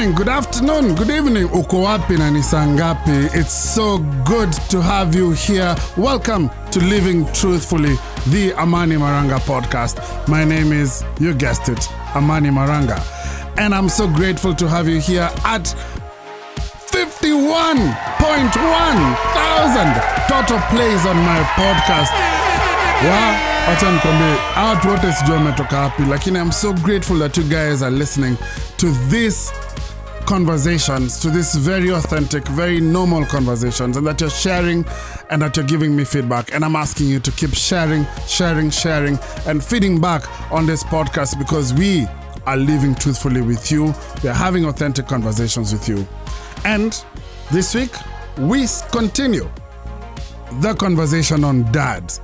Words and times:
morning, 0.00 0.16
good 0.16 0.28
afternoon, 0.30 0.94
good 0.94 1.10
evening. 1.10 1.46
Uko 1.48 1.82
na? 2.16 3.28
It's 3.34 3.52
so 3.52 3.98
good 4.24 4.50
to 4.70 4.80
have 4.80 5.14
you 5.14 5.32
here. 5.32 5.76
Welcome 5.94 6.48
to 6.70 6.80
Living 6.80 7.30
Truthfully, 7.34 7.96
the 8.28 8.54
Amani 8.54 8.96
Maranga 8.96 9.38
podcast. 9.40 10.00
My 10.26 10.42
name 10.42 10.72
is, 10.72 11.04
you 11.18 11.34
guessed 11.34 11.68
it, 11.68 11.86
Amani 12.16 12.48
Maranga. 12.48 12.98
And 13.58 13.74
I'm 13.74 13.90
so 13.90 14.08
grateful 14.08 14.54
to 14.54 14.66
have 14.68 14.88
you 14.88 15.00
here 15.00 15.28
at 15.44 15.64
51.1 16.88 17.92
thousand 19.36 20.00
total 20.28 20.58
plays 20.70 21.04
on 21.04 21.16
my 21.16 21.42
podcast. 21.60 22.12
Wow, 23.04 23.50
acha 23.68 23.90
nikwambie 23.92 24.36
hawa 24.54 24.78
watu 26.10 26.36
i'm 26.36 26.52
so 26.52 26.72
grateful 26.72 27.18
that 27.18 27.36
you 27.36 27.44
guys 27.44 27.82
are 27.82 27.90
listening 27.90 28.36
to 28.76 28.86
this 29.10 29.52
conversations 30.30 31.18
to 31.18 31.28
this 31.28 31.56
very 31.56 31.90
authentic 31.90 32.46
very 32.48 32.80
normal 32.80 33.26
conversations 33.26 33.96
and 33.96 34.06
that 34.06 34.20
you're 34.20 34.30
sharing 34.30 34.84
and 35.30 35.42
that 35.42 35.56
you're 35.56 35.66
giving 35.66 35.96
me 35.96 36.04
feedback 36.04 36.54
and 36.54 36.64
i'm 36.64 36.76
asking 36.76 37.08
you 37.08 37.18
to 37.18 37.32
keep 37.32 37.52
sharing 37.52 38.06
sharing 38.28 38.70
sharing 38.70 39.18
and 39.46 39.62
feeding 39.62 40.00
back 40.00 40.22
on 40.52 40.66
this 40.66 40.84
podcast 40.84 41.36
because 41.36 41.74
we 41.74 42.06
are 42.46 42.56
living 42.56 42.94
truthfully 42.94 43.42
with 43.42 43.72
you 43.72 43.92
we 44.22 44.28
are 44.28 44.40
having 44.46 44.64
authentic 44.66 45.08
conversations 45.08 45.72
with 45.72 45.88
you 45.88 46.06
and 46.64 47.04
this 47.50 47.74
week 47.74 47.90
we 48.38 48.66
continue 48.92 49.50
the 50.60 50.72
conversation 50.74 51.42
on 51.42 51.70
dads 51.72 52.20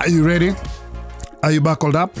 are 0.00 0.08
you 0.08 0.24
ready? 0.24 0.54
Are 1.42 1.50
you 1.50 1.60
buckled 1.60 1.96
up? 1.96 2.12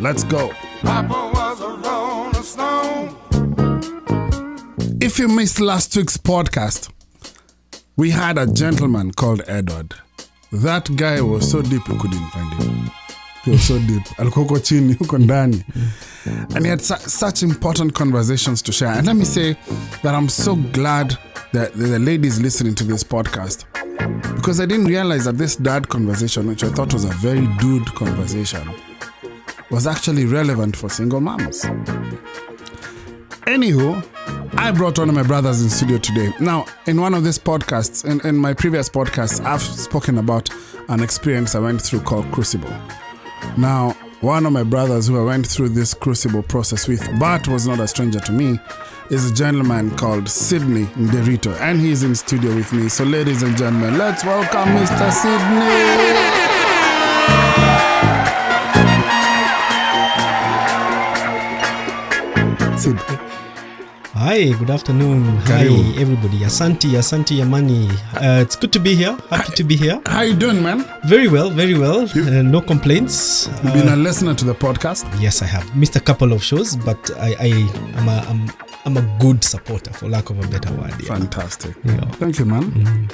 Let's 0.00 0.24
go. 0.24 0.50
Papa 0.82 1.30
was 1.32 1.60
a 1.60 2.42
stone. 2.42 3.21
If 5.02 5.18
you 5.18 5.26
missed 5.26 5.58
last 5.58 5.96
week's 5.96 6.16
podcast, 6.16 6.88
we 7.96 8.10
had 8.10 8.38
a 8.38 8.46
gentleman 8.46 9.10
called 9.10 9.42
Edward. 9.48 9.94
That 10.52 10.94
guy 10.94 11.20
was 11.20 11.50
so 11.50 11.60
deep 11.60 11.88
you 11.88 11.98
couldn't 11.98 12.28
find 12.28 12.54
him. 12.62 12.90
He 13.42 13.50
was 13.50 13.64
so 13.64 13.80
deep. 13.80 14.04
Chini. 14.62 14.96
And 16.54 16.64
he 16.64 16.70
had 16.70 16.80
su- 16.80 16.94
such 16.98 17.42
important 17.42 17.96
conversations 17.96 18.62
to 18.62 18.70
share. 18.70 18.90
And 18.90 19.08
let 19.08 19.16
me 19.16 19.24
say 19.24 19.54
that 20.04 20.14
I'm 20.14 20.28
so 20.28 20.54
glad 20.54 21.18
that 21.52 21.74
the 21.74 21.98
ladies 21.98 22.40
listening 22.40 22.76
to 22.76 22.84
this 22.84 23.02
podcast 23.02 23.64
because 24.36 24.60
I 24.60 24.66
didn't 24.66 24.86
realize 24.86 25.24
that 25.24 25.36
this 25.36 25.56
dad 25.56 25.88
conversation, 25.88 26.46
which 26.46 26.62
I 26.62 26.68
thought 26.68 26.92
was 26.92 27.06
a 27.06 27.12
very 27.14 27.48
dude 27.58 27.92
conversation, 27.96 28.72
was 29.68 29.88
actually 29.88 30.26
relevant 30.26 30.76
for 30.76 30.88
single 30.88 31.20
moms. 31.20 31.64
Anywho, 33.46 34.00
I 34.54 34.70
brought 34.70 34.98
one 34.98 35.08
of 35.08 35.14
my 35.14 35.22
brothers 35.22 35.62
in 35.62 35.70
studio 35.70 35.98
today. 35.98 36.32
Now, 36.38 36.66
in 36.86 37.00
one 37.00 37.14
of 37.14 37.24
these 37.24 37.38
podcasts, 37.38 38.04
in, 38.04 38.26
in 38.26 38.36
my 38.36 38.52
previous 38.52 38.88
podcasts, 38.88 39.42
I've 39.44 39.62
spoken 39.62 40.18
about 40.18 40.50
an 40.88 41.02
experience 41.02 41.54
I 41.54 41.58
went 41.58 41.80
through 41.80 42.00
called 42.00 42.30
Crucible. 42.32 42.72
Now, 43.56 43.96
one 44.20 44.44
of 44.44 44.52
my 44.52 44.62
brothers 44.62 45.08
who 45.08 45.18
I 45.18 45.24
went 45.24 45.46
through 45.46 45.70
this 45.70 45.94
crucible 45.94 46.42
process 46.42 46.86
with, 46.86 47.08
but 47.18 47.48
was 47.48 47.66
not 47.66 47.80
a 47.80 47.88
stranger 47.88 48.20
to 48.20 48.32
me, 48.32 48.58
is 49.10 49.30
a 49.30 49.34
gentleman 49.34 49.90
called 49.96 50.28
Sydney 50.28 50.84
Nderito, 50.84 51.58
and 51.60 51.80
he's 51.80 52.02
in 52.02 52.14
studio 52.14 52.54
with 52.54 52.72
me. 52.72 52.88
So, 52.88 53.04
ladies 53.04 53.42
and 53.42 53.56
gentlemen, 53.56 53.98
let's 53.98 54.24
welcome 54.24 54.68
Mr. 54.74 55.10
Sydney. 55.12 56.11
Hi, 64.22 64.52
good 64.52 64.70
afternoon. 64.70 65.24
Karibu. 65.48 65.82
Hi, 65.94 66.00
everybody. 66.00 66.38
Asanti, 66.44 66.90
Asanti 66.96 67.38
Yamani. 67.40 67.90
Uh, 68.14 68.40
it's 68.42 68.54
good 68.54 68.72
to 68.72 68.78
be 68.78 68.94
here. 68.94 69.16
Happy 69.30 69.52
to 69.56 69.64
be 69.64 69.74
here. 69.76 70.00
how 70.06 70.20
you 70.22 70.34
doing, 70.34 70.62
man? 70.62 70.84
Very 71.04 71.26
well, 71.26 71.50
very 71.50 71.74
well. 71.76 72.08
Uh, 72.14 72.42
no 72.42 72.60
complaints. 72.60 73.48
You've 73.64 73.74
been 73.74 73.88
Uh, 73.88 73.94
a 73.94 73.96
listener 73.96 74.34
to 74.34 74.44
the 74.44 74.54
podcast. 74.54 75.04
yes, 75.20 75.42
I 75.42 75.46
have 75.46 75.74
missed 75.76 75.96
a 75.96 76.00
couple 76.00 76.32
of 76.32 76.42
shows, 76.44 76.76
but 76.76 77.10
I, 77.18 77.34
I 77.40 77.46
am 77.98 78.08
a, 78.08 78.24
I'm, 78.28 78.52
I'm 78.84 78.96
a 78.96 79.16
good 79.18 79.42
supporter, 79.42 79.92
for 79.92 80.08
lack 80.08 80.30
of 80.30 80.38
a 80.38 80.46
better 80.46 80.72
word. 80.74 80.94
Yeah. 81.00 81.14
Fantastic. 81.16 81.74
Yeah. 81.84 82.00
Thank 82.20 82.38
you, 82.38 82.44
man. 82.44 83.10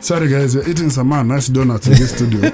Sorry, 0.00 0.28
guys, 0.28 0.56
we're 0.56 0.68
eating 0.70 0.88
some 0.90 1.08
man, 1.10 1.28
nice 1.28 1.48
donuts 1.48 1.86
in 1.86 1.92
this 1.94 2.14
studio. 2.16 2.40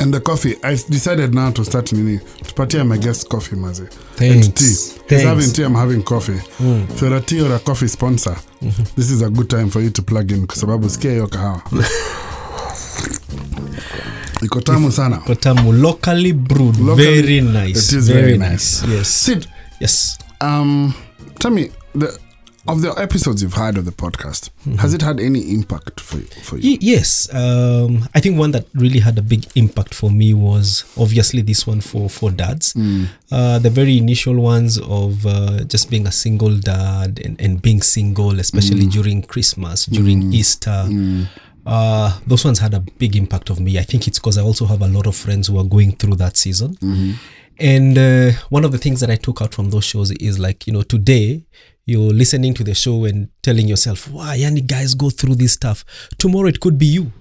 And 0.00 0.12
the 0.12 0.20
coffee, 0.20 0.56
I 0.62 0.74
decided 0.74 1.34
now 1.34 1.50
to 1.52 1.64
start 1.64 1.92
nini. 1.92 2.18
Tupatie 2.54 2.84
my 2.84 2.96
guest 2.98 3.28
coffee, 3.28 3.56
mazi. 3.56 3.82
And 4.20 4.54
tea. 4.54 4.64
He's 5.08 5.22
having 5.24 5.50
tea, 5.52 5.64
I'm 5.64 5.74
having 5.74 6.02
coffee. 6.04 6.40
If 6.60 7.00
you're 7.02 7.16
a 7.16 7.20
tea 7.20 7.40
or 7.42 7.52
a 7.52 7.58
coffee 7.58 7.88
sponsor, 7.88 8.36
this 8.94 9.10
is 9.10 9.22
a 9.22 9.30
good 9.30 9.50
time 9.50 9.70
for 9.70 9.80
you 9.82 9.90
to 9.90 10.02
plug 10.02 10.30
in 10.30 10.46
kwa 10.46 10.56
sababu 10.56 10.90
sikia 10.90 11.10
hiyo 11.10 11.26
kahawa. 11.26 11.62
Iko 14.42 14.60
tamu 14.60 14.92
sana. 14.92 15.16
Kotamu, 15.16 15.72
locally 15.72 16.32
brewed. 16.32 16.76
Locally- 16.78 17.22
very 17.22 17.40
nice. 17.40 17.78
It 17.78 17.92
is 17.98 18.08
very 18.08 18.38
nice. 18.38 18.82
Yes. 18.88 19.08
Sid, 19.24 19.46
Yes. 19.80 20.18
Um, 20.40 20.94
tell 21.38 21.50
me 21.50 21.70
the 21.98 22.18
of 22.66 22.80
the 22.82 22.92
episodes 22.98 23.42
you've 23.42 23.54
had 23.54 23.76
of 23.76 23.84
the 23.84 23.92
podcast, 23.92 24.50
has 24.78 24.94
it 24.94 25.02
had 25.02 25.20
any 25.20 25.52
impact 25.52 26.00
for 26.00 26.16
you? 26.18 26.26
For 26.42 26.56
you? 26.58 26.72
Y- 26.72 26.78
yes, 26.80 27.32
um, 27.34 28.08
I 28.14 28.20
think 28.20 28.38
one 28.38 28.52
that 28.52 28.66
really 28.74 29.00
had 29.00 29.18
a 29.18 29.22
big 29.22 29.44
impact 29.54 29.92
for 29.94 30.10
me 30.10 30.32
was 30.34 30.84
obviously 30.96 31.42
this 31.42 31.66
one 31.66 31.80
for 31.80 32.08
for 32.08 32.30
dads. 32.30 32.74
Uh, 33.30 33.58
the 33.58 33.70
very 33.70 33.98
initial 33.98 34.36
ones 34.36 34.78
of 34.78 35.26
uh, 35.26 35.64
just 35.64 35.90
being 35.90 36.06
a 36.06 36.12
single 36.12 36.56
dad 36.58 37.20
and, 37.24 37.40
and 37.40 37.60
being 37.60 37.82
single, 37.82 38.38
especially 38.40 38.86
during 38.86 39.22
Christmas, 39.22 39.86
during 39.86 40.32
Easter. 40.32 40.88
Uh, 41.66 42.18
those 42.26 42.44
ones 42.44 42.58
had 42.58 42.74
a 42.74 42.80
big 42.80 43.16
impact 43.16 43.48
of 43.50 43.58
me. 43.58 43.78
I 43.78 43.82
think 43.82 44.06
it's 44.06 44.18
because 44.18 44.36
I 44.36 44.42
also 44.42 44.66
have 44.66 44.82
a 44.82 44.88
lot 44.88 45.06
of 45.06 45.16
friends 45.16 45.48
who 45.48 45.58
are 45.58 45.64
going 45.64 45.92
through 45.96 46.16
that 46.16 46.36
season. 46.36 46.76
And 47.58 47.96
uh, 47.96 48.32
one 48.50 48.64
of 48.64 48.72
the 48.72 48.78
things 48.78 49.00
that 49.00 49.10
I 49.10 49.16
took 49.16 49.40
out 49.40 49.54
from 49.54 49.70
those 49.70 49.84
shows 49.84 50.10
is 50.12 50.38
like, 50.38 50.66
you 50.66 50.72
know, 50.72 50.82
today 50.82 51.44
you're 51.86 52.12
listening 52.12 52.54
to 52.54 52.64
the 52.64 52.74
show 52.74 53.04
and 53.04 53.28
telling 53.42 53.68
yourself, 53.68 54.10
wow, 54.10 54.32
yani 54.32 54.66
guys 54.66 54.94
go 54.94 55.10
through 55.10 55.34
this 55.34 55.52
stuff. 55.52 55.84
Tomorrow 56.18 56.48
it 56.48 56.60
could 56.60 56.78
be 56.78 56.86
you. 56.86 57.12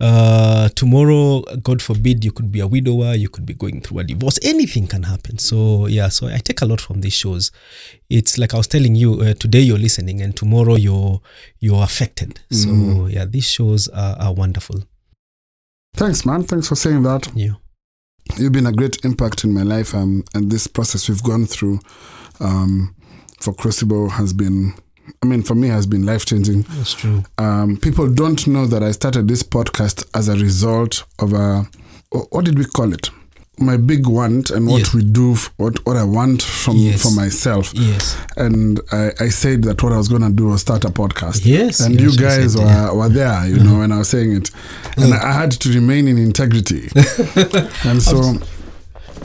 Uh, 0.00 0.68
tomorrow, 0.70 1.42
God 1.62 1.80
forbid, 1.80 2.24
you 2.24 2.32
could 2.32 2.50
be 2.50 2.58
a 2.58 2.66
widower, 2.66 3.14
you 3.14 3.28
could 3.28 3.46
be 3.46 3.54
going 3.54 3.80
through 3.80 4.00
a 4.00 4.04
divorce. 4.04 4.36
Anything 4.42 4.88
can 4.88 5.04
happen. 5.04 5.38
So, 5.38 5.86
yeah, 5.86 6.08
so 6.08 6.26
I 6.26 6.38
take 6.38 6.60
a 6.60 6.66
lot 6.66 6.80
from 6.80 7.02
these 7.02 7.12
shows. 7.12 7.52
It's 8.10 8.36
like 8.36 8.52
I 8.52 8.56
was 8.56 8.66
telling 8.66 8.96
you, 8.96 9.20
uh, 9.20 9.34
today 9.34 9.60
you're 9.60 9.78
listening 9.78 10.20
and 10.20 10.36
tomorrow 10.36 10.74
you're 10.74 11.20
you're 11.60 11.84
affected. 11.84 12.40
So, 12.50 13.06
yeah, 13.06 13.26
these 13.26 13.48
shows 13.48 13.86
are, 13.88 14.16
are 14.18 14.34
wonderful. 14.34 14.82
Thanks, 15.94 16.26
man. 16.26 16.42
Thanks 16.42 16.66
for 16.66 16.74
saying 16.74 17.04
that. 17.04 17.30
Yeah. 17.36 17.52
You've 18.38 18.52
been 18.52 18.66
a 18.66 18.72
great 18.72 19.04
impact 19.04 19.44
in 19.44 19.52
my 19.54 19.62
life, 19.62 19.94
um, 19.94 20.24
and 20.34 20.50
this 20.50 20.66
process 20.66 21.08
we've 21.08 21.22
gone 21.22 21.46
through 21.46 21.78
um, 22.40 22.94
for 23.42 23.52
Crucible 23.52 24.08
has 24.10 24.32
been, 24.32 24.74
I 25.22 25.26
mean, 25.26 25.42
for 25.42 25.54
me, 25.54 25.68
has 25.68 25.86
been 25.86 26.06
life 26.06 26.24
changing. 26.24 26.62
That's 26.62 26.94
true. 26.94 27.24
Um, 27.38 27.76
people 27.76 28.08
don't 28.08 28.46
know 28.46 28.66
that 28.66 28.82
I 28.82 28.92
started 28.92 29.28
this 29.28 29.42
podcast 29.42 30.04
as 30.14 30.28
a 30.28 30.36
result 30.36 31.04
of 31.18 31.32
a, 31.32 31.66
what 32.30 32.44
did 32.44 32.58
we 32.58 32.64
call 32.64 32.92
it? 32.92 33.10
My 33.58 33.76
big 33.76 34.06
want 34.06 34.50
and 34.50 34.66
what 34.66 34.78
Yes. 34.78 34.94
we 34.94 35.02
do, 35.04 35.36
what 35.58 35.84
what 35.86 35.96
I 35.96 36.04
want 36.04 36.42
from 36.42 36.76
Yes. 36.76 37.02
for 37.02 37.10
myself. 37.14 37.72
Yes. 37.74 38.16
and 38.36 38.80
I, 38.90 39.10
I 39.20 39.28
said 39.28 39.62
that 39.64 39.82
what 39.82 39.92
I 39.92 39.98
was 39.98 40.08
going 40.08 40.22
to 40.22 40.30
do 40.32 40.46
was 40.46 40.62
start 40.62 40.84
a 40.86 40.88
podcast. 40.88 41.42
Yes, 41.44 41.80
And 41.80 42.00
yes, 42.00 42.02
you 42.02 42.18
guys 42.18 42.56
were, 42.56 42.94
were 42.94 43.10
there, 43.10 43.46
you 43.46 43.62
know, 43.62 43.78
when 43.80 43.92
I 43.92 43.98
was 43.98 44.08
saying 44.08 44.32
it. 44.36 44.50
And 44.96 45.12
I 45.12 45.32
had 45.32 45.50
to 45.52 45.68
remain 45.68 46.08
in 46.08 46.16
integrity. 46.18 46.88
and 47.84 48.02
so 48.02 48.34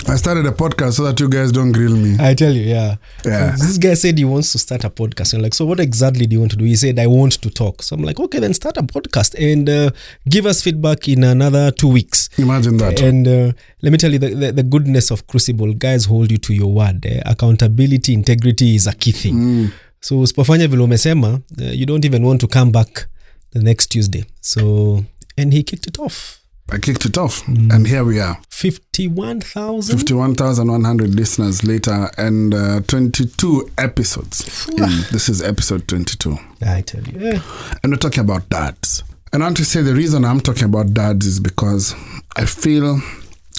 I 0.08 0.16
started 0.16 0.46
a 0.46 0.52
podcast 0.52 0.94
so 0.94 1.04
that 1.04 1.20
you 1.20 1.28
guys 1.30 1.52
don't 1.52 1.72
grill 1.72 1.96
me. 1.96 2.16
I 2.20 2.34
tell 2.34 2.52
you, 2.52 2.62
yeah. 2.62 2.96
Yeah. 3.26 3.52
This 3.52 3.78
guy 3.78 3.94
said 3.94 4.18
he 4.18 4.26
wants 4.26 4.52
to 4.54 4.60
start 4.60 4.84
a 4.84 4.90
podcast. 4.90 5.34
I'm 5.34 5.42
like, 5.42 5.54
so 5.54 5.66
what 5.66 5.80
exactly 5.80 6.26
do 6.26 6.36
you 6.36 6.40
want 6.40 6.52
to 6.52 6.58
do? 6.58 6.66
He 6.66 6.76
said, 6.76 6.98
I 7.00 7.08
want 7.08 7.42
to 7.42 7.50
talk. 7.50 7.84
So 7.84 7.96
I'm 7.96 8.04
like, 8.04 8.20
okay, 8.20 8.40
then 8.40 8.54
start 8.54 8.78
a 8.78 8.84
podcast 8.84 9.36
and 9.38 9.70
uh, 9.70 9.92
give 10.30 10.46
us 10.46 10.62
feedback 10.62 11.08
in 11.08 11.24
another 11.24 11.72
two 11.72 11.90
weeks. 11.90 12.30
Imagine 12.38 12.78
that. 12.78 13.02
And 13.02 13.28
uh, 13.28 13.52
let 13.82 13.92
me 13.92 13.98
tell 13.98 14.12
you, 14.12 14.20
the, 14.20 14.30
the, 14.30 14.52
the 14.52 14.64
goodness 14.64 15.12
of 15.12 15.28
Crucible, 15.28 15.74
guys 15.74 16.06
hold 16.06 16.32
you 16.32 16.38
to 16.38 16.54
your 16.54 16.72
word. 16.72 17.06
Eh? 17.06 17.22
Accountability, 17.26 18.14
integrity 18.14 18.76
is 18.76 18.88
a 18.88 18.94
key 18.94 19.12
thing. 19.12 19.34
Mm. 19.36 19.72
So 20.00 20.20
usipofanya 20.20 20.68
vile 20.68 20.84
umesema, 20.84 21.40
uh, 21.62 21.74
you 21.74 21.86
don't 21.86 22.06
even 22.06 22.24
want 22.24 22.42
to 22.42 22.48
come 22.48 22.72
back 22.72 23.08
the 23.52 23.60
next 23.60 23.88
Tuesday. 23.88 24.26
So, 24.42 25.04
and 25.38 25.54
he 25.54 25.64
kicked 25.64 25.88
it 25.88 26.00
off. 26.00 26.37
I 26.70 26.78
kicked 26.80 27.06
it 27.06 27.18
off. 27.18 27.48
And 27.48 27.88
here 27.88 28.04
we 28.04 28.20
are. 28.20 28.38
51,000. 28.50 29.98
51,100 29.98 31.16
listeners 31.16 31.64
later 31.64 32.10
and 32.18 32.54
uh, 32.54 32.82
22 32.82 33.70
episodes. 33.78 34.66
This 35.12 35.30
is 35.30 35.42
episode 35.42 35.88
22. 35.88 36.38
I 36.66 36.82
tell 36.82 37.04
you. 37.04 37.20
Yeah. 37.20 37.42
And 37.84 37.94
we're 37.94 37.98
talking 37.98 38.22
about 38.22 38.50
dads. 38.50 39.04
And 39.32 39.44
I 39.44 39.48
want 39.48 39.58
to 39.58 39.66
say 39.66 39.82
the 39.82 39.94
reason 39.94 40.26
I'm 40.26 40.40
talking 40.42 40.66
about 40.66 40.94
dads 40.94 41.26
is 41.26 41.40
because 41.40 41.96
I 42.36 42.46
feel 42.46 43.02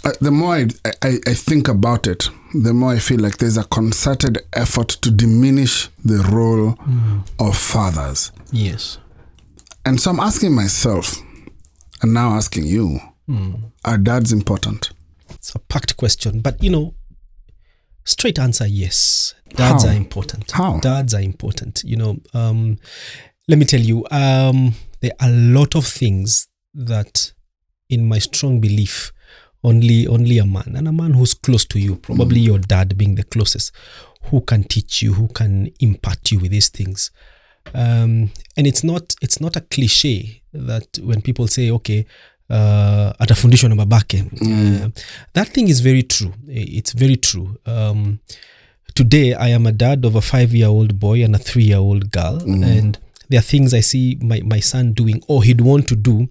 Uh, 0.05 0.13
the 0.21 0.31
more 0.31 0.55
I, 0.55 0.67
I, 1.03 1.19
I 1.27 1.35
think 1.35 1.67
about 1.69 2.07
it, 2.07 2.31
the 2.55 2.73
more 2.73 2.93
I 2.95 3.01
feel 3.01 3.19
like 3.21 3.39
there's 3.39 3.57
a 3.57 3.65
concerted 3.65 4.39
effort 4.53 4.89
to 5.03 5.11
diminish 5.11 5.89
the 6.05 6.19
role 6.31 6.77
of 7.41 7.57
fathers. 7.57 8.31
Yes. 8.53 8.99
And 9.85 10.01
so 10.01 10.11
I'm 10.13 10.21
asking 10.21 10.55
myself, 10.55 11.17
and 12.03 12.15
now 12.15 12.31
asking 12.31 12.67
you, 12.67 13.01
are 13.85 13.99
dads 13.99 14.33
important? 14.33 14.91
It's 15.31 15.55
a 15.55 15.59
packed 15.59 15.97
question, 15.97 16.41
but 16.41 16.63
you 16.63 16.71
know, 16.71 16.95
straight 18.05 18.39
answer 18.39 18.67
yes. 18.67 19.35
Dads 19.51 19.85
How? 19.85 19.91
are 19.91 19.97
important. 19.97 20.51
How? 20.51 20.79
Dads 20.81 21.15
are 21.15 21.21
important. 21.21 21.83
You 21.85 21.97
know, 21.97 22.17
um, 22.35 22.79
let 23.49 23.59
me 23.59 23.65
tell 23.65 23.81
you, 23.81 24.07
um, 24.11 24.75
there 25.01 25.13
are 25.21 25.29
a 25.29 25.33
lot 25.33 25.75
of 25.75 25.87
things 25.87 26.49
that, 26.75 27.33
in 27.89 28.07
my 28.07 28.19
strong 28.19 28.61
belief, 28.61 29.13
only 29.65 30.07
only 30.07 30.39
a 30.39 30.47
man 30.47 30.75
and 30.77 30.87
a 30.87 30.93
man 30.93 31.15
who's 31.15 31.35
close 31.35 31.65
to 31.67 31.81
you, 31.81 31.97
probably 31.97 32.41
your 32.41 32.59
dad 32.59 32.97
being 32.97 33.17
the 33.17 33.25
closest, 33.25 33.73
who 34.25 34.41
can 34.41 34.65
teach 34.65 35.03
you, 35.03 35.15
who 35.15 35.29
can 35.29 35.71
impart 35.81 36.31
you 36.31 36.39
with 36.39 36.51
these 36.51 36.69
things. 36.69 37.11
Um, 37.75 38.31
and 38.57 38.67
it's 38.67 38.85
not 38.85 39.15
it's 39.21 39.41
not 39.41 39.57
a 39.57 39.61
cliche 39.61 40.38
that 40.55 40.99
when 41.05 41.21
people 41.23 41.49
say 41.49 41.71
okay 41.71 42.05
uh, 42.51 43.13
atafundishwa 43.19 43.69
na 43.69 43.75
babake. 43.77 44.25
Uh, 44.41 44.89
that 45.33 45.49
thing 45.53 45.69
is 45.69 45.83
very 45.83 46.03
true. 46.03 46.33
It's 46.49 46.97
very 46.97 47.17
true. 47.17 47.49
Um, 47.67 48.19
today 48.95 49.35
i 49.35 49.49
am 49.55 49.67
a 49.67 49.73
dad 49.73 50.05
of 50.07 50.17
a 50.17 50.21
five 50.21 50.53
year 50.55 50.69
old 50.69 50.99
boy 50.99 51.25
and 51.25 51.35
a 51.35 51.39
three 51.39 51.65
year 51.65 51.79
old 51.79 52.11
girl 52.11 52.43
and 52.65 52.99
there 53.29 53.39
are 53.39 53.43
things 53.43 53.75
i 53.75 53.81
see 53.81 54.19
my, 54.21 54.41
my 54.45 54.61
son 54.61 54.93
doing 54.93 55.23
or 55.29 55.43
he'd 55.43 55.61
want 55.61 55.87
to 55.89 55.97
do 55.97 56.29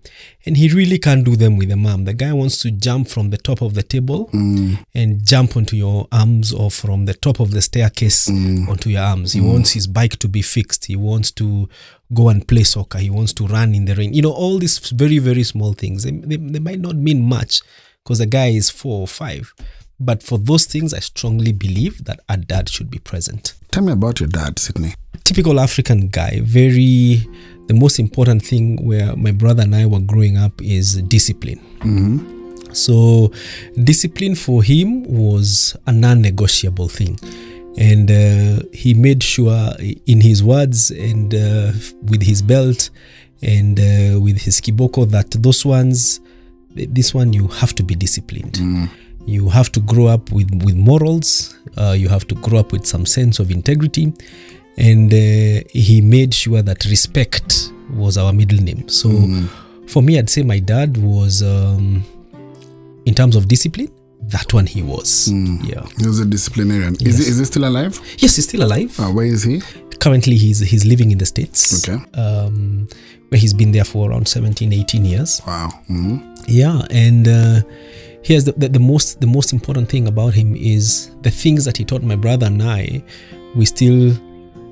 and 0.48 0.56
he 0.56 0.70
really 0.70 0.98
can't 0.98 1.26
do 1.26 1.36
them 1.36 1.58
with 1.58 1.70
a 1.72 1.76
mom. 1.76 2.06
The 2.06 2.14
guy 2.14 2.32
wants 2.32 2.58
to 2.60 2.72
jump 2.72 3.10
from 3.10 3.32
the 3.32 3.38
top 3.38 3.62
of 3.62 3.74
the 3.74 3.84
table 3.84 4.30
mm. 4.34 4.80
and 4.96 5.26
jump 5.26 5.58
onto 5.58 5.76
your 5.76 6.08
arms 6.10 6.54
or 6.54 6.72
from 6.72 7.04
the 7.04 7.14
top 7.14 7.42
of 7.42 7.52
the 7.52 7.62
staircase 7.62 8.30
mm. 8.30 8.66
onto 8.70 8.90
your 8.90 9.02
arms. 9.02 9.34
He 9.34 9.42
mm. 9.42 9.52
wants 9.52 9.72
his 9.74 9.88
bike 9.88 10.16
to 10.20 10.30
be 10.30 10.42
fixed. 10.42 10.86
He 10.86 10.96
wants 10.96 11.32
to 11.32 11.68
go 12.14 12.30
and 12.30 12.48
play 12.48 12.64
soccer. 12.64 13.00
He 13.00 13.10
wants 13.10 13.34
to 13.34 13.48
run 13.48 13.76
in 13.76 13.84
the 13.84 13.96
rain. 13.96 14.14
You 14.14 14.22
know 14.22 14.32
all 14.32 14.58
these 14.58 14.80
very 14.92 15.20
very 15.20 15.44
small 15.44 15.74
things. 15.74 16.04
They, 16.04 16.12
they, 16.12 16.38
they 16.38 16.60
might 16.60 16.80
not 16.80 16.96
mean 16.96 17.22
much 17.24 17.60
because 18.06 18.20
the 18.20 18.26
guy 18.26 18.48
is 18.48 18.70
four 18.70 19.02
or 19.02 19.08
five 19.08 19.54
but 20.00 20.22
for 20.22 20.38
those 20.38 20.66
things 20.68 20.94
i 20.94 21.00
strongly 21.00 21.52
believe 21.52 22.06
that 22.06 22.20
a 22.30 22.38
dad 22.38 22.70
should 22.70 22.90
be 22.92 23.00
present. 23.00 23.56
Tell 23.72 23.84
me 23.84 23.92
about 23.94 24.20
your 24.20 24.30
dad, 24.30 24.60
Sydney. 24.60 24.94
Typical 25.28 25.60
African 25.60 26.08
guy, 26.08 26.40
very 26.44 27.28
the 27.68 27.74
most 27.74 28.00
important 28.00 28.42
thing 28.46 28.78
where 28.86 29.14
my 29.18 29.32
brother 29.32 29.64
and 29.64 29.76
I 29.76 29.86
were 29.86 30.00
growing 30.00 30.38
up 30.38 30.62
is 30.62 31.02
discipline. 31.04 31.60
So, 32.74 33.34
discipline 33.84 34.36
for 34.36 34.64
him 34.64 35.04
was 35.04 35.76
a 35.86 35.92
non 35.92 36.22
negotiable 36.22 36.88
thing. 36.88 37.20
And 37.78 38.10
uh, 38.10 38.64
he 38.72 38.94
made 38.94 39.22
sure, 39.22 39.74
in 40.06 40.22
his 40.22 40.44
words 40.44 40.92
and 40.92 41.36
uh, 41.36 41.74
with 42.04 42.24
his 42.24 42.42
belt 42.42 42.90
and 43.42 43.78
uh, 43.80 44.20
with 44.20 44.42
his 44.42 44.62
kiboko, 44.62 45.10
that 45.12 45.32
those 45.32 45.66
ones, 45.66 46.22
this 46.74 47.14
one, 47.14 47.34
you 47.34 47.48
have 47.48 47.76
to 47.76 47.84
be 47.84 47.96
disciplined. 47.96 48.58
You 49.28 49.50
have 49.50 49.72
to 49.74 49.82
grow 49.82 50.08
up 50.08 50.32
with, 50.32 50.50
with 50.64 50.76
morals, 50.76 51.58
uh, 51.78 51.92
you 51.98 52.08
have 52.08 52.26
to 52.28 52.36
grow 52.36 52.60
up 52.60 52.72
with 52.72 52.86
some 52.86 53.06
sense 53.06 53.40
of 53.40 53.52
integrity. 53.52 54.14
And 54.78 55.12
uh, 55.14 55.68
he 55.72 56.02
made 56.02 56.34
sure 56.34 56.62
that 56.62 56.86
respect 56.86 57.72
was 57.92 58.18
our 58.18 58.32
middle 58.34 58.60
name. 58.60 58.88
So, 58.90 59.10
for 59.88 60.04
me, 60.04 60.18
I'd 60.20 60.30
say 60.30 60.44
my 60.44 60.60
dad 60.60 60.98
was. 60.98 61.42
Um, 61.44 62.04
in 63.06 63.14
terms 63.16 63.38
of 63.38 63.48
discipline, 63.48 63.88
that 64.24 64.54
one 64.54 64.66
he 64.68 64.82
was. 64.82 65.32
Yeah. 65.32 65.86
He 65.98 66.06
was 66.06 66.20
a 66.20 66.26
disciplinarian. 66.26 66.96
Is, 66.96 67.20
he, 67.20 67.24
is 67.32 67.38
he 67.40 67.46
still 67.46 67.64
alive? 67.66 67.98
Yes, 68.18 68.36
he's 68.36 68.44
still 68.50 68.64
alive. 68.64 69.00
Uh, 69.00 69.06
where 69.14 69.26
is 69.26 69.44
he? 69.44 69.62
Currently, 70.02 70.36
he's 70.36 70.60
he's 70.60 70.86
living 70.86 71.12
in 71.12 71.18
the 71.18 71.26
states. 71.26 71.88
Okay. 71.90 72.04
Um, 72.22 72.90
where 73.30 73.40
he's 73.40 73.54
been 73.54 73.72
there 73.72 73.86
for 73.86 74.10
around 74.10 74.28
17, 74.28 74.74
18 74.74 75.06
years. 75.06 75.42
Wow. 75.48 75.70
hmm 75.88 76.18
Yeah, 76.48 76.82
and 76.92 77.28
uh, 77.28 77.62
here's 78.24 78.44
the, 78.44 78.52
the 78.52 78.68
the 78.68 78.80
most 78.80 79.22
the 79.22 79.28
most 79.28 79.54
important 79.54 79.88
thing 79.90 80.08
about 80.08 80.34
him 80.34 80.54
is 80.56 81.12
the 81.22 81.32
things 81.32 81.64
that 81.64 81.78
he 81.78 81.86
taught 81.86 82.04
my 82.04 82.18
brother 82.18 82.46
and 82.48 82.62
I. 82.62 83.02
We 83.56 83.66
still. 83.66 84.14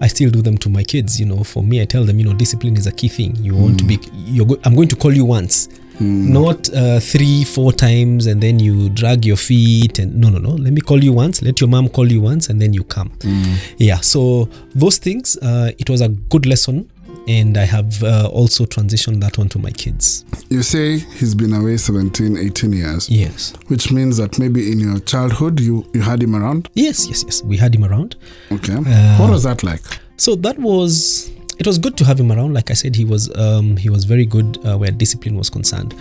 I 0.02 0.08
still 0.08 0.30
do 0.30 0.42
them 0.42 0.58
to 0.60 0.70
my 0.70 0.84
kids. 0.84 1.20
You 1.20 1.26
know, 1.26 1.44
for 1.44 1.64
me, 1.64 1.82
I 1.82 1.86
tell 1.86 2.04
them, 2.04 2.20
you 2.20 2.26
know, 2.26 2.34
discipline 2.34 2.76
is 2.78 2.88
a 2.88 2.92
key 2.92 3.08
thing. 3.08 3.36
You 3.38 3.56
want 3.56 3.80
to 3.80 3.86
be. 3.86 4.00
You're. 4.14 4.46
Go- 4.46 4.60
I'm 4.64 4.76
going 4.76 4.90
to 4.90 4.96
call 4.96 5.14
you 5.14 5.26
once, 5.26 5.70
not 6.00 6.70
uh, 6.74 7.00
three, 7.00 7.44
four 7.46 7.72
times, 7.72 8.26
and 8.28 8.42
then 8.42 8.60
you 8.60 8.90
drag 8.90 9.26
your 9.26 9.38
feet. 9.38 10.00
And 10.00 10.16
no, 10.20 10.30
no, 10.30 10.38
no. 10.40 10.52
Let 10.52 10.74
me 10.74 10.82
call 10.82 11.04
you 11.04 11.14
once. 11.14 11.42
Let 11.42 11.62
your 11.62 11.70
mom 11.70 11.88
call 11.90 12.12
you 12.12 12.22
once, 12.22 12.50
and 12.50 12.62
then 12.62 12.74
you 12.74 12.84
come. 12.84 13.12
Yeah. 13.78 14.00
So 14.02 14.50
those 14.74 14.98
things. 14.98 15.38
Uh, 15.42 15.72
it 15.78 15.90
was 15.90 16.02
a 16.02 16.10
good 16.10 16.46
lesson, 16.46 16.90
and 17.28 17.58
I 17.58 17.66
have 17.66 18.04
uh, 18.04 18.30
also 18.32 18.66
transitioned 18.66 19.22
that 19.22 19.38
one 19.38 19.50
to 19.50 19.60
my 19.60 19.72
kids. 19.72 20.26
You 20.50 20.62
say 20.64 21.00
he's 21.00 21.34
been 21.36 21.54
away 21.54 21.78
17, 21.78 22.38
18 22.38 22.74
years, 22.74 23.10
Yes. 23.10 23.54
which 23.68 23.92
means 23.92 24.18
that 24.18 24.38
maybe 24.40 24.72
in 24.72 24.80
your 24.80 25.00
childhood 25.00 25.60
you, 25.60 25.86
you 25.94 26.02
had 26.02 26.22
him 26.22 26.36
around. 26.36 26.70
Yes, 26.74 27.08
yes, 27.08 27.24
yes. 27.26 27.42
We 27.44 27.58
had 27.58 27.74
him 27.76 27.84
around. 27.84 28.16
Okay. 28.52 28.74
Uh, 28.76 29.18
what 29.18 29.30
was 29.30 29.44
that 29.44 29.64
like? 29.64 29.82
So 30.18 30.36
that 30.36 30.58
was 30.60 31.32
it 31.58 31.66
was 31.66 31.78
good 31.78 31.96
to 31.98 32.04
have 32.06 32.20
him 32.20 32.32
around. 32.34 32.54
Like 32.54 32.70
I 32.70 32.74
said, 32.74 32.96
he 32.98 33.06
was 33.06 33.34
um, 33.38 33.78
he 33.78 33.90
was 33.90 34.04
very 34.04 34.26
good 34.26 34.58
uh, 34.66 34.78
where 34.78 34.92
discipline 34.92 35.36
was 35.38 35.50
concerned. 35.50 35.94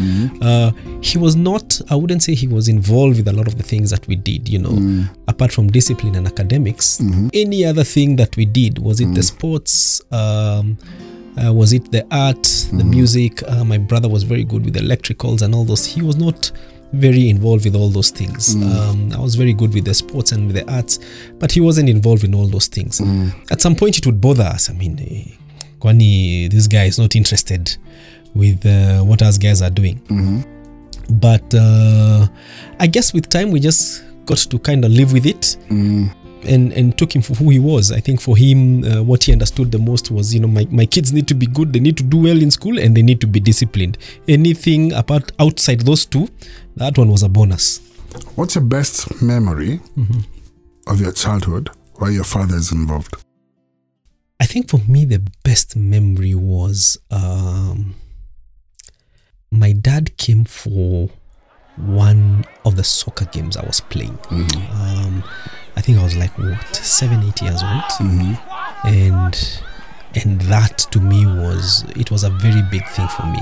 Uh, 0.42 0.72
he 1.00 1.16
was 1.16 1.36
not. 1.36 1.80
I 1.90 1.94
wouldn't 1.94 2.22
say 2.24 2.34
he 2.34 2.48
was 2.48 2.66
involved 2.68 3.18
with 3.18 3.28
a 3.28 3.32
lot 3.32 3.46
of 3.46 3.56
the 3.56 3.62
things 3.62 3.90
that 3.90 4.06
we 4.08 4.16
did. 4.16 4.48
You 4.48 4.58
know, 4.58 5.04
apart 5.28 5.52
from 5.52 5.68
discipline 5.68 6.16
and 6.16 6.26
academics, 6.26 7.00
any 7.32 7.64
other 7.64 7.84
thing 7.84 8.16
that 8.16 8.36
we 8.36 8.44
did 8.46 8.78
was 8.78 9.00
it 9.00 9.14
the 9.14 9.22
sports. 9.22 10.00
Um, 10.10 10.76
uh, 11.42 11.52
was 11.52 11.72
it 11.72 11.90
the 11.90 12.06
art, 12.10 12.42
the 12.72 12.84
music? 12.84 13.42
Uh, 13.48 13.64
my 13.64 13.78
brother 13.78 14.08
was 14.08 14.22
very 14.22 14.44
good 14.44 14.64
with 14.64 14.76
electricals 14.76 15.42
and 15.42 15.54
all 15.54 15.64
those. 15.64 15.84
He 15.84 16.02
was 16.02 16.16
not 16.16 16.50
very 16.92 17.28
involved 17.28 17.64
with 17.64 17.74
all 17.74 17.88
those 17.88 18.10
things. 18.10 18.54
Um, 18.54 19.10
I 19.12 19.18
was 19.18 19.34
very 19.34 19.52
good 19.52 19.74
with 19.74 19.84
the 19.84 19.94
sports 19.94 20.30
and 20.32 20.46
with 20.46 20.56
the 20.56 20.72
arts, 20.72 20.98
but 21.40 21.50
he 21.50 21.60
wasn't 21.60 21.88
involved 21.88 22.22
in 22.24 22.34
all 22.34 22.46
those 22.46 22.68
things. 22.68 23.00
At 23.50 23.60
some 23.60 23.74
point, 23.74 23.98
it 23.98 24.06
would 24.06 24.20
bother 24.20 24.44
us. 24.44 24.70
I 24.70 24.74
mean, 24.74 24.98
eh, 25.00 25.34
kwani 25.80 26.48
this 26.50 26.68
guy 26.68 26.84
is 26.84 26.98
not 26.98 27.16
interested 27.16 27.76
with 28.34 28.64
uh, 28.64 29.00
what 29.02 29.22
us 29.22 29.38
guys 29.38 29.60
are 29.60 29.70
doing. 29.70 30.00
But 31.10 31.52
uh, 31.54 32.28
I 32.78 32.86
guess 32.86 33.12
with 33.12 33.28
time, 33.28 33.50
we 33.50 33.58
just 33.60 34.04
got 34.24 34.38
to 34.38 34.58
kind 34.58 34.84
of 34.84 34.90
live 34.92 35.12
with 35.12 35.26
it. 35.26 35.56
And, 36.46 36.72
and 36.72 36.96
took 36.98 37.14
him 37.16 37.22
for 37.22 37.34
who 37.34 37.48
he 37.50 37.58
was. 37.58 37.90
I 37.90 38.00
think 38.00 38.20
for 38.20 38.36
him, 38.36 38.84
uh, 38.84 39.02
what 39.02 39.24
he 39.24 39.32
understood 39.32 39.72
the 39.72 39.78
most 39.78 40.10
was, 40.10 40.34
you 40.34 40.40
know, 40.40 40.48
my, 40.48 40.66
my 40.70 40.84
kids 40.84 41.10
need 41.12 41.26
to 41.28 41.34
be 41.34 41.46
good, 41.46 41.72
they 41.72 41.80
need 41.80 41.96
to 41.96 42.02
do 42.02 42.18
well 42.18 42.42
in 42.42 42.50
school, 42.50 42.78
and 42.78 42.94
they 42.94 43.02
need 43.02 43.20
to 43.22 43.26
be 43.26 43.40
disciplined. 43.40 43.96
Anything 44.28 44.92
apart 44.92 45.32
outside 45.38 45.80
those 45.80 46.04
two, 46.04 46.28
that 46.76 46.98
one 46.98 47.08
was 47.10 47.22
a 47.22 47.28
bonus. 47.28 47.80
What's 48.34 48.54
your 48.56 48.64
best 48.64 49.22
memory 49.22 49.80
of 50.86 51.00
your 51.00 51.12
childhood 51.12 51.70
while 51.94 52.10
your 52.10 52.24
father 52.24 52.56
is 52.56 52.72
involved? 52.72 53.14
I 54.38 54.46
think 54.46 54.68
for 54.68 54.78
me, 54.86 55.04
the 55.04 55.22
best 55.42 55.76
memory 55.76 56.34
was 56.34 56.98
um, 57.10 57.94
my 59.50 59.72
dad 59.72 60.16
came 60.16 60.44
for 60.44 61.08
one 61.76 62.44
of 62.64 62.76
the 62.76 62.84
soccer 62.84 63.24
games 63.26 63.56
I 63.56 63.64
was 63.64 63.80
playing. 63.80 64.18
Um, 64.30 65.24
I 65.76 65.80
think 65.80 65.98
I 65.98 66.04
was 66.04 66.16
like 66.16 66.36
what 66.38 66.74
seven, 66.74 67.22
eight 67.24 67.42
years 67.42 67.62
old, 67.62 67.82
and 68.84 69.60
and 70.14 70.40
that 70.42 70.78
to 70.92 71.00
me 71.00 71.26
was 71.26 71.84
it 71.96 72.10
was 72.10 72.24
a 72.24 72.30
very 72.30 72.62
big 72.70 72.86
thing 72.88 73.08
for 73.08 73.26
me. 73.26 73.40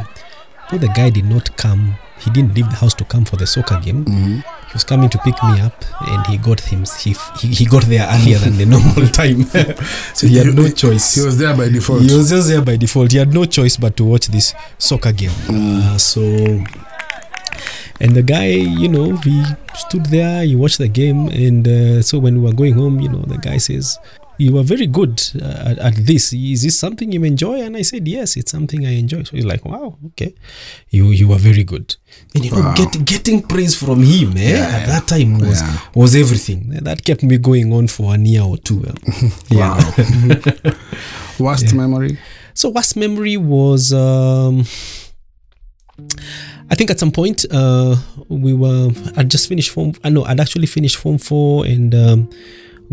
But 0.71 0.81
the 0.81 0.89
guy 0.89 1.11
did 1.11 1.27
not 1.27 1.55
come, 1.59 1.97
he 2.21 2.31
didn't 2.31 2.55
leave 2.55 2.71
the 2.71 2.77
house 2.77 2.95
to 2.95 3.05
come 3.05 3.27
for 3.27 3.37
the 3.37 3.47
soccer 3.47 3.79
game. 3.81 4.07
He 4.07 4.73
was 4.73 4.85
coming 4.85 5.11
to 5.11 5.19
pick 5.19 5.35
me 5.43 5.61
up, 5.61 5.85
and 6.09 6.27
he 6.29 6.39
got 6.39 6.61
him. 6.61 6.85
He 6.99 7.15
he, 7.39 7.49
he 7.49 7.65
got 7.67 7.83
there 7.85 8.09
earlier 8.11 8.39
than 8.39 8.57
the 8.57 8.65
normal 8.65 9.07
time, 9.13 9.43
so 10.15 10.27
he 10.27 10.39
had 10.39 10.55
no 10.55 10.69
choice. 10.71 11.15
He 11.17 11.21
was 11.21 11.37
there 11.37 11.55
by 11.55 11.69
default. 11.69 12.01
He 12.03 12.17
was 12.17 12.31
just 12.31 12.49
there 12.49 12.63
by 12.63 12.77
default. 12.77 13.13
He 13.13 13.19
had 13.19 13.35
no 13.35 13.45
choice 13.45 13.77
but 13.77 13.97
to 13.99 14.05
watch 14.05 14.29
this 14.29 14.55
soccer 14.79 15.13
game. 15.13 15.33
Uh, 15.51 15.99
so, 15.99 16.23
and 18.01 18.15
the 18.17 18.23
guy, 18.23 18.47
you 18.47 18.89
know, 18.89 19.17
he 19.17 19.45
stood 19.75 20.07
there, 20.07 20.43
he 20.45 20.57
watched 20.57 20.79
the 20.79 20.89
game, 20.89 21.29
and 21.29 21.67
uh, 21.69 22.03
so 22.03 22.19
when 22.19 22.35
we 22.37 22.41
were 22.41 22.53
going 22.57 22.75
home, 22.75 23.01
you 23.01 23.09
know, 23.09 23.23
the 23.23 23.39
guy 23.39 23.59
says, 23.59 23.99
"You 24.39 24.55
were 24.55 24.63
very 24.65 24.87
good 24.87 25.23
uh, 25.41 25.71
at, 25.71 25.79
at 25.79 25.95
this. 25.97 26.33
Is 26.33 26.63
this 26.63 26.79
something 26.79 27.13
you 27.13 27.23
enjoy?" 27.25 27.61
And 27.63 27.77
I 27.77 27.83
said, 27.83 28.09
"Yes, 28.09 28.37
it's 28.37 28.51
something 28.51 28.85
I 28.87 28.95
enjoy." 28.99 29.23
So 29.25 29.37
he's 29.37 29.45
like, 29.45 29.65
"Wow, 29.65 29.99
okay, 30.09 30.35
you 30.91 31.11
you 31.11 31.29
were 31.29 31.39
very 31.39 31.63
good." 31.65 31.95
And 32.35 32.45
you 32.45 32.51
know, 32.51 32.63
Wow. 32.63 32.75
get, 32.75 33.05
getting 33.05 33.43
praise 33.43 33.77
from 33.77 34.03
him 34.03 34.35
eh, 34.37 34.57
at 34.59 34.87
that 34.89 35.07
time 35.07 35.39
was 35.39 35.61
Yeah. 35.61 35.79
was 35.95 36.15
everything. 36.17 36.71
That 36.83 37.05
kept 37.05 37.23
me 37.23 37.39
going 37.39 37.73
on 37.73 37.87
for 37.89 38.15
an 38.15 38.27
year 38.27 38.43
or 38.43 38.57
two. 38.59 38.83
eh. 38.89 38.95
Wow. 39.53 39.79
Worst 41.39 41.75
memory? 41.75 42.19
So 42.55 42.71
worst 42.71 42.97
memory 42.97 43.37
was 43.37 43.93
um 43.93 44.65
I 46.71 46.75
think 46.75 46.91
at 46.91 46.99
some 46.99 47.13
point 47.13 47.45
uh, 47.51 47.97
we 48.29 48.55
were. 48.55 48.91
I'd 49.17 49.31
just 49.31 49.49
finished 49.49 49.71
form. 49.71 49.93
I 50.05 50.09
know 50.09 50.25
I'd 50.25 50.41
actually 50.41 50.67
finished 50.67 50.97
form 50.97 51.19
four 51.19 51.67
and 51.67 51.95
um, 51.95 52.31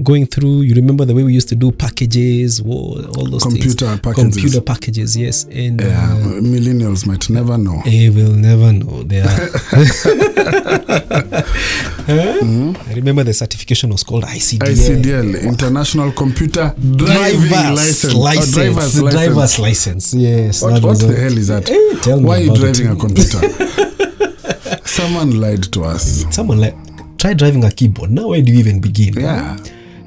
going 0.03 0.25
through. 0.27 0.61
You 0.61 0.75
remember 0.75 1.05
the 1.05 1.13
way 1.13 1.23
we 1.23 1.33
used 1.33 1.49
to 1.49 1.55
do 1.55 1.71
packages, 1.71 2.61
all 2.61 2.95
those 2.95 3.43
Computer 3.43 3.87
things. 3.87 3.99
packages. 4.01 4.33
Computer 4.35 4.61
packages, 4.61 5.17
yes. 5.17 5.43
And 5.45 5.81
Yeah, 5.81 6.13
uh, 6.13 6.41
millennials 6.41 7.05
might 7.05 7.29
never 7.29 7.57
know. 7.57 7.81
they 7.85 8.09
will 8.09 8.33
never 8.33 8.71
know. 8.73 9.03
They 9.03 9.21
are. 9.21 9.27
I 12.09 12.93
remember 12.95 13.23
the 13.23 13.33
certification 13.33 13.89
was 13.91 14.03
called 14.03 14.23
ICDL. 14.23 14.73
ICDL, 14.73 15.41
International 15.43 16.11
Computer 16.11 16.73
Driving 16.79 17.47
Driver's 17.47 18.03
License. 18.13 18.15
license. 18.15 18.55
Driver's 18.55 19.01
license. 19.01 19.13
driver's 19.13 19.59
license. 19.59 20.13
Yes. 20.13 20.61
What, 20.63 20.83
what 20.83 20.99
the 20.99 21.15
hell 21.15 21.37
is 21.37 21.47
that? 21.47 21.69
Eh, 21.69 21.99
tell 22.01 22.19
me 22.19 22.25
Why 22.25 22.37
are 22.37 22.41
you 22.41 22.55
driving 22.55 22.87
it. 22.87 22.91
a 22.91 22.95
computer? 22.95 23.41
Someone 24.85 25.39
lied 25.39 25.63
to 25.73 25.83
us. 25.83 26.25
Someone 26.33 26.59
like 26.59 26.75
try 27.17 27.33
driving 27.33 27.63
a 27.63 27.71
keyboard. 27.71 28.11
Now 28.11 28.29
where 28.29 28.41
do 28.41 28.51
you 28.51 28.59
even 28.59 28.79
begin? 28.81 29.13
Yeah. 29.19 29.57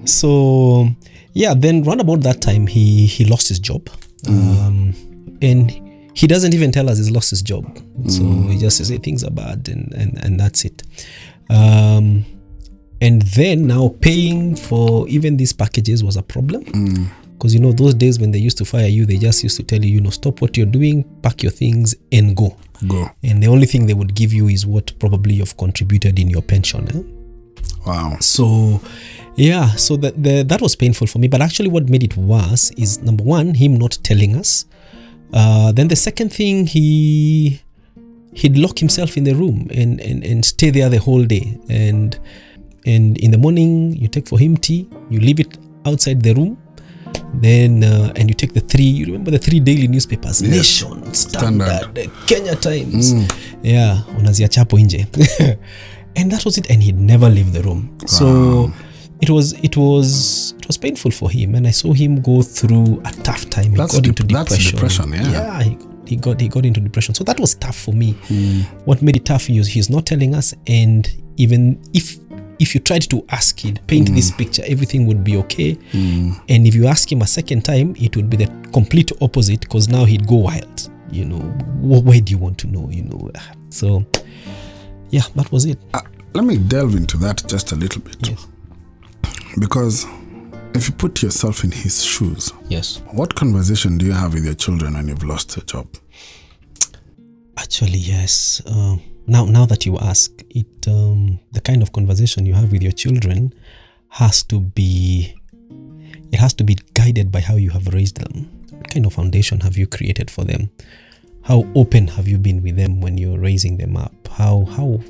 So 0.05 0.89
yeah, 1.35 1.55
then 1.55 1.83
round 1.85 2.01
about 2.01 2.21
that 2.23 2.41
time 2.41 2.67
he 2.67 3.07
he 3.07 3.25
lost 3.25 3.49
his 3.49 3.59
job. 3.59 3.89
Um 4.29 4.95
and 5.41 5.71
he 6.15 6.27
doesn't 6.27 6.55
even 6.55 6.71
tell 6.73 6.89
us 6.89 6.99
he's 6.99 7.11
lost 7.11 7.31
his 7.31 7.43
job. 7.43 7.65
So 8.09 8.23
he 8.23 8.59
just 8.59 8.77
says 8.77 8.89
hey, 8.89 8.99
things 8.99 9.25
are 9.25 9.31
bad 9.31 9.69
and, 9.69 9.93
and 9.95 10.19
and 10.25 10.39
that's 10.39 10.65
it. 10.65 10.83
Um 11.51 12.25
and 13.01 13.23
then 13.23 13.67
now 13.67 13.89
paying 14.01 14.55
for 14.55 15.09
even 15.09 15.37
these 15.37 15.53
packages 15.53 16.05
was 16.05 16.17
a 16.17 16.23
problem. 16.23 16.63
Because 17.33 17.55
you 17.55 17.61
know 17.61 17.73
those 17.73 17.95
days 17.95 18.21
when 18.21 18.31
they 18.31 18.39
used 18.39 18.57
to 18.59 18.65
fire 18.65 18.87
you, 18.87 19.05
they 19.05 19.17
just 19.17 19.43
used 19.43 19.57
to 19.57 19.65
tell 19.65 19.85
you, 19.85 19.91
you 19.91 20.01
know, 20.01 20.11
stop 20.11 20.41
what 20.41 20.57
you're 20.57 20.65
doing, 20.65 21.03
pack 21.23 21.43
your 21.43 21.51
things, 21.51 21.93
and 22.13 22.37
go. 22.37 22.57
Go. 22.87 23.11
And 23.25 23.43
the 23.43 23.49
only 23.49 23.67
thing 23.67 23.87
they 23.87 23.95
would 23.95 24.15
give 24.15 24.33
you 24.33 24.47
is 24.47 24.65
what 24.65 24.97
probably 25.01 25.35
you've 25.35 25.57
contributed 25.57 26.21
in 26.21 26.31
your 26.31 26.43
pension. 26.43 26.89
Eh? 26.97 27.03
Wow. 27.85 28.17
So, 28.21 28.81
yeah, 29.37 29.75
so 29.77 29.97
that 29.97 30.23
the, 30.23 30.43
that 30.43 30.61
was 30.61 30.77
painful 30.77 31.07
for 31.07 31.19
me. 31.19 31.29
But 31.29 31.41
actually, 31.41 31.69
what 31.69 31.89
made 31.89 32.03
it 32.03 32.17
worse 32.17 32.71
is 32.73 33.01
number 33.03 33.25
one, 33.25 33.55
him 33.55 33.77
not 33.77 33.99
telling 34.03 34.37
us. 34.37 34.67
Uh, 35.33 35.73
then 35.73 35.89
the 35.89 35.97
second 35.97 36.33
thing, 36.33 36.67
he 36.67 37.61
he'd 38.35 38.57
lock 38.57 38.79
himself 38.79 39.17
in 39.17 39.25
the 39.25 39.35
room 39.35 39.69
and, 39.75 40.01
and 40.01 40.25
and 40.25 40.45
stay 40.45 40.71
there 40.71 40.89
the 40.89 40.99
whole 40.99 41.25
day. 41.25 41.59
And 41.69 42.19
and 42.85 43.17
in 43.19 43.31
the 43.31 43.39
morning, 43.39 43.97
you 43.97 44.09
take 44.09 44.29
for 44.29 44.39
him 44.39 44.57
tea. 44.57 44.89
You 45.09 45.21
leave 45.21 45.41
it 45.41 45.59
outside 45.87 46.23
the 46.23 46.35
room. 46.35 46.59
Then 47.35 47.85
uh, 47.85 48.13
and 48.17 48.29
you 48.29 48.35
take 48.35 48.53
the 48.53 48.61
three. 48.61 48.85
You 48.85 49.07
remember 49.07 49.31
the 49.31 49.39
three 49.39 49.61
daily 49.61 49.89
newspapers: 49.89 50.43
Nation, 50.43 51.15
Standard, 51.15 52.11
Kenya 52.27 52.55
Times. 52.57 53.15
Yeah, 53.63 54.03
unaziacha 54.19 54.61
hapo 54.61 54.79
nje. 54.79 55.07
and 56.17 56.31
that 56.33 56.45
was 56.45 56.59
it. 56.59 56.71
And 56.71 56.83
he'd 56.83 56.99
never 57.01 57.31
leave 57.31 57.53
the 57.53 57.63
room. 57.63 57.97
So 58.07 58.71
it 59.23 59.31
was 59.31 59.53
it 59.63 59.77
was 59.77 60.53
it 60.59 60.67
was 60.67 60.77
painful 60.77 61.13
for 61.13 61.31
him, 61.31 61.55
and 61.55 61.67
I 61.67 61.71
saw 61.71 61.93
him 61.93 62.21
go 62.21 62.43
through 62.43 63.01
a 63.05 63.13
tough 63.23 63.49
time. 63.49 63.71
He 63.71 63.77
That's 63.77 63.95
got 63.95 64.03
dep- 64.03 64.21
into 64.21 64.25
that's 64.25 64.57
depression. 64.57 64.75
depression, 64.75 65.13
yeah. 65.13 65.31
yeah. 65.31 65.63
He, 65.63 65.79
he 66.07 66.17
got 66.17 66.41
he 66.41 66.49
got 66.49 66.67
into 66.67 66.81
depression. 66.81 67.15
So 67.15 67.23
that 67.25 67.39
was 67.39 67.55
tough 67.55 67.77
for 67.77 67.95
me. 67.95 68.13
Hmm. 68.27 68.63
What 68.85 69.01
made 69.01 69.15
it 69.15 69.25
tough 69.25 69.49
is 69.49 69.69
he's 69.69 69.89
not 69.89 70.07
telling 70.07 70.35
us, 70.35 70.55
and 70.67 71.09
even 71.37 71.81
if 71.95 72.19
if 72.59 72.75
you 72.75 72.81
tried 72.81 73.03
to 73.11 73.25
ask 73.29 73.61
he'd 73.61 73.81
paint 73.87 74.09
hmm. 74.09 74.17
this 74.17 74.33
picture, 74.33 74.65
everything 74.67 75.07
would 75.07 75.23
be 75.23 75.37
okay. 75.37 75.75
Hmm. 75.93 76.33
And 76.49 76.67
if 76.67 76.75
you 76.75 76.89
ask 76.89 77.11
him 77.11 77.23
a 77.23 77.27
second 77.29 77.65
time, 77.65 77.95
it 78.01 78.17
would 78.17 78.29
be 78.29 78.37
the 78.37 78.49
complete 78.73 79.13
opposite 79.21 79.61
because 79.61 79.89
now 79.89 80.05
he'd 80.05 80.27
go 80.27 80.35
wild. 80.35 80.91
You 81.13 81.27
know, 81.27 81.39
wh- 81.39 82.05
where 82.05 82.21
do 82.21 82.33
you 82.33 82.39
want 82.39 82.59
to 82.59 82.67
know? 82.67 82.89
You 82.91 83.05
know, 83.05 83.31
so 83.71 84.05
yeah, 85.11 85.23
that 85.37 85.53
was 85.53 85.65
it. 85.65 85.79
Uh, 85.95 86.01
let 86.35 86.45
me 86.45 86.57
delve 86.57 86.97
into 86.97 87.17
that 87.19 87.45
just 87.47 87.71
a 87.71 87.77
little 87.77 88.03
bit. 88.03 88.17
Yes. 88.29 88.49
Because 89.59 90.07
if 90.75 90.89
you 90.89 90.95
put 90.95 91.23
yourself 91.23 91.65
in 91.65 91.71
his 91.71 92.03
shoes, 92.03 92.53
Yes. 92.69 93.03
what 93.13 93.35
conversation 93.35 93.99
do 93.99 94.07
you 94.07 94.13
have 94.13 94.35
with 94.35 94.45
your 94.45 94.55
children 94.55 94.95
when 94.95 95.09
you've 95.09 95.23
lost 95.25 95.57
your 95.57 95.65
job? 95.67 95.87
Actually, 97.59 97.99
yes. 97.99 98.63
Um, 98.67 99.01
now, 99.27 99.45
now 99.45 99.67
that 99.67 99.85
you 99.87 99.99
ask, 99.99 100.31
it 100.51 100.89
um, 100.89 101.39
the 101.53 101.61
kind 101.61 101.83
of 101.83 101.93
conversation 101.93 102.47
you 102.47 102.55
have 102.55 102.73
with 102.73 102.83
your 102.83 102.93
children 102.93 103.53
has 104.09 104.43
to 104.45 104.61
be 104.61 105.35
it 106.33 106.39
has 106.39 106.55
to 106.55 106.65
be 106.65 106.77
guided 106.95 107.31
by 107.31 107.41
how 107.41 107.57
you 107.57 107.71
have 107.71 107.87
raised 107.89 108.17
them. 108.17 108.49
What 108.71 108.89
kind 108.91 109.05
of 109.07 109.13
foundation 109.13 109.61
have 109.61 109.77
you 109.77 109.87
created 109.87 110.31
for 110.31 110.45
them? 110.45 110.71
How 111.43 111.67
open 111.75 112.09
have 112.09 112.27
you 112.27 112.39
been 112.39 112.63
with 112.63 112.77
them 112.77 113.01
when 113.03 113.19
you're 113.19 113.39
raising 113.39 113.77
them 113.77 113.97
up? 113.97 114.13
How 114.29 114.65
how 114.71 115.01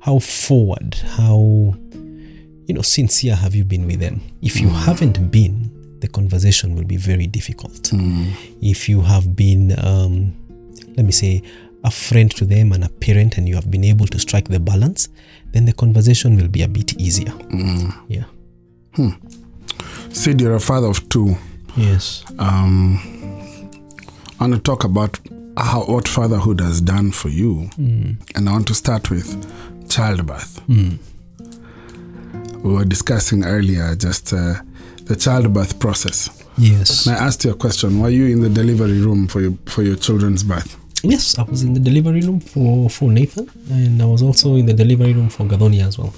how 0.00 0.18
forward? 0.18 0.94
How 0.94 1.74
you 2.66 2.74
know 2.74 2.82
sincere 2.82 3.34
have 3.34 3.54
you 3.54 3.64
been 3.64 3.86
with 3.86 4.00
them? 4.00 4.20
If 4.42 4.60
you 4.60 4.68
mm. 4.68 4.84
haven't 4.84 5.30
been, 5.30 5.98
the 6.00 6.08
conversation 6.08 6.74
will 6.74 6.84
be 6.84 6.96
very 6.96 7.26
difficult. 7.26 7.82
Mm. 7.84 8.32
If 8.60 8.88
you 8.88 9.00
have 9.00 9.34
been, 9.36 9.72
um, 9.84 10.34
let 10.96 11.06
me 11.06 11.12
say, 11.12 11.42
a 11.84 11.90
friend 11.90 12.30
to 12.36 12.44
them 12.44 12.72
and 12.72 12.84
a 12.84 12.88
parent, 12.88 13.38
and 13.38 13.48
you 13.48 13.54
have 13.54 13.70
been 13.70 13.84
able 13.84 14.06
to 14.08 14.18
strike 14.18 14.48
the 14.48 14.58
balance, 14.58 15.08
then 15.52 15.64
the 15.64 15.72
conversation 15.72 16.36
will 16.36 16.48
be 16.48 16.62
a 16.62 16.68
bit 16.68 17.00
easier. 17.00 17.30
Mm. 17.30 17.94
Yeah. 18.08 18.24
Hmm. 18.94 19.10
Sid, 20.10 20.40
you're 20.40 20.56
a 20.56 20.60
father 20.60 20.88
of 20.88 21.08
two. 21.08 21.36
Yes. 21.76 22.24
Um, 22.38 22.98
I 24.40 24.44
want 24.48 24.54
to 24.54 24.60
talk 24.60 24.84
about 24.84 25.20
how 25.56 25.84
what 25.84 26.08
fatherhood 26.08 26.60
has 26.60 26.80
done 26.80 27.12
for 27.12 27.28
you, 27.28 27.68
hmm. 27.76 28.12
and 28.34 28.48
I 28.48 28.52
want 28.52 28.66
to 28.68 28.74
start 28.74 29.10
with 29.10 29.88
childbirth. 29.88 30.58
Hmm. 30.60 30.96
We 32.66 32.72
were 32.72 32.84
discussing 32.84 33.44
earlier 33.44 33.94
just 33.94 34.32
uh, 34.32 34.54
the 35.04 35.14
childbirth 35.14 35.78
process. 35.78 36.28
Yes. 36.58 37.06
And 37.06 37.16
I 37.16 37.20
asked 37.26 37.44
you 37.44 37.52
a 37.52 37.54
question: 37.54 38.00
Were 38.00 38.08
you 38.10 38.26
in 38.26 38.40
the 38.40 38.48
delivery 38.48 39.00
room 39.00 39.28
for 39.28 39.40
your 39.40 39.52
for 39.66 39.84
your 39.84 39.94
children's 39.94 40.42
birth? 40.42 40.76
Yes, 41.04 41.38
I 41.38 41.44
was 41.44 41.62
in 41.62 41.74
the 41.74 41.80
delivery 41.80 42.22
room 42.22 42.40
for, 42.40 42.90
for 42.90 43.12
Nathan, 43.12 43.48
and 43.70 44.02
I 44.02 44.06
was 44.06 44.20
also 44.20 44.56
in 44.56 44.66
the 44.66 44.72
delivery 44.74 45.12
room 45.12 45.28
for 45.28 45.44
Gadonia 45.44 45.86
as 45.86 45.96
well. 45.96 46.12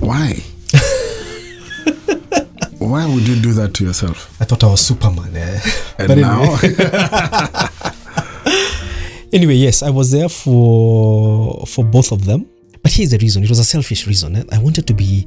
Why? 0.00 0.42
Why 2.80 3.06
would 3.06 3.28
you 3.28 3.36
do 3.40 3.52
that 3.52 3.74
to 3.74 3.84
yourself? 3.84 4.36
I 4.40 4.44
thought 4.46 4.64
I 4.64 4.66
was 4.66 4.80
Superman. 4.80 5.36
Eh? 5.36 5.60
And 6.00 6.08
But 6.08 6.18
now, 6.18 6.58
Anyway, 9.32 9.54
yes, 9.54 9.84
I 9.84 9.90
was 9.90 10.10
there 10.10 10.28
for 10.28 11.64
for 11.68 11.84
both 11.84 12.10
of 12.10 12.24
them. 12.24 12.46
But 12.82 12.92
here's 12.92 13.10
the 13.10 13.18
reason. 13.18 13.44
It 13.44 13.48
was 13.48 13.58
a 13.58 13.64
selfish 13.64 14.06
reason. 14.06 14.36
eh? 14.36 14.44
I 14.52 14.58
wanted 14.58 14.86
to 14.88 14.94
be 14.94 15.26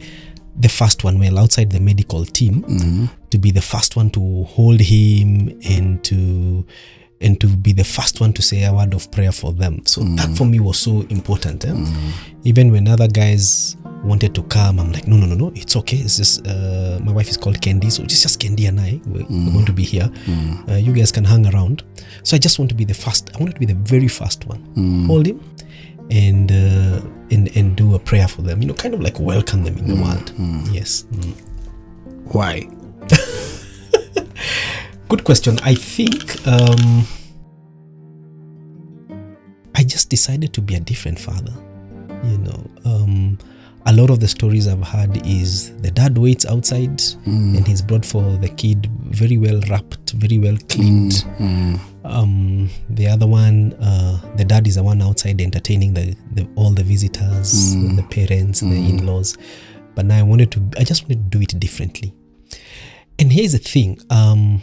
the 0.57 0.69
first 0.69 1.03
one, 1.03 1.19
well, 1.19 1.39
outside 1.39 1.69
the 1.71 1.79
medical 1.79 2.25
team, 2.25 3.09
to 3.29 3.38
be 3.38 3.51
the 3.51 3.62
first 3.62 3.95
one 3.95 4.09
to 4.12 4.43
hold 4.45 4.79
him 4.79 5.57
and 5.69 6.03
to 6.05 6.65
and 7.21 7.39
to 7.39 7.47
be 7.47 7.71
the 7.71 7.83
first 7.83 8.19
one 8.19 8.33
to 8.33 8.41
say 8.41 8.63
a 8.65 8.74
word 8.74 8.93
of 8.93 9.09
prayer 9.09 9.31
for 9.31 9.53
them. 9.53 9.81
So 9.85 10.01
that 10.17 10.35
for 10.38 10.45
me 10.45 10.59
was 10.59 10.77
so 10.77 11.01
important. 11.09 11.63
eh? 11.65 11.74
Even 12.43 12.71
when 12.71 12.88
other 12.89 13.07
guys 13.07 13.77
wanted 14.03 14.35
to 14.35 14.43
come, 14.43 14.79
I'm 14.79 14.91
like, 14.91 15.07
no, 15.07 15.15
no, 15.15 15.25
no, 15.25 15.33
no, 15.35 15.51
it's 15.55 15.75
okay. 15.77 15.97
It's 15.97 16.17
just 16.17 16.45
uh, 16.45 17.00
my 17.03 17.12
wife 17.13 17.29
is 17.29 17.38
called 17.38 17.59
Candy, 17.62 17.89
so 17.89 18.03
it's 18.03 18.21
just 18.21 18.39
Candy 18.39 18.65
and 18.67 18.79
I. 18.79 19.00
We're, 19.07 19.24
we're 19.29 19.51
going 19.53 19.65
to 19.65 19.74
be 19.74 19.83
here. 19.83 20.12
Uh, 20.69 20.75
you 20.75 20.91
guys 20.93 21.12
can 21.12 21.24
hang 21.24 21.47
around. 21.47 21.83
So 22.24 22.35
I 22.35 22.39
just 22.39 22.59
want 22.59 22.69
to 22.69 22.75
be 22.75 22.83
the 22.85 22.93
first. 22.93 23.31
I 23.33 23.39
wanted 23.39 23.53
to 23.55 23.59
be 23.62 23.65
the 23.65 23.75
very 23.75 24.09
first 24.09 24.45
one. 24.45 24.62
Hold 25.07 25.25
him 25.25 25.39
and 26.12 26.51
uh, 26.51 27.01
and 27.31 27.55
and 27.55 27.75
do 27.75 27.95
a 27.95 28.00
prayer 28.00 28.27
for 28.27 28.41
them. 28.41 28.62
You 28.62 28.67
know, 28.69 28.74
kind 28.74 28.93
of 28.93 29.01
like 29.01 29.19
welcome 29.19 29.63
them 29.63 29.77
in 29.77 29.88
the 29.88 29.95
world. 30.01 30.31
Yes. 30.74 31.03
Mm. 31.12 31.33
why? 32.33 32.67
Good 35.09 35.24
question. 35.24 35.59
I 35.63 35.75
think 35.75 36.45
um, 36.47 37.05
I 39.75 39.83
just 39.83 40.09
decided 40.09 40.53
to 40.53 40.62
be 40.62 40.75
a 40.75 40.79
different 40.79 41.19
father. 41.19 41.53
You 42.24 42.38
know, 42.39 42.71
um, 42.85 43.38
a 43.85 43.93
lot 43.93 44.09
of 44.09 44.19
the 44.19 44.27
stories 44.27 44.67
I've 44.67 44.81
heard 44.81 45.25
is 45.27 45.75
the 45.81 45.91
dad 45.91 46.17
waits 46.17 46.45
outside 46.47 47.03
and 47.57 47.67
he's 47.67 47.83
brought 47.83 48.03
for 48.05 48.24
the 48.38 48.50
kid 48.50 48.88
very 49.13 49.38
well 49.38 49.62
wrapped, 49.69 50.12
very 50.13 50.39
well 50.39 50.57
cleaned. 50.69 51.24
Um, 52.05 52.69
the 52.89 53.07
other 53.07 53.27
one, 53.27 53.74
uh, 53.74 54.19
the 54.35 54.45
dad 54.45 54.67
is 54.67 54.75
the 54.75 54.83
one 54.83 55.01
outside 55.01 55.41
entertaining 55.41 55.93
the, 55.93 56.15
the 56.33 56.47
all 56.55 56.71
the 56.71 56.83
visitors, 56.83 57.74
the 57.95 58.03
parents, 58.09 58.59
the 58.59 58.67
in-laws. 58.89 59.38
But 59.95 60.05
now 60.05 60.19
I 60.19 60.24
wanted 60.24 60.51
to, 60.51 60.62
I 60.77 60.83
just 60.83 61.03
wanted 61.03 61.31
to 61.31 61.38
do 61.38 61.41
it 61.41 61.59
differently. 61.59 62.13
And 63.17 63.31
here's 63.31 63.53
the 63.53 63.57
thing. 63.59 63.97
Um, 64.09 64.62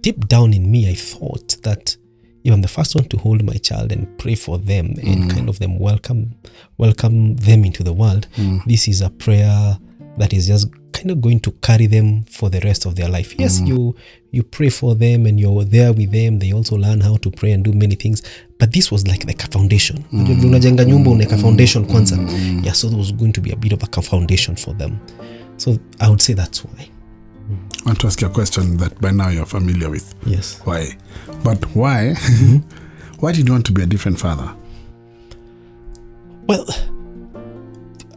deep 0.00 0.28
down 0.28 0.52
in 0.54 0.70
me, 0.70 0.88
I 0.90 0.94
thought 0.94 1.56
that 1.62 1.96
if 2.44 2.52
I'm 2.52 2.60
the 2.60 2.68
first 2.68 2.94
one 2.94 3.04
to 3.08 3.16
hold 3.16 3.42
my 3.42 3.54
child 3.54 3.90
and 3.90 4.18
pray 4.18 4.34
for 4.34 4.58
them 4.58 4.94
and 5.02 5.30
kind 5.30 5.48
of 5.48 5.58
them 5.58 5.78
welcome 5.78 6.34
welcome 6.76 7.36
them 7.36 7.64
into 7.64 7.82
the 7.82 7.92
world, 7.94 8.28
this 8.66 8.86
is 8.86 9.00
a 9.00 9.08
prayer 9.10 9.78
that 10.18 10.32
is 10.32 10.46
just 10.46 10.68
kind 10.92 11.10
of 11.10 11.20
going 11.20 11.40
to 11.40 11.50
carry 11.60 11.86
them 11.86 12.22
for 12.24 12.48
the 12.48 12.60
rest 12.60 12.86
of 12.86 12.94
their 12.94 13.08
life. 13.08 13.34
Yes, 13.38 13.60
mm. 13.60 13.68
you 13.68 13.96
you 14.30 14.42
pray 14.42 14.70
for 14.70 14.94
them 14.94 15.26
and 15.26 15.38
you're 15.38 15.64
there 15.64 15.92
with 15.92 16.10
them. 16.12 16.38
They 16.38 16.52
also 16.52 16.76
learn 16.76 17.00
how 17.00 17.16
to 17.16 17.30
pray 17.30 17.52
and 17.52 17.64
do 17.64 17.72
many 17.72 17.94
things. 17.94 18.22
But 18.58 18.72
this 18.72 18.90
was 18.90 19.06
like 19.06 19.26
the 19.26 19.34
foundation. 19.52 20.04
Mm. 20.12 20.20
Unajua 20.20 20.34
vile 20.34 20.48
unajenga 20.48 20.84
nyumba 20.84 21.10
unaweka 21.10 21.38
foundation 21.38 21.84
mm. 21.84 21.90
kwanza. 21.90 22.16
Yeah, 22.62 22.74
so 22.74 22.88
there 22.88 22.98
was 22.98 23.12
going 23.14 23.32
to 23.32 23.40
be 23.40 23.52
a 23.52 23.56
bit 23.56 23.72
of 23.72 23.82
a 23.82 24.02
foundation 24.02 24.56
for 24.56 24.76
them. 24.78 24.98
So 25.56 25.78
I 26.00 26.08
would 26.08 26.20
say 26.20 26.34
that's 26.34 26.64
why. 26.64 26.88
I 27.84 27.88
want 27.88 28.00
to 28.00 28.06
ask 28.06 28.22
you 28.22 28.28
a 28.28 28.30
question 28.30 28.76
that 28.78 29.00
by 29.00 29.10
now 29.10 29.28
you're 29.28 29.46
familiar 29.46 29.90
with. 29.90 30.14
Yes. 30.26 30.60
Why? 30.64 30.96
But 31.42 31.62
why? 31.74 32.14
Mm-hmm. 32.16 32.58
why 33.20 33.32
did 33.32 33.46
you 33.46 33.52
want 33.52 33.66
to 33.66 33.72
be 33.72 33.82
a 33.82 33.86
different 33.86 34.18
father? 34.18 34.54
Well, 36.46 36.66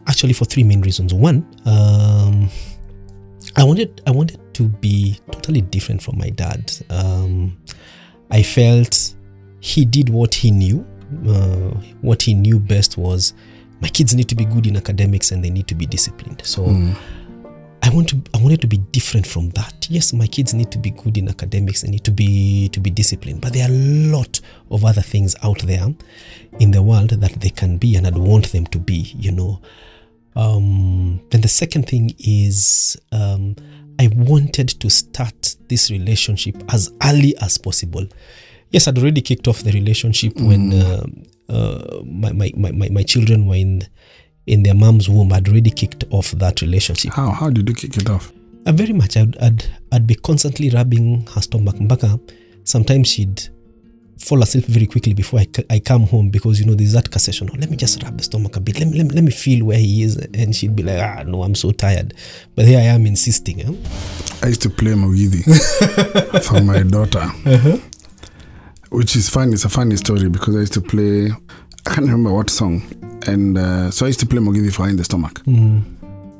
actually, 0.08 0.34
for 0.34 0.46
three 0.46 0.64
main 0.64 0.82
reasons. 0.82 1.14
One, 1.14 1.46
um, 1.66 2.50
I 3.56 3.64
wanted 3.64 4.02
I 4.08 4.12
wanted 4.12 4.40
to 4.56 4.64
be 4.64 5.20
totally 5.32 5.62
different 5.62 6.02
from 6.02 6.18
my 6.18 6.30
dad. 6.30 6.72
Um, 6.90 7.58
I 8.32 8.44
felt 8.44 9.16
he 9.60 9.86
did 9.86 10.10
what 10.10 10.34
he 10.34 10.52
knew. 10.52 10.86
Uh, 11.28 11.72
what 12.02 12.22
he 12.22 12.34
knew 12.34 12.60
best 12.60 12.98
was 12.98 13.34
my 13.82 13.88
kids 13.88 14.14
need 14.14 14.28
to 14.30 14.36
be 14.36 14.46
good 14.46 14.68
in 14.68 14.76
academics 14.76 15.32
and 15.32 15.44
they 15.44 15.50
need 15.50 15.68
to 15.68 15.76
be 15.76 15.86
disciplined. 15.86 16.42
So. 16.46 16.66
I 17.84 17.90
want 17.90 18.10
to 18.10 18.22
I 18.34 18.40
wanted 18.40 18.60
to 18.62 18.68
be 18.68 18.78
different 18.78 19.26
from 19.26 19.52
that. 19.52 19.88
Yes, 19.90 20.12
my 20.12 20.28
kids 20.28 20.54
need 20.54 20.72
to 20.72 20.78
be 20.78 20.90
good 20.90 21.18
in 21.18 21.30
academics, 21.30 21.84
they 21.84 21.90
need 21.90 22.04
to 22.04 22.12
be 22.12 22.68
to 22.70 22.82
be 22.82 22.90
disciplined, 22.90 23.40
but 23.40 23.54
there 23.54 23.66
are 23.66 23.72
a 23.72 23.78
lot 24.12 24.42
of 24.72 24.84
other 24.84 25.02
things 25.02 25.36
out 25.42 25.60
there 25.60 25.88
in 26.60 26.72
the 26.72 26.82
world 26.82 27.12
that 27.12 27.32
they 27.40 27.50
can 27.50 27.78
be 27.78 27.96
and 27.96 28.06
I'd 28.06 28.18
want 28.18 28.52
them 28.52 28.66
to 28.68 28.80
be, 28.80 29.14
you 29.16 29.32
know. 29.32 29.62
Um, 30.38 31.20
then 31.32 31.42
the 31.42 31.48
second 31.48 31.88
thing 31.88 32.16
is 32.20 32.96
um, 33.12 33.56
I 34.00 34.10
wanted 34.16 34.70
to 34.70 34.90
start 34.90 35.56
this 35.68 35.90
relationship 35.90 36.56
as 36.72 36.92
early 37.04 37.36
as 37.42 37.58
possible. 37.58 38.06
Yes, 38.70 38.88
I'd 38.88 39.00
already 39.00 39.22
kicked 39.22 39.48
off 39.48 39.64
the 39.64 39.72
relationship 39.72 40.36
when 40.36 40.74
uh, 40.74 41.06
uh, 41.50 42.02
my, 42.06 42.32
my, 42.34 42.52
my, 42.56 42.72
my, 42.72 42.90
my 42.90 43.04
children 43.04 43.48
were 43.48 43.56
in 43.56 43.82
in 44.46 44.64
their 44.64 44.76
mom's 44.76 45.10
womb. 45.10 45.34
I'd 45.34 45.48
already 45.50 45.72
kicked 45.72 46.06
off 46.12 46.32
that 46.32 46.62
relationship. 46.62 47.14
How? 47.14 47.32
How 47.32 47.50
did 47.50 47.68
you 47.68 47.76
kick 47.76 47.98
it 47.98 48.10
off? 48.10 48.32
Uh, 48.66 48.72
very 48.72 48.94
much. 48.94 49.18
I'd, 49.18 49.36
I'd, 49.40 49.66
I'd 49.92 50.08
be 50.08 50.16
constantly 50.16 50.70
rubbing 50.70 51.26
her 51.34 51.42
stomach. 51.42 51.76
Mbaka, 51.76 52.20
sometimes 52.64 53.08
she'd 53.10 53.50
fall 54.20 54.42
asleep 54.42 54.66
very 54.66 54.86
quickly 54.88 55.14
before 55.14 55.40
I, 55.40 55.48
I 55.70 55.80
come 55.80 56.04
home 56.04 56.30
because, 56.30 56.60
you 56.60 56.66
know, 56.66 56.74
there's 56.74 56.94
that 56.94 57.10
concession. 57.12 57.48
let 57.48 57.70
me 57.70 57.78
just 57.78 58.02
rub 58.04 58.18
the 58.18 58.24
stomach 58.24 58.56
a 58.56 58.60
bit. 58.60 58.80
Let 58.80 58.88
me, 58.90 58.98
let 58.98 59.08
me, 59.08 59.14
let 59.16 59.24
me 59.24 59.32
feel 59.32 59.66
where 59.66 59.78
he 59.78 60.04
is. 60.04 60.16
And 60.18 60.56
she'd 60.56 60.76
be 60.76 60.84
like, 60.84 61.00
ah, 61.00 61.24
no, 61.24 61.44
I'm 61.44 61.56
so 61.56 61.72
tired. 61.72 62.14
But 62.56 62.66
here 62.66 62.80
I 62.80 62.84
am 62.84 63.06
insisting. 63.06 63.62
Eh? 63.62 63.72
I 64.44 64.48
used 64.48 64.62
to 64.64 64.70
play 64.70 64.92
mawidi 64.94 65.44
for 66.44 66.62
my 66.62 66.84
daughter, 66.84 67.26
which 68.90 69.16
is 69.16 69.30
fun. 69.30 69.54
It's 69.54 69.66
a 69.66 69.70
funny 69.70 69.96
story 69.98 70.30
because 70.30 70.56
I 70.56 70.60
used 70.60 70.74
to 70.74 70.82
play. 70.82 71.32
I 71.86 71.90
can't 71.96 72.06
remember 72.08 72.34
what 72.34 72.50
song, 72.50 72.82
and 73.28 73.58
uh, 73.58 73.92
so 73.92 74.06
I 74.06 74.10
used 74.10 74.20
to 74.20 74.26
play 74.26 74.40
mawidi 74.40 74.74
for 74.74 74.84
her 74.84 74.90
in 74.90 74.98
the 74.98 75.04
stomach. 75.04 75.42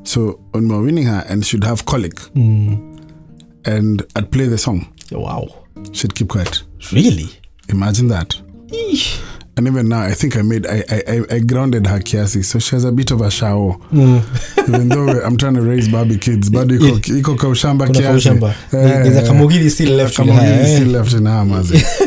So 0.04 0.40
when 0.52 0.68
we 0.68 0.76
were 0.76 0.84
winning 0.84 1.06
her, 1.06 1.26
and 1.28 1.46
she'd 1.46 1.64
have 1.64 1.86
colic, 1.86 2.20
and 2.36 4.02
I'd 4.16 4.32
play 4.32 4.48
the 4.48 4.58
song, 4.58 4.94
Wow. 5.12 5.48
she'd 5.92 6.16
keep 6.16 6.30
quiet. 6.30 6.64
Really? 6.92 7.30
Imagine 7.70 8.08
that. 8.10 8.30
Eesh. 8.68 9.24
And 9.58 9.66
even 9.68 9.90
now, 9.90 10.02
I 10.02 10.12
think 10.14 10.38
I 10.38 10.44
made 10.44 10.68
I 10.68 10.84
I, 10.88 11.22
I, 11.32 11.40
grounded 11.40 11.88
her 11.88 11.98
kiasi, 12.00 12.46
so 12.46 12.60
she 12.60 12.76
has 12.76 12.84
a 12.84 12.92
bit 12.92 13.10
of 13.10 13.22
a 13.22 13.32
shower. 13.32 13.76
Even 13.92 14.90
though 14.90 15.20
I'm 15.26 15.36
trying 15.36 15.56
to 15.56 15.62
raise 15.64 15.88
baby 15.88 16.18
kids, 16.20 16.50
bado 16.52 16.76
iko 16.76 17.00
iko 17.20 17.36
kaushamba 17.36 17.88
kiasi. 17.88 18.04
kaushamba. 18.30 18.50
Eh, 18.50 19.04
There's 19.04 19.18
a 19.18 19.24
kamogiri 19.24 19.70
still 19.72 19.96
left 19.98 20.20
in 20.20 20.28
her, 20.28 20.34
kamogiri 20.34 20.60
eh? 20.60 20.76
still 20.76 20.88
left 20.90 21.14
in 21.14 21.26
her, 21.26 21.44
mazi. 21.46 22.07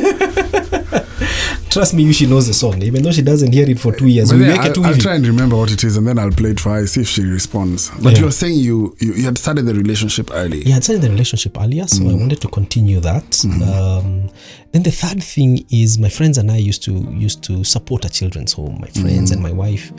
Trust 1.71 1.95
me, 1.95 2.03
you 2.03 2.13
she 2.13 2.27
knows 2.27 2.49
the 2.49 2.53
song. 2.55 2.83
Even 2.83 3.03
though 3.05 3.13
she 3.13 3.23
doesn't 3.23 3.53
hear 3.53 3.69
it 3.69 3.79
for 3.79 3.93
two 3.95 4.09
years. 4.09 4.31
But 4.31 4.39
we 4.41 4.47
yeah, 4.47 4.57
make 4.57 4.67
it 4.71 4.79
I'll, 4.79 4.87
I'll 4.87 4.97
try 4.97 5.15
and 5.15 5.25
remember 5.27 5.57
what 5.57 5.71
it 5.71 5.85
is, 5.85 5.97
and 5.97 6.05
then 6.07 6.19
I'll 6.19 6.33
play 6.33 6.51
it 6.51 6.59
for 6.61 6.71
her, 6.71 6.87
see 6.87 7.03
if 7.03 7.09
she 7.09 7.23
responds. 7.23 7.91
But 8.03 8.13
Yeah. 8.15 8.19
you 8.19 8.25
were 8.25 8.33
saying 8.33 8.59
you, 8.59 8.97
you 8.99 9.13
you 9.15 9.23
had 9.25 9.39
started 9.39 9.67
the 9.67 9.75
relationship 9.75 10.31
early. 10.33 10.63
yeah, 10.65 10.77
I'd 10.77 10.85
started 10.85 11.03
the 11.03 11.11
relationship 11.11 11.57
earlier, 11.61 11.87
so 11.87 12.09
I 12.09 12.15
wanted 12.15 12.41
to 12.41 12.49
continue 12.49 12.99
that. 13.01 13.45
Um, 13.45 14.29
then 14.73 14.83
the 14.83 14.91
third 14.91 15.23
thing 15.23 15.65
is 15.71 15.99
my 15.99 16.09
friends 16.09 16.39
and 16.39 16.51
I 16.51 16.57
used 16.57 16.83
to 16.85 16.93
used 16.93 17.43
to 17.45 17.63
support 17.63 18.05
a 18.05 18.09
children's 18.09 18.53
home. 18.53 18.79
My 18.81 18.89
friends 18.89 19.31
and 19.31 19.41
my 19.41 19.53
wife, 19.53 19.93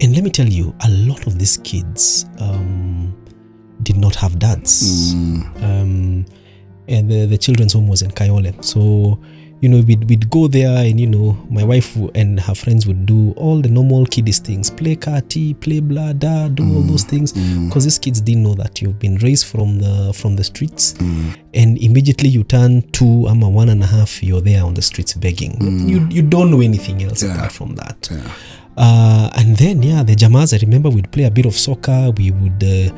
and 0.00 0.12
let 0.14 0.24
me 0.24 0.30
tell 0.30 0.48
you, 0.48 0.74
a 0.84 0.90
lot 0.90 1.26
of 1.28 1.38
these 1.38 1.56
kids 1.58 2.26
um, 2.40 3.14
did 3.84 3.96
not 3.96 4.16
have 4.16 4.38
dads, 4.40 5.12
um, 5.62 6.26
and 6.88 7.08
the, 7.10 7.26
the 7.26 7.38
children's 7.38 7.74
home 7.74 7.86
was 7.86 8.02
in 8.02 8.10
Kayole. 8.10 8.64
So 8.64 9.20
you 9.62 9.68
know 9.70 9.80
we'd, 9.80 10.06
we'd 10.08 10.28
go 10.28 10.48
there 10.48 10.84
and 10.86 11.00
you 11.00 11.06
know 11.06 11.32
my 11.50 11.64
wife 11.64 11.96
and 12.14 12.38
her 12.38 12.54
friends 12.54 12.86
would 12.86 13.06
do 13.06 13.32
all 13.38 13.60
the 13.62 13.68
normal 13.70 14.04
kiddies 14.04 14.38
things 14.38 14.70
play 14.70 14.94
kati 14.94 15.58
play 15.60 15.80
blada 15.80 16.54
do 16.54 16.62
all 16.74 16.82
those 16.82 17.04
things. 17.04 17.32
because 17.66 17.84
these 17.84 17.98
kids 17.98 18.20
didn't 18.20 18.42
know 18.42 18.54
that 18.54 18.82
you've 18.82 18.98
been 18.98 19.16
raised 19.16 19.46
from 19.46 19.78
the 19.78 20.12
from 20.14 20.36
the 20.36 20.44
streets. 20.44 20.94
And 21.54 21.78
immediately 21.78 22.28
you 22.28 22.44
turn 22.44 22.82
two 22.92 23.26
i'm 23.28 23.42
a 23.42 23.48
one 23.48 23.70
and 23.70 23.82
a 23.82 23.86
half 23.86 24.22
you're 24.22 24.42
there 24.42 24.62
on 24.62 24.74
the 24.74 24.82
streets 24.82 25.14
begging. 25.14 25.56
You 25.88 26.06
you 26.10 26.22
don't 26.22 26.50
know 26.50 26.60
anything 26.60 27.02
else 27.02 27.22
Yeah. 27.22 27.34
apart 27.36 27.52
from 27.52 27.74
that. 27.76 28.08
Yeah. 28.10 28.30
uh, 28.76 29.30
and 29.36 29.56
then 29.56 29.82
yeah 29.82 30.02
the 30.02 30.14
jamas 30.14 30.52
i 30.52 30.58
remember 30.64 30.90
we'd 30.90 31.10
play 31.12 31.24
a 31.24 31.30
bit 31.30 31.46
of 31.46 31.54
soccer. 31.54 32.10
We 32.18 32.30
would 32.30 32.62
uh, 32.62 32.90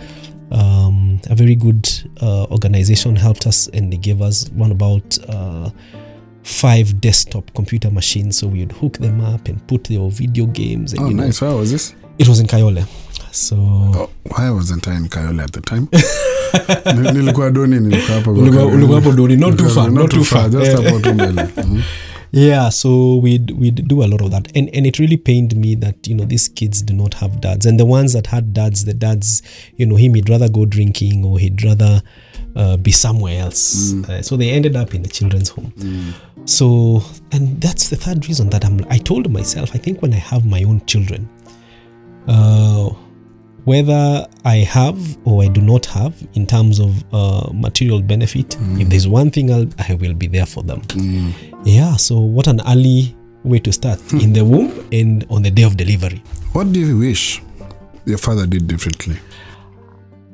um, 0.51 1.21
a 1.31 1.35
very 1.37 1.55
good 1.55 1.89
uh, 2.21 2.45
organization 2.51 3.15
helped 3.17 3.47
us 3.47 3.69
and 3.69 3.93
they 3.93 3.97
gave 3.99 4.21
us 4.23 4.49
one 4.51 4.73
about 4.73 5.19
uh, 5.29 5.71
five 6.49 6.93
desktop 7.01 7.53
computer 7.55 7.91
machines 7.93 8.39
so 8.39 8.47
we 8.49 8.59
would 8.61 8.73
hook 8.73 8.99
them 8.99 9.21
up 9.21 9.49
and 9.49 9.59
put 9.67 9.83
their 9.89 10.09
video 10.11 10.47
games 10.47 10.93
and 10.93 11.01
Oh, 11.03 11.09
you 11.09 11.15
know 11.15 11.25
nice. 11.27 11.41
Where 11.45 11.55
was 11.57 11.71
this? 11.71 11.95
it 12.19 12.29
was 12.29 12.41
in 12.41 12.47
kayole 12.47 12.85
so 13.33 13.57
Oh, 13.57 14.11
why 14.31 14.51
wasn't 14.51 14.89
I 14.89 14.97
in 14.97 15.09
Kayole 15.09 15.43
at 15.43 15.53
the 15.53 15.61
time? 15.61 15.89
Nilikuwa 17.13 17.51
doni 17.51 17.81
nilikuwa 17.81 18.17
hapo 18.17 18.33
kwa 18.35 18.43
Ulikuwa- 18.43 18.57
Kayole. 18.63 18.77
ulikuwa 18.77 19.01
hapo 19.01 19.13
Doni, 19.13 19.37
not 19.37 19.57
too 19.57 19.69
far, 19.69 19.91
not 19.93 20.11
too 20.11 20.25
far. 20.25 20.51
just 20.51 20.73
hapo 20.77 20.99
tu 21.01 21.15
mbele. 21.15 21.43
Mhm. 21.65 21.81
yeah 22.33 22.71
so 22.73 23.19
we'd 23.21 23.55
we'd 23.61 23.83
do 23.87 24.03
a 24.03 24.07
lot 24.07 24.25
of 24.25 24.31
that 24.31 24.57
and 24.57 24.71
and 24.77 24.87
it 24.87 24.97
really 24.97 25.17
pained 25.17 25.57
me 25.57 25.77
that 25.77 26.09
you 26.09 26.15
know 26.15 26.27
these 26.27 26.51
kids 26.55 26.85
do 26.85 26.95
not 26.95 27.15
have 27.15 27.37
dads 27.41 27.67
and 27.67 27.79
the 27.79 27.85
ones 27.87 28.13
that 28.13 28.27
had 28.29 28.45
dads 28.53 28.85
the 28.85 28.95
dads 28.95 29.43
you 29.79 29.87
know 29.87 29.97
him 29.99 30.15
he'd 30.15 30.29
rather 30.29 30.49
go 30.51 30.67
drinking 30.67 31.25
or 31.25 31.41
he'd 31.41 31.63
rather 31.65 32.03
uh, 32.59 32.77
be 32.77 32.91
somewhere 32.93 33.41
else. 33.41 33.95
Uh, 34.09 34.21
so 34.21 34.37
they 34.37 34.51
ended 34.51 34.77
up 34.77 34.95
in 34.95 35.03
the 35.03 35.09
children's 35.09 35.49
home. 35.49 35.73
So 36.45 37.03
and 37.33 37.61
that's 37.61 37.89
the 37.89 37.97
third 37.97 38.27
reason 38.27 38.49
that 38.51 38.65
i'm 38.65 38.81
i 38.89 38.97
told 38.97 39.31
myself 39.31 39.71
i 39.75 39.79
think 39.79 40.01
when 40.01 40.15
i 40.15 40.17
have 40.17 40.47
my 40.47 40.63
own 40.65 40.81
children 40.87 41.29
uh 42.27 42.89
whether 43.65 44.27
I 44.47 44.57
have 44.59 44.99
or 45.27 45.43
I 45.43 45.49
do 45.49 45.61
not 45.61 45.85
have 45.87 46.15
in 46.33 46.47
terms 46.47 46.81
of 46.81 47.05
uh, 47.13 47.51
material 47.53 48.01
benefit, 48.01 48.57
if 48.81 48.89
there's 48.89 49.07
one 49.07 49.31
thing 49.31 49.51
I'll, 49.53 49.67
I 49.79 49.93
will 49.95 50.15
be 50.15 50.27
there 50.27 50.47
for 50.47 50.63
them. 50.63 50.81
Yeah, 51.65 51.97
so 51.97 52.19
what 52.19 52.47
an 52.47 52.63
early 52.67 53.15
way 53.45 53.59
to 53.59 53.71
start. 53.73 54.01
In 54.15 54.33
the 54.33 54.43
womb 54.43 54.89
and 54.91 55.27
on 55.29 55.43
the 55.43 55.51
day 55.51 55.65
of 55.65 55.77
delivery. 55.77 56.23
What 56.55 56.73
do 56.73 56.81
you 56.81 56.97
wish 56.99 57.43
your 58.07 58.17
father 58.17 58.47
did 58.47 58.67
differently? 58.69 59.17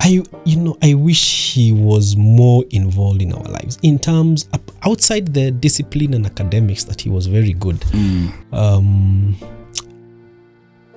I, 0.04 0.22
you 0.44 0.56
know, 0.56 0.76
I 0.82 0.92
wish 0.92 1.54
he 1.54 1.72
was 1.72 2.14
more 2.14 2.62
involved 2.70 3.22
in 3.22 3.32
our 3.32 3.42
lives 3.44 3.78
in 3.82 3.98
terms 3.98 4.50
outside 4.82 5.32
the 5.32 5.50
discipline 5.50 6.12
and 6.12 6.26
academics 6.26 6.84
that 6.84 7.00
he 7.00 7.08
was 7.08 7.26
very 7.26 7.54
good. 7.54 7.82
Um, 8.52 9.34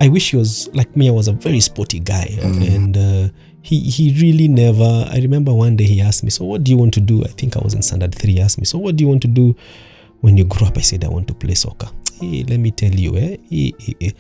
I 0.01 0.09
wish 0.09 0.31
he 0.31 0.37
was 0.37 0.67
like 0.73 0.93
me. 0.97 1.07
I 1.07 1.11
was 1.13 1.29
a 1.29 1.31
very 1.31 1.61
sporty 1.61 2.01
guy, 2.01 2.37
and 2.41 2.97
uh, 2.97 3.29
he 3.61 3.79
he 3.79 4.13
really 4.21 4.49
never. 4.49 5.07
I 5.09 5.19
remember 5.21 5.53
one 5.53 5.77
day 5.77 5.85
he 5.85 6.01
asked 6.01 6.25
me, 6.25 6.29
"So 6.29 6.43
what 6.43 6.65
do 6.65 6.71
you 6.71 6.77
want 6.77 6.93
to 6.95 7.01
do?" 7.01 7.23
I 7.23 7.29
think 7.29 7.55
I 7.55 7.61
was 7.63 7.73
in 7.73 7.81
standard 7.81 8.13
three. 8.13 8.33
He 8.33 8.41
asked 8.41 8.59
me, 8.59 8.65
"So 8.65 8.77
what 8.77 8.97
do 8.97 9.05
you 9.05 9.07
want 9.07 9.21
to 9.21 9.29
do 9.29 9.55
when 10.19 10.35
you 10.35 10.43
grow 10.43 10.67
up?" 10.67 10.77
I 10.77 10.81
said, 10.81 11.05
"I 11.05 11.07
want 11.07 11.29
to 11.29 11.33
play 11.33 11.55
soccer." 11.55 11.87
Hey, 12.19 12.43
let 12.43 12.59
me 12.59 12.71
tell 12.71 12.91
you, 12.93 13.15
eh? 13.15 13.37
eh, 13.51 13.71
eh, 13.87 13.93
eh. 14.01 14.11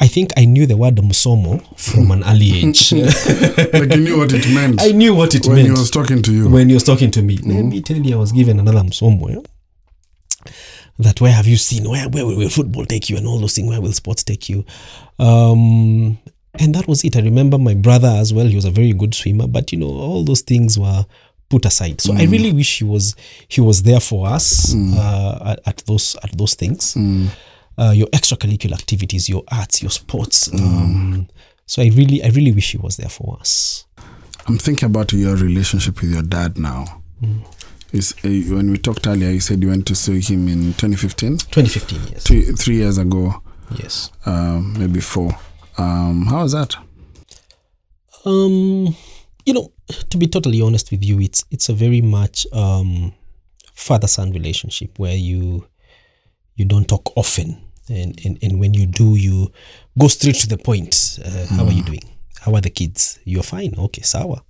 I 0.00 0.08
think 0.08 0.32
I 0.36 0.44
knew 0.44 0.66
the 0.66 0.76
word 0.76 0.96
musomo 0.96 1.62
from 1.78 2.10
an 2.10 2.24
early 2.24 2.52
age. 2.68 2.92
like 3.72 3.94
you 3.94 4.00
knew 4.00 4.18
what 4.18 4.32
it 4.32 4.52
meant 4.52 4.80
I 4.82 4.90
knew 4.90 5.14
what 5.14 5.34
it 5.34 5.46
when 5.46 5.56
meant 5.56 5.66
he 5.68 5.70
was 5.72 5.90
talking 5.90 6.20
to 6.22 6.32
you. 6.32 6.48
when 6.48 6.68
he 6.68 6.74
was 6.74 6.82
talking 6.84 7.10
to 7.12 7.22
me. 7.22 7.36
Let 7.38 7.64
me 7.64 7.80
tell 7.80 7.96
you, 7.96 8.16
I 8.16 8.18
was 8.18 8.32
given 8.32 8.58
another 8.58 8.80
musomo. 8.80 9.30
Yeah? 9.30 10.50
That 10.98 11.20
where 11.20 11.32
have 11.32 11.46
you 11.46 11.56
seen? 11.56 11.88
Where 11.88 12.08
where 12.08 12.26
will 12.26 12.48
football 12.48 12.84
take 12.84 13.08
you 13.10 13.16
and 13.16 13.26
all 13.26 13.38
those 13.40 13.54
things? 13.54 13.68
Where 13.68 13.80
will 13.80 13.92
sports 13.92 14.22
take 14.24 14.48
you? 14.48 14.64
Um, 15.18 16.18
and 16.58 16.74
that 16.74 16.86
was 16.86 17.02
it. 17.04 17.16
I 17.16 17.20
remember 17.20 17.58
my 17.58 17.74
brother 17.74 18.08
as 18.08 18.32
well. 18.32 18.46
He 18.46 18.54
was 18.56 18.64
a 18.64 18.70
very 18.70 18.92
good 18.92 19.14
swimmer, 19.14 19.46
but 19.48 19.72
you 19.72 19.78
know 19.78 19.88
all 19.88 20.22
those 20.24 20.40
things 20.42 20.78
were 20.78 21.04
put 21.48 21.64
aside. 21.66 22.00
So 22.00 22.14
I 22.14 22.24
really 22.24 22.52
wish 22.52 22.78
he 22.78 22.84
was 22.84 23.16
he 23.48 23.60
was 23.60 23.82
there 23.82 24.00
for 24.00 24.28
us 24.28 24.74
uh, 24.74 25.54
at, 25.56 25.68
at 25.68 25.76
those 25.86 26.16
at 26.22 26.36
those 26.38 26.54
things. 26.54 26.96
Uh, 27.76 27.90
your 27.94 28.06
extracurricular 28.08 28.74
activities, 28.74 29.28
your 29.28 29.42
arts, 29.50 29.82
your 29.82 29.90
sports. 29.90 30.52
Um, 30.54 31.26
so 31.66 31.82
I 31.82 31.86
really, 31.94 32.22
I 32.22 32.28
really 32.28 32.52
wish 32.52 32.72
he 32.72 32.78
was 32.78 32.96
there 32.96 33.08
for 33.08 33.36
us. 33.40 33.86
I'm 34.46 34.58
thinking 34.58 34.86
about 34.86 35.12
your 35.12 35.34
relationship 35.36 36.00
with 36.00 36.12
your 36.12 36.22
dad 36.22 36.56
now. 36.58 37.02
Is, 37.92 38.12
uh, 38.24 38.28
when 38.54 38.70
we 38.70 38.76
talked 38.78 39.06
earlier, 39.06 39.30
you 39.30 39.40
said 39.40 39.62
you 39.62 39.68
went 39.70 39.86
to 39.86 39.94
see 39.94 40.20
him 40.20 40.46
in 40.48 40.74
2015, 40.74 41.38
2015 41.38 42.06
years. 42.08 42.24
two, 42.24 42.52
three 42.54 42.76
years 42.76 42.98
ago, 42.98 43.42
Yes. 43.76 44.10
um, 44.26 44.74
maybe 44.78 45.00
four. 45.00 45.36
Um, 45.78 46.26
how 46.26 46.42
was 46.42 46.52
that? 46.52 46.76
Um, 48.24 48.94
you 49.44 49.52
know, 49.52 49.72
to 50.10 50.16
be 50.16 50.26
totally 50.26 50.60
honest 50.62 50.90
with 50.90 51.04
you, 51.04 51.20
it's 51.20 51.44
it's 51.50 51.68
a 51.68 51.72
very 51.74 52.00
much 52.00 52.46
um, 52.52 53.12
father 53.74 54.06
son 54.06 54.32
relationship 54.32 54.98
where 54.98 55.16
you 55.16 55.66
you 56.56 56.64
don't 56.64 56.86
talk 56.88 57.16
often, 57.16 57.56
and, 57.88 58.20
and 58.24 58.38
and 58.42 58.60
when 58.60 58.74
you 58.74 58.86
do, 58.86 59.16
you 59.16 59.52
go 59.98 60.08
straight 60.08 60.36
to 60.36 60.48
the 60.48 60.58
point. 60.58 61.18
Uh, 61.24 61.46
How 61.56 61.64
are 61.64 61.72
you 61.72 61.82
doing? 61.82 62.04
How 62.40 62.54
are 62.54 62.60
the 62.60 62.70
kids? 62.70 63.18
You're 63.24 63.42
fine. 63.42 63.74
Okay, 63.78 64.02
sour. 64.02 64.40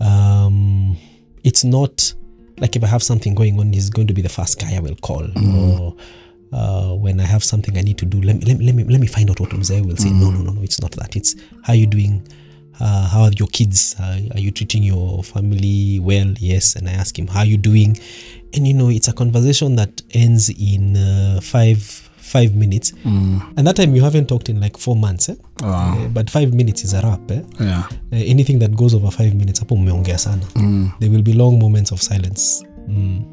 Um, 0.00 0.96
it's 1.44 1.64
not 1.64 2.14
like 2.58 2.76
if 2.76 2.84
I 2.84 2.86
have 2.86 3.02
something 3.02 3.34
going 3.34 3.58
on, 3.60 3.72
he's 3.72 3.90
going 3.90 4.06
to 4.08 4.14
be 4.14 4.22
the 4.22 4.28
first 4.28 4.60
guy 4.60 4.76
I 4.76 4.80
will 4.80 4.96
call. 4.96 5.24
Or 5.36 5.96
uh, 6.52 6.94
when 6.94 7.20
I 7.20 7.24
have 7.24 7.42
something 7.44 7.78
I 7.78 7.82
need 7.82 7.98
to 7.98 8.04
do, 8.06 8.20
let 8.20 8.36
me, 8.36 8.44
let 8.44 8.58
me, 8.58 8.66
let 8.66 8.74
me, 8.74 8.84
let 8.84 9.00
me 9.00 9.06
find 9.06 9.30
out 9.30 9.40
what 9.40 9.50
Mzee 9.50 9.84
will 9.84 9.96
say. 9.96 10.10
No, 10.10 10.30
no, 10.30 10.42
no, 10.42 10.52
no, 10.52 10.62
it's 10.62 10.80
not 10.80 10.90
that. 10.92 11.16
It's 11.16 11.34
how 11.64 11.72
are 11.72 11.76
you 11.76 11.86
doing? 11.86 12.26
Uh, 12.80 13.08
how 13.08 13.22
are 13.22 13.32
your 13.32 13.48
kids? 13.48 13.94
Uh, 14.00 14.20
are 14.34 14.40
you 14.40 14.50
treating 14.50 14.82
your 14.82 15.22
family 15.22 16.00
well? 16.00 16.34
Yes. 16.38 16.74
And 16.74 16.88
I 16.88 16.92
ask 16.92 17.16
him, 17.18 17.26
how 17.28 17.40
are 17.40 17.46
you 17.46 17.56
doing? 17.56 17.98
And 18.54 18.66
you 18.66 18.74
know, 18.74 18.90
it's 18.90 19.08
a 19.08 19.12
conversation 19.12 19.76
that 19.76 20.02
ends 20.14 20.48
in 20.50 20.96
uh, 20.96 21.40
five 21.42 21.78
five 22.32 22.54
minutes. 22.54 22.92
And 23.04 23.66
that 23.66 23.76
time 23.76 23.94
you 23.96 24.02
haven't 24.02 24.26
talked 24.28 24.48
in 24.48 24.60
like 24.60 24.78
four 24.78 24.96
months. 24.96 25.28
Eh? 25.28 25.34
Wow. 25.62 25.98
Uh, 25.98 26.08
but 26.08 26.30
five 26.30 26.52
minutes 26.54 26.84
is 26.84 26.94
a 26.94 27.00
wrap. 27.02 27.30
Eh? 27.30 27.42
Yeah. 27.60 27.82
uh, 28.12 28.16
anything 28.16 28.58
that 28.60 28.74
goes 28.76 28.94
over 28.94 29.10
five 29.10 29.34
minutes 29.34 29.60
hapo 29.60 29.76
mmeongea 29.76 30.18
sana 30.18 30.42
there 31.00 31.10
will 31.10 31.22
be 31.22 31.32
long 31.32 31.58
moments 31.58 31.92
of 31.92 32.00
silence 32.02 32.64
mm. 32.88 33.24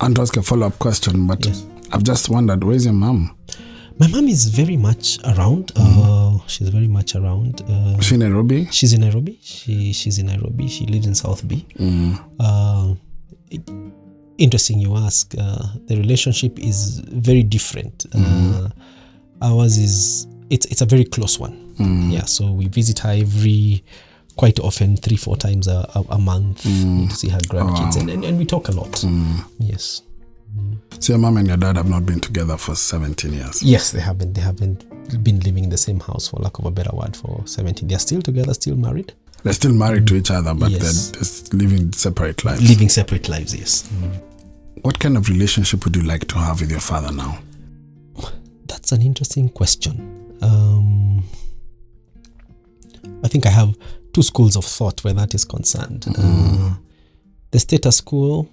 And 0.00 0.16
to 0.16 0.22
ask 0.22 0.36
a 0.36 0.42
follow 0.42 0.66
up 0.66 0.78
question, 0.78 1.26
but 1.26 1.46
Yes. 1.46 1.64
I've 1.92 2.02
just 2.04 2.28
wondered, 2.30 2.64
where's 2.64 2.84
your 2.84 2.94
mom? 2.94 3.30
my 3.98 4.08
mom 4.08 4.28
is 4.28 4.46
very 4.50 4.76
much 4.76 5.18
around 5.24 5.72
uh, 5.76 6.38
she's 6.46 6.68
very 6.70 6.88
much 6.88 7.14
around 7.16 7.60
uh, 7.68 8.00
she 8.00 8.14
in 8.14 8.20
Nairobi? 8.20 8.66
she's 8.70 8.92
in 8.94 9.00
nairobi 9.02 9.38
she, 9.42 9.92
she's 9.92 10.18
in 10.18 10.26
nairobi 10.26 10.68
she 10.68 10.86
lives 10.86 11.06
in 11.06 11.14
south 11.14 11.46
b 11.46 11.66
uh, 12.38 12.94
it- 12.94 12.96
interesting 14.38 14.78
you 14.78 14.96
ask 14.96 15.34
uh, 15.38 15.58
the 15.86 15.96
relationship 15.96 16.58
is 16.58 17.00
very 17.00 17.42
different. 17.42 18.06
Uh, 18.14 18.68
ours 19.42 19.76
is 19.78 20.26
it's, 20.50 20.66
it's 20.66 20.80
a 20.80 20.86
very 20.86 21.04
close 21.04 21.38
one. 21.38 21.56
Yeah 22.10 22.24
so 22.26 22.50
we 22.52 22.68
visit 22.68 22.98
her 23.00 23.10
every 23.12 23.82
quite 24.36 24.58
often 24.60 24.96
three 24.96 25.16
four 25.16 25.36
times 25.36 25.66
a, 25.68 25.88
a, 25.94 26.04
a 26.10 26.18
month 26.18 26.62
to 26.62 27.08
see 27.10 27.28
her 27.28 27.38
grandkids 27.40 27.96
and, 28.00 28.10
and, 28.10 28.24
and 28.24 28.38
we 28.38 28.44
talk 28.44 28.68
a 28.68 28.72
lot. 28.72 29.04
Yes. 29.58 30.02
So 30.98 31.12
your 31.12 31.18
mom 31.20 31.36
and 31.36 31.46
your 31.48 31.56
dad 31.56 31.76
have 31.76 31.88
not 31.88 32.04
been 32.04 32.20
together 32.20 32.56
for 32.56 32.74
17 32.74 33.32
years. 33.32 33.62
yes 33.62 33.92
they 33.92 34.00
haven't 34.00 34.34
they 34.34 34.40
haven't 34.40 34.84
been 35.22 35.38
living 35.40 35.64
in 35.64 35.70
the 35.70 35.78
same 35.78 36.00
house 36.00 36.28
for 36.28 36.38
lack 36.42 36.58
of 36.58 36.64
a 36.66 36.70
better 36.70 36.90
word 36.92 37.16
for 37.16 37.42
17 37.46 37.88
they're 37.88 37.98
still 37.98 38.20
together 38.20 38.52
still 38.54 38.76
married 38.76 39.12
They're 39.42 39.52
still 39.54 39.72
married 39.72 40.06
to 40.08 40.16
each 40.16 40.30
other, 40.30 40.54
but 40.54 40.70
Yes. 40.70 40.80
they're 41.10 41.20
just 41.20 41.54
living 41.54 41.92
separate 41.92 42.44
lives. 42.44 42.68
living 42.68 42.88
separate 42.88 43.28
lives 43.28 43.54
yes 43.54 43.88
What 44.82 44.98
kind 44.98 45.16
of 45.16 45.28
relationship 45.28 45.84
would 45.84 45.96
you 45.96 46.02
like 46.02 46.26
to 46.28 46.38
have 46.38 46.60
with 46.60 46.70
your 46.70 46.80
father 46.80 47.12
now? 47.12 47.38
That's 48.66 48.92
an 48.92 49.02
interesting 49.02 49.48
question. 49.48 50.36
Um, 50.42 51.22
I 53.24 53.28
think 53.28 53.46
I 53.46 53.50
have 53.50 53.74
two 54.12 54.22
schools 54.22 54.56
of 54.56 54.64
thought 54.64 55.02
where 55.04 55.12
that 55.14 55.34
is 55.34 55.44
concerned. 55.44 56.06
Uh, 56.16 56.74
the 57.50 57.58
status 57.58 58.00
quo, 58.00 58.48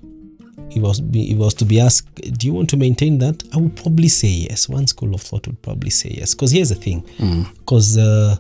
if 0.72 0.78
I, 0.78 0.88
was 0.88 1.00
be, 1.02 1.32
if 1.32 1.36
I 1.38 1.40
was 1.40 1.54
to 1.56 1.66
be 1.66 1.80
asked, 1.80 2.14
do 2.16 2.48
you 2.48 2.54
want 2.54 2.70
to 2.72 2.78
maintain 2.78 3.20
that? 3.20 3.44
I 3.54 3.58
would 3.58 3.76
probably 3.76 4.08
say 4.10 4.28
yes. 4.28 4.68
One 4.68 4.88
school 4.88 5.14
of 5.16 5.22
thought 5.22 5.48
would 5.48 5.62
probably 5.62 5.92
say 5.92 6.10
yes. 6.18 6.34
Because 6.34 6.52
here's 6.52 6.70
the 6.70 6.76
thing 6.76 7.06
because 7.60 7.98
uh, 7.98 8.36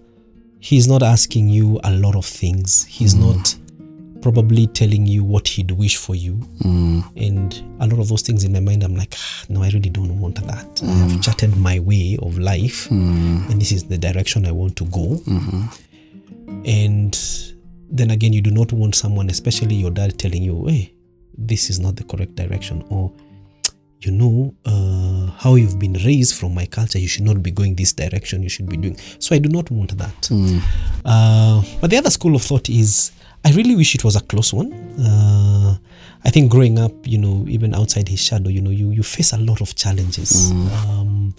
he's 0.68 0.86
not 0.86 1.02
asking 1.02 1.48
you 1.48 1.80
a 1.86 1.92
lot 1.92 2.14
of 2.14 2.26
things, 2.26 2.84
he's 2.86 3.16
mm. 3.16 3.22
not 3.22 3.56
probably 4.22 4.68
telling 4.68 5.06
you 5.06 5.24
what 5.24 5.48
he'd 5.48 5.72
wish 5.72 5.96
for 5.96 6.14
you. 6.14 6.34
Mm. 6.60 7.04
And 7.16 7.64
a 7.80 7.88
lot 7.88 8.00
of 8.02 8.10
those 8.10 8.22
things 8.22 8.44
in 8.44 8.52
my 8.52 8.60
mind, 8.60 8.84
I'm 8.84 8.94
like, 8.94 9.16
"Ah, 9.18 9.46
no, 9.48 9.64
I 9.64 9.70
really 9.70 9.90
don't 9.90 10.20
want 10.20 10.36
that. 10.46 10.84
I 10.84 10.88
have 10.88 11.12
mm. 11.12 11.24
charted 11.24 11.56
my 11.56 11.80
way 11.80 12.18
of 12.22 12.38
life, 12.38 12.92
and 12.92 13.62
this 13.62 13.72
is 13.72 13.86
the 13.86 13.98
direction 13.98 14.46
I 14.46 14.52
want 14.52 14.76
to 14.76 14.86
go. 14.86 15.22
Mm-hmm. 15.26 15.62
And 16.66 17.18
then 17.90 18.12
again, 18.12 18.34
you 18.34 18.42
do 18.42 18.52
not 18.52 18.74
want 18.74 18.94
someone, 18.96 19.30
especially 19.30 19.76
your 19.76 19.92
dad, 19.92 20.20
telling 20.20 20.44
you, 20.44 20.66
hey, 20.66 20.92
this 21.38 21.70
is 21.70 21.80
not 21.80 21.96
the 21.96 22.04
correct 22.04 22.36
direction, 22.36 22.84
or 22.90 23.10
you 24.02 24.12
know 24.12 24.54
uh, 24.66 25.32
how 25.38 25.56
you've 25.56 25.80
been 25.80 25.94
raised 26.06 26.36
from 26.36 26.54
my 26.54 26.66
culture 26.68 27.00
you 27.00 27.08
should 27.08 27.24
not 27.26 27.42
be 27.42 27.52
going 27.52 27.76
this 27.76 27.94
direction 27.94 28.44
you 28.44 28.50
should 28.50 28.70
be 28.70 28.78
doing 28.78 28.96
so 29.20 29.36
i 29.36 29.40
do 29.40 29.50
not 29.50 29.70
want 29.72 29.98
that. 29.98 30.30
Uh, 31.06 31.64
but 31.82 31.90
the 31.90 31.98
other 31.98 32.10
school 32.12 32.36
of 32.36 32.42
thought 32.44 32.70
is 32.70 33.12
i 33.44 33.52
really 33.54 33.76
wish 33.76 33.96
it 33.96 34.04
was 34.04 34.16
a 34.16 34.22
close 34.22 34.54
one. 34.54 34.72
Uh, 35.00 35.76
i 36.26 36.30
think 36.30 36.52
growing 36.52 36.78
up 36.80 36.92
you 37.06 37.18
know 37.18 37.44
even 37.48 37.74
outside 37.74 38.08
his 38.08 38.20
shadow 38.20 38.50
you 38.50 38.62
know 38.62 38.72
you, 38.72 38.92
you 38.92 39.04
face 39.04 39.34
a 39.34 39.38
lot 39.38 39.62
of 39.62 39.74
challenges. 39.76 40.52
Um, 40.52 41.34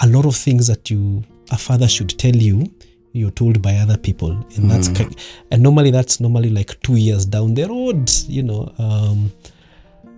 a 0.00 0.06
lot 0.06 0.24
of 0.26 0.36
things 0.36 0.66
that 0.68 0.90
you 0.90 1.24
a 1.50 1.56
father 1.56 1.88
should 1.88 2.10
tell 2.18 2.36
you 2.36 2.70
you're 3.14 3.30
told 3.32 3.60
by 3.62 3.74
other 3.76 3.96
people. 3.96 4.30
And 4.56 4.70
that's 4.70 4.88
ki- 4.88 5.16
and 5.50 5.62
normally 5.62 5.90
that's 5.90 6.20
normally 6.20 6.50
like 6.50 6.80
two 6.82 6.96
years 6.96 7.26
down 7.26 7.54
the 7.54 7.64
road 7.66 8.08
you 8.28 8.42
know 8.44 8.72
um, 8.78 9.32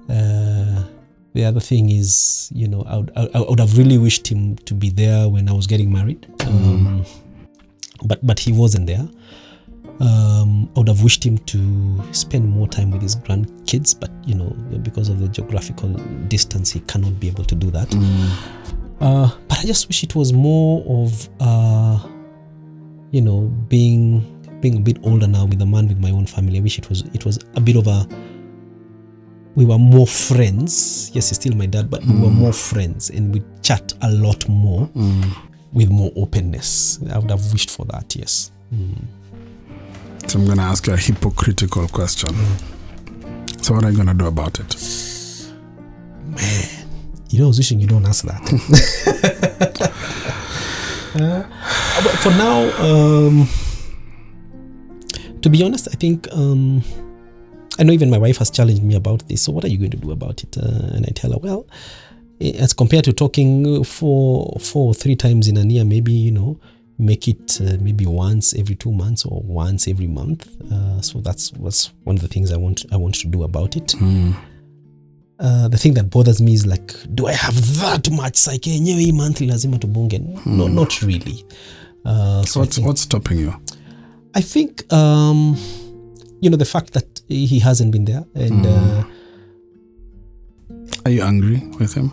uh, 0.08 0.82
the 1.32 1.44
other 1.44 1.60
thing 1.60 1.90
is, 1.90 2.50
you 2.54 2.66
know, 2.68 2.82
I 2.86 2.96
would, 2.96 3.12
I, 3.16 3.28
I 3.34 3.40
would 3.48 3.60
have 3.60 3.78
really 3.78 3.98
wished 3.98 4.26
him 4.26 4.56
to 4.56 4.74
be 4.74 4.90
there 4.90 5.28
when 5.28 5.48
I 5.48 5.52
was 5.52 5.66
getting 5.66 5.92
married, 5.92 6.26
um, 6.46 7.04
but 8.04 8.24
but 8.26 8.38
he 8.38 8.52
wasn't 8.52 8.86
there. 8.86 9.08
Um, 10.00 10.70
I 10.74 10.80
would 10.80 10.88
have 10.88 11.02
wished 11.02 11.24
him 11.24 11.36
to 11.38 12.02
spend 12.12 12.48
more 12.48 12.66
time 12.66 12.90
with 12.90 13.02
his 13.02 13.16
grandkids, 13.16 13.98
but 13.98 14.10
you 14.26 14.34
know, 14.34 14.50
because 14.82 15.08
of 15.08 15.20
the 15.20 15.28
geographical 15.28 15.90
distance, 16.28 16.70
he 16.70 16.80
cannot 16.80 17.20
be 17.20 17.28
able 17.28 17.44
to 17.44 17.54
do 17.54 17.70
that. 17.70 17.92
Uh, 19.00 19.30
but 19.48 19.58
I 19.58 19.62
just 19.62 19.88
wish 19.88 20.02
it 20.02 20.14
was 20.14 20.32
more 20.32 20.84
of, 20.86 21.28
uh, 21.40 22.06
you 23.12 23.20
know, 23.20 23.42
being 23.68 24.36
being 24.60 24.76
a 24.76 24.80
bit 24.80 24.98
older 25.04 25.26
now 25.26 25.46
with 25.46 25.60
a 25.62 25.66
man 25.66 25.88
with 25.88 25.98
my 25.98 26.10
own 26.10 26.26
family. 26.26 26.58
I 26.58 26.60
wish 26.60 26.78
it 26.78 26.88
was 26.88 27.02
it 27.14 27.24
was 27.24 27.38
a 27.54 27.60
bit 27.60 27.76
of 27.76 27.86
a 27.86 28.06
we 29.56 29.64
were 29.64 29.78
more 29.78 30.06
friends. 30.06 31.10
Yes, 31.14 31.28
he's 31.30 31.38
still 31.38 31.54
my 31.56 31.66
dad, 31.66 31.90
but 31.90 32.04
we 32.04 32.14
were 32.20 32.30
more 32.30 32.52
friends 32.52 33.10
and 33.10 33.32
we 33.34 33.42
chat 33.62 33.92
a 34.02 34.10
lot 34.12 34.48
more 34.48 34.88
with 35.72 35.90
more 35.90 36.10
openness. 36.16 36.98
I 37.12 37.18
would 37.18 37.30
have 37.30 37.52
wished 37.52 37.70
for 37.70 37.84
that, 37.86 38.14
yes. 38.16 38.50
So 40.28 40.38
I'm 40.38 40.44
going 40.46 40.58
to 40.58 40.62
ask 40.64 40.86
you 40.86 40.92
a 40.92 40.96
hypocritical 40.96 41.88
question. 41.88 42.30
So 43.62 43.74
what 43.74 43.84
are 43.84 43.90
you 43.90 43.96
going 43.96 44.08
to 44.08 44.14
do 44.14 44.26
about 44.26 44.58
it? 44.60 44.76
Man, 46.26 46.64
You 47.28 47.40
know, 47.40 47.44
I 47.46 47.48
was 47.48 47.58
wishing 47.58 47.80
you 47.80 47.86
don't 47.86 48.06
ask 48.06 48.24
that. 48.24 49.90
Uh, 51.12 51.42
but 52.04 52.12
for 52.22 52.30
now, 52.30 52.70
um, 52.80 53.48
to 55.42 55.48
be 55.50 55.60
honest, 55.64 55.88
I 55.90 55.96
think 55.96 56.28
um, 56.32 56.84
I 57.80 57.84
know 57.84 57.92
even 57.94 58.10
my 58.10 58.18
wife 58.18 58.36
has 58.38 58.50
challenged 58.50 58.82
me 58.82 58.94
about 58.94 59.26
this. 59.28 59.42
So, 59.42 59.52
what 59.52 59.64
are 59.64 59.68
you 59.68 59.78
going 59.78 59.90
to 59.92 59.96
do 59.96 60.10
about 60.12 60.42
it? 60.44 60.56
Uh, 60.58 60.94
and 60.94 61.06
I 61.06 61.12
tell 61.14 61.32
her, 61.32 61.38
well, 61.38 61.66
eh, 62.40 62.52
as 62.58 62.74
compared 62.74 63.04
to 63.06 63.12
talking 63.12 63.82
four, 63.84 64.56
four 64.60 64.88
or 64.88 64.94
three 64.94 65.16
times 65.16 65.48
in 65.48 65.56
a 65.56 65.62
year, 65.64 65.84
maybe 65.84 66.12
you 66.12 66.30
know, 66.30 66.58
make 66.98 67.26
it 67.26 67.58
uh, 67.62 67.78
maybe 67.80 68.04
once 68.04 68.52
every 68.54 68.74
two 68.74 68.92
months 68.92 69.24
or 69.24 69.40
once 69.42 69.88
every 69.88 70.06
month. 70.06 70.46
Uh, 70.70 71.00
so 71.00 71.20
that's 71.20 71.52
was 71.54 71.90
one 72.04 72.16
of 72.16 72.22
the 72.22 72.28
things 72.28 72.52
I 72.52 72.58
want 72.58 72.84
I 72.92 72.96
want 72.96 73.14
to 73.16 73.28
do 73.28 73.44
about 73.44 73.76
it. 73.76 73.94
Uh, 75.38 75.68
the 75.68 75.78
thing 75.78 75.94
that 75.94 76.10
bothers 76.10 76.38
me 76.42 76.52
is 76.52 76.66
like, 76.66 76.92
do 77.14 77.26
I 77.26 77.32
have 77.32 77.54
that 77.80 78.10
much 78.10 78.36
psyche 78.36 78.70
yenyewe 78.70 79.00
hii 79.00 79.12
monthly 79.12 79.46
lazima 79.46 79.78
tubonge? 79.78 80.18
No, 80.46 80.68
not 80.68 81.00
really. 81.02 81.44
Uh, 82.04 82.42
so 82.44 82.60
What's, 82.60 82.76
think- 82.76 82.86
what's 82.86 83.00
stopping 83.02 83.38
you? 83.38 83.54
I 84.34 84.42
think 84.42 84.92
um, 84.92 85.56
you 86.42 86.50
know 86.50 86.56
the 86.58 86.64
fact 86.66 86.92
that 86.92 87.19
he 87.30 87.58
hasn't 87.60 87.92
been 87.92 88.04
there, 88.04 88.24
and 88.34 88.66
uh, 88.66 89.04
Are 91.04 91.10
you 91.10 91.22
angry 91.22 91.62
with 91.78 91.94
him? 91.94 92.12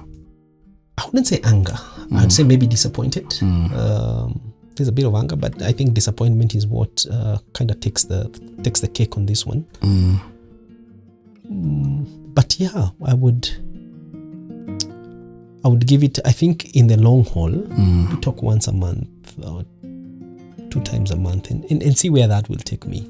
I 0.98 1.06
wouldn't 1.06 1.28
say 1.28 1.42
anger. 1.44 1.76
I'd 2.16 2.32
say 2.32 2.44
maybe 2.44 2.68
disappointed. 2.68 3.26
Um, 3.42 4.54
there's 4.76 4.88
a 4.88 4.92
bit 4.92 5.06
of 5.06 5.16
anger, 5.16 5.36
but 5.36 5.62
I 5.62 5.72
think 5.72 5.94
disappointment 5.94 6.56
is 6.56 6.68
what 6.68 7.06
uh, 7.12 7.38
kind 7.54 7.72
of 7.72 7.80
takes 7.80 8.04
the 8.06 8.30
takes 8.64 8.80
the 8.80 8.88
cake 8.88 9.18
on 9.18 9.26
this 9.26 9.46
one. 9.46 9.66
Mm, 11.52 12.34
but 12.34 12.60
yeah, 12.60 12.90
I 13.06 13.14
would. 13.14 13.50
I 15.66 15.70
would 15.70 15.86
give 15.88 16.04
it. 16.04 16.20
I 16.26 16.32
think 16.32 16.76
in 16.76 16.88
the 16.88 16.98
long 16.98 17.26
haul, 17.26 17.50
we 17.52 18.16
talk 18.22 18.42
once 18.44 18.68
a 18.68 18.72
month 18.72 19.10
or 19.44 19.66
two 20.70 20.82
times 20.82 21.12
a 21.12 21.16
month 21.18 21.50
and, 21.52 21.66
and, 21.72 21.82
and 21.82 21.98
see 21.98 22.10
where 22.10 22.28
that 22.28 22.48
will 22.50 22.58
take 22.58 22.86
me. 22.86 23.10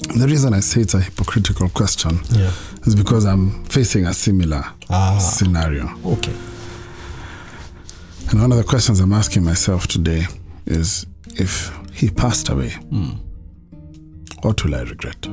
The 0.00 0.26
reason 0.26 0.54
I 0.54 0.60
say 0.60 0.80
it's 0.80 0.94
a 0.94 1.00
hypocritical 1.00 1.68
question 1.68 2.20
Yeah. 2.30 2.50
is 2.86 2.94
because 2.94 3.24
I'm 3.26 3.64
facing 3.66 4.06
a 4.06 4.14
similar 4.14 4.64
Ah. 4.88 5.18
scenario. 5.18 5.90
Okay. 6.04 6.32
And 8.30 8.40
one 8.40 8.50
of 8.52 8.58
the 8.58 8.64
questions 8.64 9.00
I'm 9.00 9.12
asking 9.12 9.44
myself 9.44 9.86
today 9.88 10.26
is 10.66 11.06
if 11.36 11.70
he 11.92 12.08
passed 12.10 12.48
away, 12.48 12.70
what 14.42 14.64
will 14.64 14.74
I 14.74 14.82
regret? 14.82 15.26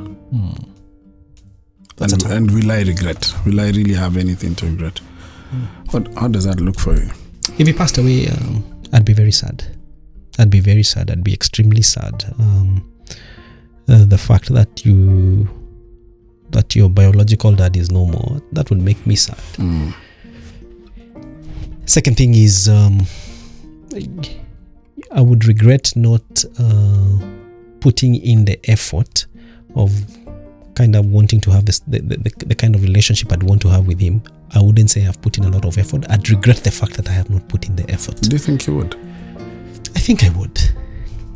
That's 1.98 2.14
and, 2.14 2.24
and 2.26 2.52
will 2.52 2.72
I 2.72 2.82
regret? 2.82 3.34
Will 3.46 3.60
I 3.60 3.70
really 3.70 3.94
have 3.94 4.18
anything 4.18 4.54
to 4.56 4.66
regret? 4.68 5.00
What, 5.92 6.14
how 6.16 6.28
does 6.28 6.44
that 6.44 6.60
look 6.60 6.78
for 6.80 6.94
you? 6.94 7.10
If 7.58 7.68
he 7.68 7.74
passed 7.74 7.98
away, 7.98 8.28
um, 8.28 8.64
I'd 8.94 9.06
be 9.06 9.14
very 9.14 9.32
sad. 9.32 9.64
I'd 10.38 10.50
be 10.52 10.60
very 10.60 10.84
sad. 10.84 11.10
I'd 11.10 11.24
be 11.24 11.34
extremely 11.34 11.82
sad. 11.82 12.26
Um, 12.38 12.84
uh, 13.90 14.06
the 14.06 14.18
fact 14.18 14.54
that 14.54 14.86
you 14.86 15.48
that 16.52 16.76
your 16.76 16.90
biological 16.90 17.54
dad 17.54 17.76
is 17.76 17.92
no 17.92 18.06
more 18.06 18.42
that 18.54 18.70
would 18.70 18.82
make 18.82 19.06
me 19.06 19.16
sad. 19.16 19.38
Mm. 19.58 19.94
Second 21.86 22.18
thing 22.18 22.36
is, 22.36 22.68
um, 22.68 23.06
I 25.12 25.22
would 25.22 25.46
regret 25.46 25.96
not 25.96 26.44
uh, 26.60 27.18
putting 27.80 28.16
in 28.16 28.46
the 28.46 28.60
effort 28.70 29.26
of 29.76 29.92
kind 30.76 30.96
of 30.96 31.06
wanting 31.06 31.42
to 31.42 31.52
have 31.52 31.66
this 31.66 31.80
the, 31.80 32.00
the, 32.00 32.46
the, 32.46 32.56
kind 32.56 32.76
of 32.76 32.84
relationship 32.84 33.32
I'd 33.32 33.42
want 33.42 33.62
to 33.64 33.70
have 33.70 33.88
with 33.88 34.00
him. 34.00 34.22
I 34.54 34.62
wouldn't 34.62 34.90
say 34.92 35.08
I've 35.08 35.22
put 35.22 35.38
in 35.38 35.46
a 35.46 35.50
lot 35.50 35.66
of 35.66 35.78
effort. 35.78 36.06
I'd 36.10 36.30
regret 36.30 36.58
the 36.58 36.72
fact 36.72 36.94
that 36.98 37.10
I 37.10 37.14
have 37.14 37.30
not 37.30 37.48
put 37.48 37.68
in 37.68 37.76
the 37.76 37.90
effort. 37.90 38.22
Do 38.22 38.30
you 38.30 38.38
think 38.38 38.68
you 38.68 38.76
would? 38.76 38.96
I 39.96 40.00
think 40.00 40.24
I 40.24 40.30
would. 40.38 40.60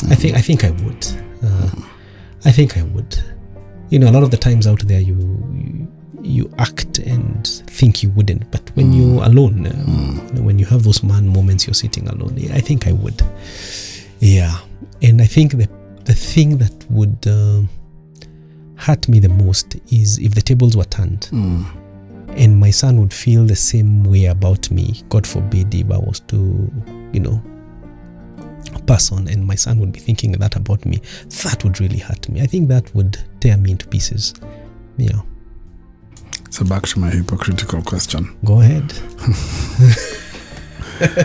I 0.09 0.15
think 0.15 0.35
I 0.35 0.41
think 0.41 0.63
I 0.63 0.71
would. 0.71 1.07
Uh, 1.43 1.69
I 2.45 2.51
think 2.51 2.77
I 2.77 2.83
would. 2.83 3.17
You 3.89 3.99
know, 3.99 4.09
a 4.09 4.13
lot 4.13 4.23
of 4.23 4.31
the 4.31 4.37
times 4.37 4.67
out 4.67 4.79
there, 4.87 4.99
you 5.01 5.15
you, 5.53 5.87
you 6.23 6.53
act 6.57 6.99
and 6.99 7.45
think 7.67 8.03
you 8.03 8.09
wouldn't, 8.11 8.49
but 8.51 8.69
when 8.75 8.93
you're 8.93 9.23
alone, 9.23 9.65
um, 9.67 10.21
you 10.27 10.33
know, 10.33 10.41
when 10.43 10.57
you 10.59 10.65
have 10.65 10.83
those 10.83 11.03
man 11.03 11.27
moments, 11.27 11.67
you're 11.67 11.73
sitting 11.73 12.07
alone. 12.07 12.33
yeah, 12.37 12.53
I 12.55 12.61
think 12.61 12.87
I 12.87 12.91
would. 12.93 13.21
Yeah, 14.19 14.55
and 15.01 15.21
I 15.21 15.25
think 15.25 15.51
the 15.57 15.67
the 16.05 16.13
thing 16.13 16.57
that 16.57 16.85
would 16.89 17.25
um 17.27 17.69
hurt 18.75 19.07
me 19.07 19.19
the 19.19 19.29
most 19.29 19.75
is 19.91 20.17
if 20.19 20.33
the 20.33 20.41
tables 20.41 20.75
were 20.75 20.85
turned 20.85 21.27
Mm. 21.31 21.65
and 22.35 22.59
my 22.59 22.71
son 22.71 22.99
would 22.99 23.13
feel 23.13 23.45
the 23.45 23.55
same 23.55 24.03
way 24.03 24.25
about 24.25 24.71
me. 24.71 25.03
God 25.09 25.27
forbid 25.27 25.73
if 25.75 25.91
I 25.91 25.97
was 25.97 26.19
to, 26.21 26.37
you 27.13 27.19
know, 27.19 27.41
pass 28.87 29.11
on 29.11 29.27
and 29.27 29.45
my 29.45 29.55
son 29.55 29.79
would 29.79 29.91
be 29.91 29.99
thinking 29.99 30.31
that 30.33 30.55
about 30.55 30.85
me. 30.85 31.01
That 31.43 31.63
would 31.63 31.79
really 31.79 31.99
hurt 31.99 32.29
me. 32.29 32.41
I 32.41 32.45
think 32.45 32.67
that 32.69 32.93
would 32.95 33.17
tear 33.39 33.57
me 33.57 33.71
into 33.71 33.87
pieces. 33.87 34.33
Yeah. 34.97 35.21
So 36.49 36.65
back 36.65 36.83
to 36.87 36.99
my 36.99 37.09
hypocritical 37.09 37.81
question. 37.81 38.37
Go 38.43 38.61
ahead. 38.61 38.93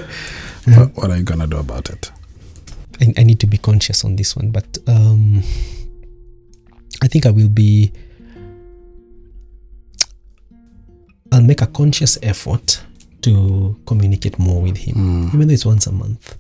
What, 0.67 0.97
what 0.97 1.11
are 1.11 1.17
you 1.17 1.23
gonna 1.23 1.47
do 1.47 1.59
about 1.59 1.91
it? 1.91 2.11
I, 3.01 3.13
I 3.19 3.23
need 3.23 3.39
to 3.41 3.47
be 3.47 3.57
conscious 3.57 4.05
on 4.05 4.17
this 4.17 4.35
one, 4.35 4.51
but 4.51 4.79
um, 4.89 5.43
I 7.03 7.07
think 7.09 7.25
I 7.25 7.31
will 7.31 7.49
be. 7.49 7.93
I'll 11.31 11.43
make 11.43 11.61
a 11.61 11.67
conscious 11.67 12.19
effort 12.23 12.83
to 13.23 13.79
communicate 13.87 14.39
more 14.39 14.61
with 14.61 14.77
him, 14.77 15.29
even 15.33 15.47
though 15.47 15.55
it's 15.55 15.67
once 15.67 15.87
a 15.87 15.93
month, 15.93 16.37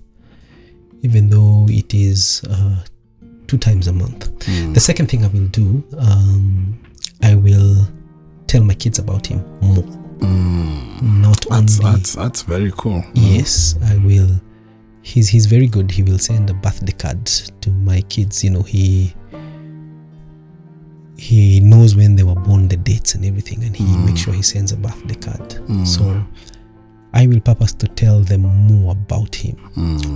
even 1.02 1.28
though 1.30 1.66
it 1.68 1.94
is 1.94 2.42
uh, 2.50 2.84
two 3.46 3.58
times 3.58 3.86
a 3.88 3.92
month. 3.92 4.28
Hmm. 4.44 4.72
The 4.72 4.80
second 4.80 5.08
thing 5.08 5.24
I 5.24 5.28
will 5.28 5.48
do, 5.48 5.84
um, 5.98 6.78
I 7.22 7.34
will 7.34 7.86
tell 8.46 8.62
my 8.62 8.74
kids 8.74 8.98
about 8.98 9.26
him 9.26 9.38
more. 9.60 9.84
Hmm. 10.20 11.20
Not 11.22 11.46
That's 11.50 11.80
only 11.80 11.92
that's 11.92 12.14
that's 12.14 12.42
very 12.42 12.72
cool. 12.76 13.00
Hmm. 13.00 13.12
Yes, 13.14 13.76
I 13.84 13.96
will. 13.98 14.40
He's 15.02 15.28
he's 15.28 15.46
very 15.46 15.66
good. 15.66 15.90
He 15.90 16.02
will 16.02 16.18
send 16.18 16.50
a 16.50 16.54
birthday 16.54 16.92
card 16.92 17.26
to 17.26 17.70
my 17.70 18.00
kids. 18.02 18.42
You 18.42 18.50
know, 18.50 18.62
he 18.62 19.14
he 21.18 21.60
knows 21.60 21.94
when 21.94 22.16
they 22.16 22.22
were 22.22 22.34
born, 22.34 22.68
the 22.68 22.76
dates 22.76 23.14
and 23.14 23.24
everything, 23.24 23.62
and 23.64 23.76
he 23.76 23.84
makes 23.98 24.20
sure 24.20 24.34
he 24.34 24.42
sends 24.42 24.72
a 24.72 24.76
birthday 24.76 25.14
card. 25.14 25.60
So 25.86 26.24
I 27.16 27.26
will 27.26 27.40
purpose 27.40 27.72
to 27.72 27.86
tell 27.88 28.20
them 28.20 28.42
more 28.42 28.92
about 28.92 29.34
him. 29.34 29.56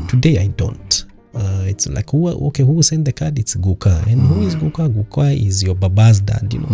Today 0.08 0.38
I 0.38 0.48
don't. 0.48 1.04
Uh, 1.32 1.62
it's 1.64 1.86
like 1.86 2.10
who 2.10 2.28
okay 2.48 2.62
who 2.64 2.82
send 2.82 3.06
the 3.06 3.12
card? 3.12 3.38
It's 3.38 3.54
guka. 3.56 4.06
And 4.06 4.20
who 4.20 4.42
is 4.46 4.54
guka? 4.54 4.88
Guka 4.92 5.46
is 5.46 5.62
your 5.62 5.74
baba's 5.74 6.20
dad 6.20 6.52
you 6.52 6.60
know. 6.60 6.68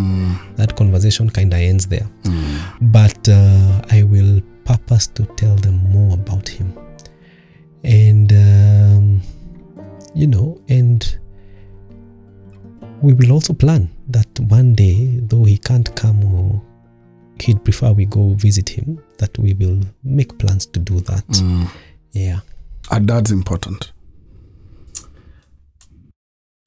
That 0.57 0.75
conversation 0.77 1.31
kind 1.31 1.53
of 1.53 1.61
ends 1.61 1.87
there. 1.87 2.09
But 2.81 3.29
uh, 3.29 3.83
I 3.91 4.03
will 4.03 4.43
purpose 4.65 5.07
to 5.09 5.25
tell 5.37 5.55
them 5.57 5.77
more 5.93 6.15
about 6.15 6.49
him. 6.49 6.77
And, 7.85 8.33
um, 8.33 9.23
you 10.15 10.27
know, 10.27 10.61
and 10.69 11.19
we 13.01 13.13
will 13.13 13.31
also 13.31 13.53
plan 13.53 13.89
that 14.09 14.29
one 14.41 14.75
day, 14.75 15.21
though 15.23 15.45
he 15.45 15.57
can't 15.57 15.95
come 15.95 16.25
or 16.35 16.61
he'd 17.41 17.63
prefer 17.65 17.93
we 17.93 18.07
go 18.07 18.35
visit 18.35 18.69
him, 18.69 19.03
that 19.19 19.37
we 19.39 19.55
will 19.55 19.81
make 20.03 20.39
plans 20.39 20.67
to 20.67 20.81
do 20.81 21.01
that. 21.01 21.27
Mm. 21.29 21.69
Yeah. 22.13 22.41
Our 22.91 23.01
dad's 23.01 23.31
important. 23.31 23.93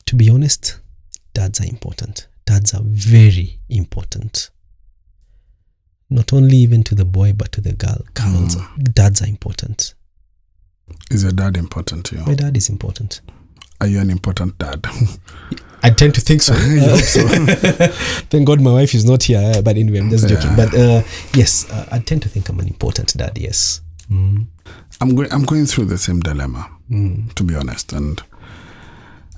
To 0.06 0.16
be 0.16 0.30
honest, 0.30 0.80
dads 1.34 1.62
are 1.62 1.68
important. 1.68 2.28
Dads 2.46 2.74
are 2.74 2.82
very 2.84 3.60
important. 3.70 4.50
Not 6.10 6.34
only 6.34 6.58
even 6.58 6.84
to 6.86 6.96
the 6.96 7.06
boy, 7.06 7.34
but 7.34 7.52
to 7.52 7.62
the 7.62 7.74
girl. 7.74 8.02
Girls, 8.16 8.56
mm. 8.56 8.94
dads 8.94 9.22
are 9.22 9.28
important. 9.28 9.94
Is 11.12 11.24
your 11.24 11.32
dad 11.32 11.58
important 11.58 12.06
to 12.08 12.16
you? 12.16 12.26
My 12.26 12.34
dad 12.34 12.58
is 12.58 12.70
important. 12.70 13.22
Are 13.80 13.88
you 13.88 14.00
an 14.00 14.10
important 14.10 14.58
dad? 14.58 14.86
I 15.82 15.90
tend 15.92 16.14
to 16.16 16.22
think 16.22 16.42
so. 16.42 16.54
Thank 18.30 18.46
God 18.48 18.60
my 18.62 18.72
wife 18.74 18.94
is 18.94 19.06
not 19.06 19.24
here. 19.24 19.40
uh, 19.56 19.62
But 19.62 19.78
anyway, 19.78 20.00
I'm 20.00 20.10
just 20.10 20.28
joking. 20.28 20.56
But 20.56 20.74
uh, 20.74 21.02
yes, 21.34 21.70
uh, 21.72 21.86
I 21.92 22.00
tend 22.00 22.22
to 22.24 22.30
think 22.30 22.50
I'm 22.50 22.60
an 22.60 22.68
important 22.68 23.16
dad. 23.18 23.38
Yes. 23.38 23.82
Mm. 24.12 24.48
I'm 25.02 25.16
going. 25.16 25.32
I'm 25.32 25.46
going 25.46 25.66
through 25.66 25.86
the 25.86 25.98
same 25.98 26.20
dilemma, 26.20 26.70
to 27.36 27.44
be 27.44 27.56
honest. 27.56 27.94
And 27.94 28.22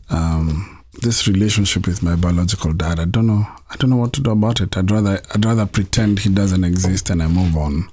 um, 0.09 0.83
this 1.01 1.27
relationship 1.27 1.87
with 1.87 2.01
my 2.03 2.15
biological 2.15 2.73
dad, 2.73 2.99
I 2.99 3.05
don't 3.05 3.27
know. 3.27 3.45
I 3.69 3.75
don't 3.77 3.89
know 3.89 3.97
what 3.97 4.13
to 4.13 4.21
do 4.21 4.31
about 4.31 4.61
it. 4.61 4.75
I'd 4.77 4.89
rather. 4.91 5.21
I'd 5.33 5.45
rather 5.45 5.65
pretend 5.65 6.19
he 6.19 6.29
doesn't 6.29 6.63
exist 6.63 7.09
and 7.09 7.21
I 7.21 7.27
move 7.27 7.55
on. 7.55 7.89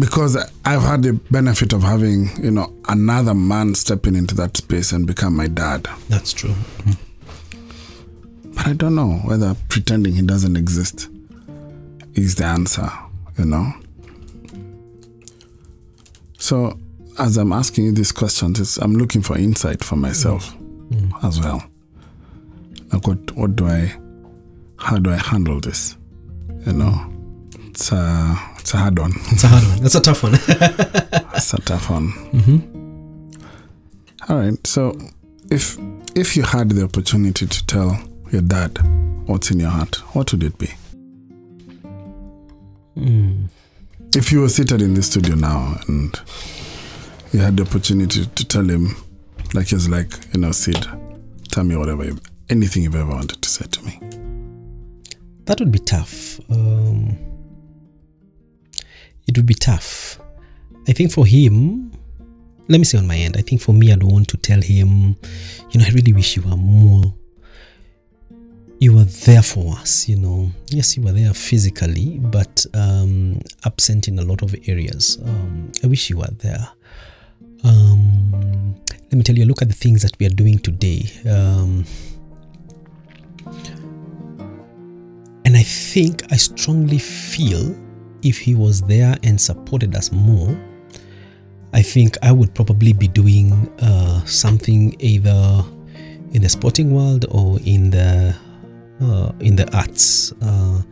Because 0.00 0.34
I've 0.64 0.80
had 0.80 1.02
the 1.02 1.12
benefit 1.30 1.74
of 1.74 1.82
having, 1.82 2.30
you 2.42 2.50
know, 2.50 2.72
another 2.88 3.34
man 3.34 3.74
stepping 3.74 4.16
into 4.16 4.34
that 4.36 4.56
space 4.56 4.92
and 4.92 5.06
become 5.06 5.36
my 5.36 5.46
dad. 5.46 5.86
That's 6.08 6.32
true. 6.32 6.54
Hmm. 6.54 6.92
But 8.54 8.66
I 8.66 8.72
don't 8.72 8.94
know 8.94 9.20
whether 9.24 9.54
pretending 9.68 10.14
he 10.14 10.22
doesn't 10.22 10.56
exist 10.56 11.10
is 12.14 12.36
the 12.36 12.44
answer, 12.44 12.90
you 13.38 13.44
know? 13.44 13.72
So, 16.38 16.78
as 17.18 17.36
I'm 17.36 17.52
asking 17.52 17.84
you 17.84 17.92
these 17.92 18.10
questions, 18.12 18.58
it's, 18.58 18.78
I'm 18.78 18.94
looking 18.94 19.20
for 19.20 19.36
insight 19.36 19.84
for 19.84 19.96
myself 19.96 20.50
hmm. 20.54 21.10
as 21.22 21.38
well. 21.40 21.62
Like, 22.90 23.06
what, 23.06 23.32
what 23.36 23.54
do 23.54 23.66
I, 23.66 23.94
how 24.78 24.98
do 24.98 25.10
I 25.10 25.16
handle 25.16 25.60
this? 25.60 25.98
You 26.66 26.72
know? 26.72 27.19
It's 27.80 27.92
a, 27.92 28.36
it's 28.58 28.74
a 28.74 28.76
hard 28.76 28.98
one. 28.98 29.12
It's 29.30 29.42
a 29.42 29.48
hard 29.48 29.64
one. 29.64 29.80
That's 29.80 29.94
a 29.94 30.02
tough 30.02 30.22
one. 30.22 30.34
It's 31.34 31.54
a 31.54 31.60
tough 31.62 31.88
one. 31.88 32.12
Mm-hmm. 32.34 33.40
All 34.30 34.36
right. 34.36 34.66
So, 34.66 34.98
if 35.50 35.78
if 36.14 36.36
you 36.36 36.42
had 36.42 36.68
the 36.68 36.84
opportunity 36.84 37.46
to 37.46 37.66
tell 37.66 37.98
your 38.30 38.42
dad 38.42 38.76
what's 39.26 39.50
in 39.50 39.60
your 39.60 39.70
heart, 39.70 39.96
what 40.14 40.30
would 40.30 40.42
it 40.42 40.58
be? 40.58 40.68
If 44.14 44.30
you 44.30 44.42
were 44.42 44.50
seated 44.50 44.82
in 44.82 44.92
the 44.92 45.02
studio 45.02 45.34
now 45.34 45.76
and 45.88 46.14
you 47.32 47.40
had 47.40 47.56
the 47.56 47.62
opportunity 47.62 48.26
to 48.26 48.44
tell 48.44 48.68
him, 48.68 48.94
like 49.54 49.68
he's 49.68 49.88
like, 49.88 50.12
you 50.34 50.40
know, 50.42 50.52
Sid, 50.52 50.86
tell 51.50 51.64
me 51.64 51.76
whatever, 51.76 52.04
you, 52.04 52.18
anything 52.50 52.82
you've 52.82 52.94
ever 52.94 53.10
wanted 53.10 53.40
to 53.40 53.48
say 53.48 53.64
to 53.64 53.82
me. 53.86 53.98
that 55.46 55.58
would 55.60 55.72
be 55.72 55.78
tough. 55.78 56.38
Um, 56.50 57.29
it 59.26 59.36
would 59.36 59.46
be 59.46 59.54
tough. 59.54 60.20
I 60.88 60.92
think 60.92 61.12
for 61.12 61.26
him, 61.26 61.92
let 62.68 62.78
me 62.78 62.84
say 62.84 62.98
on 62.98 63.06
my 63.06 63.16
end, 63.16 63.36
I 63.36 63.42
think 63.42 63.60
for 63.60 63.72
me, 63.72 63.92
I'd 63.92 64.02
want 64.02 64.28
to 64.28 64.36
tell 64.36 64.60
him, 64.60 65.16
you 65.70 65.80
know, 65.80 65.86
I 65.86 65.90
really 65.90 66.12
wish 66.12 66.36
you 66.36 66.42
were 66.42 66.56
more. 66.56 67.14
You 68.78 68.94
were 68.94 69.04
there 69.04 69.42
for 69.42 69.74
us, 69.76 70.08
you 70.08 70.16
know. 70.16 70.50
Yes, 70.68 70.96
you 70.96 71.02
were 71.02 71.12
there 71.12 71.34
physically, 71.34 72.18
but 72.18 72.64
um, 72.72 73.40
absent 73.64 74.08
in 74.08 74.18
a 74.18 74.22
lot 74.22 74.42
of 74.42 74.54
areas. 74.66 75.18
Um, 75.22 75.70
I 75.84 75.86
wish 75.88 76.08
you 76.10 76.18
were 76.18 76.30
there. 76.38 76.66
Um, 77.62 78.74
let 78.88 79.12
me 79.12 79.22
tell 79.22 79.36
you, 79.36 79.44
look 79.44 79.60
at 79.62 79.68
the 79.68 79.74
things 79.74 80.02
that 80.02 80.18
we 80.18 80.26
are 80.26 80.30
doing 80.30 80.58
today. 80.58 81.10
Um, 81.28 81.84
and 85.44 85.56
I 85.56 85.62
think 85.62 86.22
I 86.32 86.36
strongly 86.36 86.98
feel 86.98 87.76
if 88.22 88.38
he 88.38 88.54
was 88.54 88.82
there 88.82 89.16
and 89.22 89.40
supported 89.40 89.94
us 89.94 90.12
more, 90.12 90.56
I 91.72 91.82
think 91.82 92.16
I 92.22 92.32
would 92.32 92.54
probably 92.54 92.92
be 92.92 93.08
doing 93.08 93.52
uh, 93.80 94.24
something 94.24 94.96
either 94.98 95.64
in 96.32 96.42
the 96.42 96.48
sporting 96.48 96.92
world 96.92 97.26
or 97.30 97.58
in 97.64 97.90
the 97.90 98.34
uh, 99.00 99.32
in 99.40 99.56
the 99.56 99.68
arts. 99.76 100.32
Uh, 100.42 100.82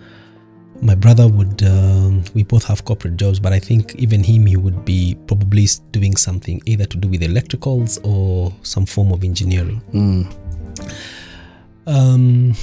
my 0.80 0.94
brother 0.94 1.26
would 1.26 1.62
um, 1.64 2.22
we 2.34 2.42
both 2.44 2.64
have 2.64 2.84
corporate 2.84 3.16
jobs 3.16 3.40
but 3.40 3.52
i 3.52 3.58
think 3.58 3.94
even 3.96 4.22
him 4.22 4.46
he 4.46 4.56
would 4.56 4.84
be 4.84 5.16
probably 5.26 5.66
doing 5.90 6.16
something 6.16 6.62
either 6.66 6.84
to 6.86 6.96
do 6.96 7.08
with 7.08 7.20
electricals 7.22 7.98
or 8.04 8.54
some 8.62 8.86
form 8.86 9.10
of 9.12 9.24
engineering 9.24 9.82
um, 11.88 12.54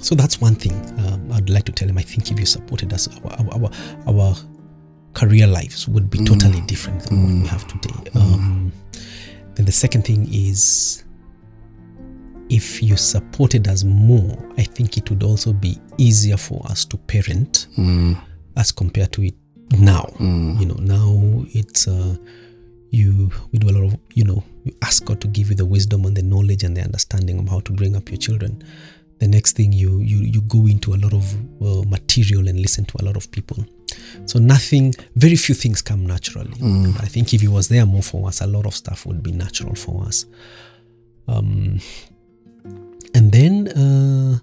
so 0.00 0.14
that's 0.14 0.40
one 0.40 0.54
thing 0.54 0.72
um, 1.00 1.30
i'd 1.32 1.50
like 1.50 1.64
to 1.64 1.72
tell 1.72 1.88
him. 1.88 1.98
I 1.98 2.02
think 2.02 2.30
if 2.30 2.38
you 2.38 2.46
supported 2.46 2.92
us 2.92 3.08
our 3.24 3.32
our, 3.54 3.70
our, 4.06 4.34
career 5.14 5.46
lives 5.48 5.88
would 5.88 6.08
be 6.10 6.18
totally 6.24 6.60
different 6.62 7.00
than 7.04 7.22
what 7.22 7.42
we 7.42 7.48
have 7.48 7.66
today. 7.66 8.10
Um, 8.14 8.70
then 9.54 9.66
the 9.66 9.72
second 9.72 10.02
thing 10.02 10.28
is 10.32 11.02
if 12.48 12.82
you 12.82 12.96
supported 12.96 13.66
us 13.66 13.82
more, 13.82 14.38
I 14.56 14.62
think 14.62 14.96
it 14.96 15.10
would 15.10 15.24
also 15.24 15.52
be 15.52 15.78
easier 15.96 16.36
for 16.36 16.64
us 16.66 16.84
to 16.86 16.96
parent 16.96 17.66
as 18.56 18.70
compared 18.70 19.12
to 19.14 19.22
it 19.24 19.34
now. 19.72 20.08
You 20.20 20.66
know, 20.66 20.76
now 20.76 21.44
it's 21.52 21.88
uh, 21.88 22.16
you 22.90 23.30
we 23.52 23.58
do 23.58 23.70
a 23.70 23.74
lot 23.76 23.84
of 23.92 23.98
you 24.14 24.24
know 24.24 24.42
you 24.64 24.72
ask 24.82 25.04
God 25.04 25.20
to 25.20 25.28
give 25.28 25.48
you 25.48 25.56
the 25.56 25.66
wisdom 25.66 26.04
and 26.04 26.16
the 26.16 26.22
knowledge 26.22 26.62
and 26.62 26.76
the 26.76 26.82
understanding 26.82 27.38
of 27.38 27.48
how 27.48 27.60
to 27.60 27.72
bring 27.72 27.96
up 27.96 28.08
your 28.08 28.18
children. 28.18 28.62
The 29.18 29.28
next 29.28 29.56
thing 29.56 29.72
you 29.72 29.98
you 30.00 30.18
you 30.18 30.40
go 30.42 30.66
into 30.66 30.94
a 30.94 30.98
lot 30.98 31.12
of 31.12 31.34
uh, 31.60 31.82
material 31.88 32.48
and 32.48 32.60
listen 32.60 32.84
to 32.86 32.96
a 33.00 33.04
lot 33.04 33.16
of 33.16 33.30
people. 33.30 33.64
So 34.26 34.38
nothing, 34.38 34.94
very 35.16 35.36
few 35.36 35.54
things 35.54 35.82
come 35.82 36.06
naturally. 36.06 36.52
I 37.00 37.06
think 37.06 37.34
if 37.34 37.40
he 37.40 37.48
was 37.48 37.68
there 37.68 37.86
more 37.86 38.02
for 38.02 38.28
us, 38.28 38.40
a 38.40 38.46
lot 38.46 38.66
of 38.66 38.74
stuff 38.74 39.06
would 39.06 39.22
be 39.22 39.32
natural 39.32 39.74
for 39.74 40.04
us. 40.04 40.26
Um, 41.26 41.80
and 43.14 43.32
then 43.32 43.68
uh, 43.68 44.38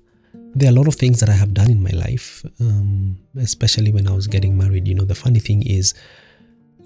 there 0.55 0.69
are 0.69 0.73
a 0.73 0.75
lot 0.75 0.87
of 0.87 0.95
things 0.95 1.19
that 1.19 1.29
I 1.29 1.33
have 1.33 1.53
done 1.53 1.69
in 1.69 1.81
my 1.81 1.91
life, 1.91 2.45
um, 2.59 3.17
especially 3.37 3.91
when 3.91 4.07
I 4.07 4.13
was 4.13 4.27
getting 4.27 4.57
married. 4.57 4.87
You 4.87 4.95
know, 4.95 5.05
the 5.05 5.15
funny 5.15 5.39
thing 5.39 5.61
is, 5.63 5.93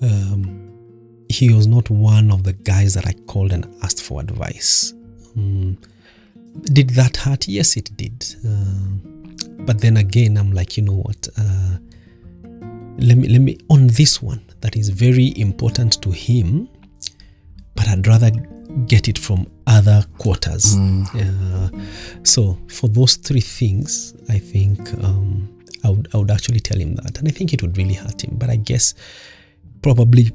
um, 0.02 0.71
he 1.30 1.54
was 1.54 1.67
not 1.67 1.89
one 1.89 2.32
of 2.32 2.43
the 2.43 2.54
guys 2.54 2.93
that 2.95 3.06
I 3.08 3.13
called 3.28 3.54
and 3.54 3.65
asked 3.84 4.02
for 4.02 4.19
advice. 4.19 4.93
Did 6.63 6.91
that 6.91 7.17
hurt? 7.17 7.48
Yes, 7.48 7.78
it 7.78 7.95
did. 7.98 8.36
Uh, 8.45 9.10
but 9.65 9.80
then 9.80 9.98
again, 9.98 10.38
I'm 10.38 10.52
like, 10.52 10.78
you 10.78 10.84
know 10.84 10.98
what? 10.98 11.28
Uh, 11.38 11.78
let 12.98 13.17
me 13.17 13.28
let 13.30 13.41
me 13.41 13.58
on 13.69 13.88
this 13.88 14.22
one 14.22 14.41
that 14.62 14.76
is 14.76 14.89
very 14.89 15.34
important 15.38 16.02
to 16.02 16.12
him, 16.12 16.67
but 17.76 17.88
I'd 17.88 18.06
rather 18.06 18.32
get 18.88 19.08
it 19.08 19.17
from 19.17 19.48
other 19.67 20.06
quarters. 20.17 20.76
Uh, 21.15 21.69
so 22.24 22.58
for 22.67 22.88
those 22.88 23.15
three 23.15 23.41
things, 23.41 24.13
I 24.30 24.38
think 24.38 24.93
um, 25.04 25.50
I 25.84 25.89
would 25.89 26.08
I 26.13 26.17
would 26.17 26.32
actually 26.32 26.60
tell 26.60 26.78
him 26.78 26.95
that, 26.95 27.17
and 27.19 27.28
I 27.28 27.32
think 27.32 27.54
it 27.54 27.62
would 27.62 27.78
really 27.78 27.93
hurt 27.93 28.24
him. 28.24 28.36
But 28.38 28.50
I 28.50 28.58
guess 28.58 28.93
probably 29.82 30.32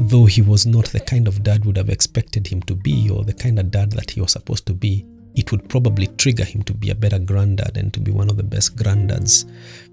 though 0.00 0.26
he 0.26 0.42
was 0.42 0.64
not 0.64 0.86
the 0.86 1.00
kind 1.00 1.26
of 1.26 1.42
dad 1.42 1.64
would 1.64 1.76
have 1.76 1.88
expected 1.88 2.46
him 2.46 2.62
to 2.62 2.74
be 2.76 3.10
or 3.10 3.24
the 3.24 3.32
kind 3.32 3.58
of 3.58 3.70
dad 3.72 3.90
that 3.92 4.12
he 4.12 4.20
was 4.20 4.30
supposed 4.32 4.64
to 4.66 4.72
be 4.72 5.04
it 5.34 5.50
would 5.52 5.68
probably 5.68 6.06
trigger 6.18 6.44
him 6.44 6.62
to 6.64 6.74
be 6.74 6.90
a 6.90 6.94
better 6.94 7.18
granddad 7.18 7.76
and 7.76 7.92
to 7.94 8.00
be 8.00 8.10
one 8.10 8.28
of 8.30 8.36
the 8.36 8.42
best 8.42 8.76
granddads 8.76 9.44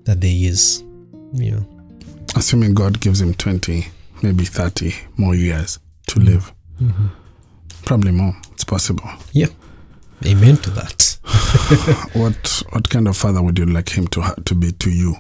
that 0.05 0.21
there 0.21 0.31
is 0.33 0.83
yeah 1.33 1.59
Assuming 2.37 2.73
God 2.73 2.99
gives 2.99 3.21
him 3.21 3.33
20, 3.33 3.87
maybe 4.21 4.43
30 4.43 4.93
more 5.15 5.35
years 5.35 5.79
to 6.07 6.19
live. 6.19 6.51
Probably 7.85 8.11
more. 8.11 8.35
It's 8.51 8.63
possible. 8.65 9.09
yeah 9.31 9.47
amen 10.25 10.57
to 10.57 10.69
that 10.71 11.17
What 12.13 12.63
what 12.71 12.89
kind 12.89 13.07
of 13.07 13.15
father 13.17 13.41
would 13.43 13.59
you 13.59 13.65
like 13.65 13.89
him 13.89 14.07
to 14.07 14.21
ha- 14.21 14.35
to 14.45 14.55
be 14.55 14.71
to 14.71 14.89
you 14.89 15.15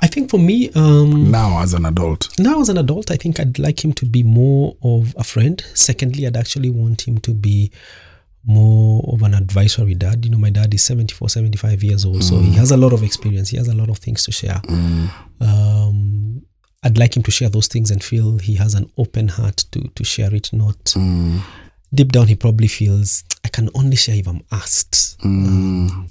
i 0.00 0.06
think 0.06 0.30
for 0.30 0.38
me 0.38 0.70
um 0.74 1.30
now 1.30 1.60
as 1.62 1.72
an 1.74 1.86
adult? 1.86 2.28
now 2.38 2.60
as 2.60 2.68
an 2.68 2.76
adult 2.78 3.10
i 3.10 3.16
think 3.16 3.40
i'd 3.40 3.58
like 3.58 3.82
him 3.84 3.92
to 3.94 4.04
be 4.06 4.22
more 4.22 4.76
of 4.82 5.14
a 5.16 5.24
friend 5.24 5.64
secondly 5.74 6.26
i'd 6.26 6.36
actually 6.36 6.68
want 6.70 7.06
him 7.08 7.18
to 7.18 7.32
be 7.32 7.70
more 8.44 9.04
of 9.12 9.22
an 9.22 9.34
advisory 9.34 9.94
dad. 9.94 10.24
You 10.24 10.30
know 10.30 10.38
my 10.38 10.50
dad 10.50 10.74
is 10.74 10.82
74 10.84 11.28
75 11.28 11.82
years 11.82 12.04
old 12.04 12.24
so 12.24 12.36
he 12.38 12.52
has 12.54 12.70
a 12.70 12.76
lot 12.76 12.92
of 12.92 13.02
experience. 13.02 13.50
He 13.50 13.56
has 13.56 13.68
a 13.68 13.74
lot 13.74 13.88
of 13.88 13.98
things 13.98 14.24
to 14.24 14.32
share. 14.32 14.60
Um, 15.40 16.42
i'd 16.84 16.98
like 16.98 17.16
him 17.16 17.22
to 17.22 17.30
share 17.30 17.48
those 17.48 17.68
things 17.68 17.90
and 17.92 18.02
feel 18.02 18.38
he 18.38 18.56
has 18.56 18.74
an 18.74 18.90
open 18.98 19.28
heart 19.28 19.58
to 19.70 19.80
to 19.94 20.02
share 20.04 20.34
it 20.34 20.52
not 20.52 20.94
deep 21.94 22.10
down 22.10 22.26
he 22.26 22.34
probably 22.34 22.66
feels 22.66 23.22
i 23.44 23.48
can 23.48 23.68
only 23.74 23.96
share 23.96 24.16
if 24.16 24.26
i'm 24.26 24.42
asked. 24.50 25.16
Um, 25.24 26.08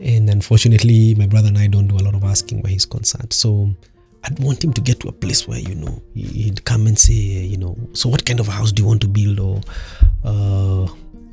and 0.00 0.28
unfortunately 0.28 1.14
my 1.14 1.26
brother 1.26 1.48
and 1.48 1.58
i 1.58 1.68
don't 1.68 1.86
do 1.86 1.96
a 1.96 2.04
lot 2.04 2.14
of 2.14 2.24
asking 2.24 2.60
where 2.62 2.72
he's 2.72 2.84
concerned. 2.86 3.32
So 3.32 3.70
i'd 4.24 4.38
want 4.38 4.62
him 4.64 4.72
to 4.72 4.80
get 4.80 5.00
to 5.00 5.08
a 5.08 5.12
place 5.12 5.46
where 5.48 5.58
you 5.58 5.74
know 5.74 6.02
he- 6.14 6.42
he'd 6.44 6.64
come 6.64 6.86
and 6.86 6.98
say 6.98 7.12
you 7.14 7.56
know 7.56 7.76
so 7.92 8.08
what 8.08 8.24
kind 8.24 8.40
of 8.40 8.48
a 8.48 8.52
house 8.52 8.72
do 8.72 8.82
you 8.82 8.88
want 8.88 9.00
to 9.00 9.08
build? 9.08 9.40
Or 9.40 9.60
uh, 10.24 10.86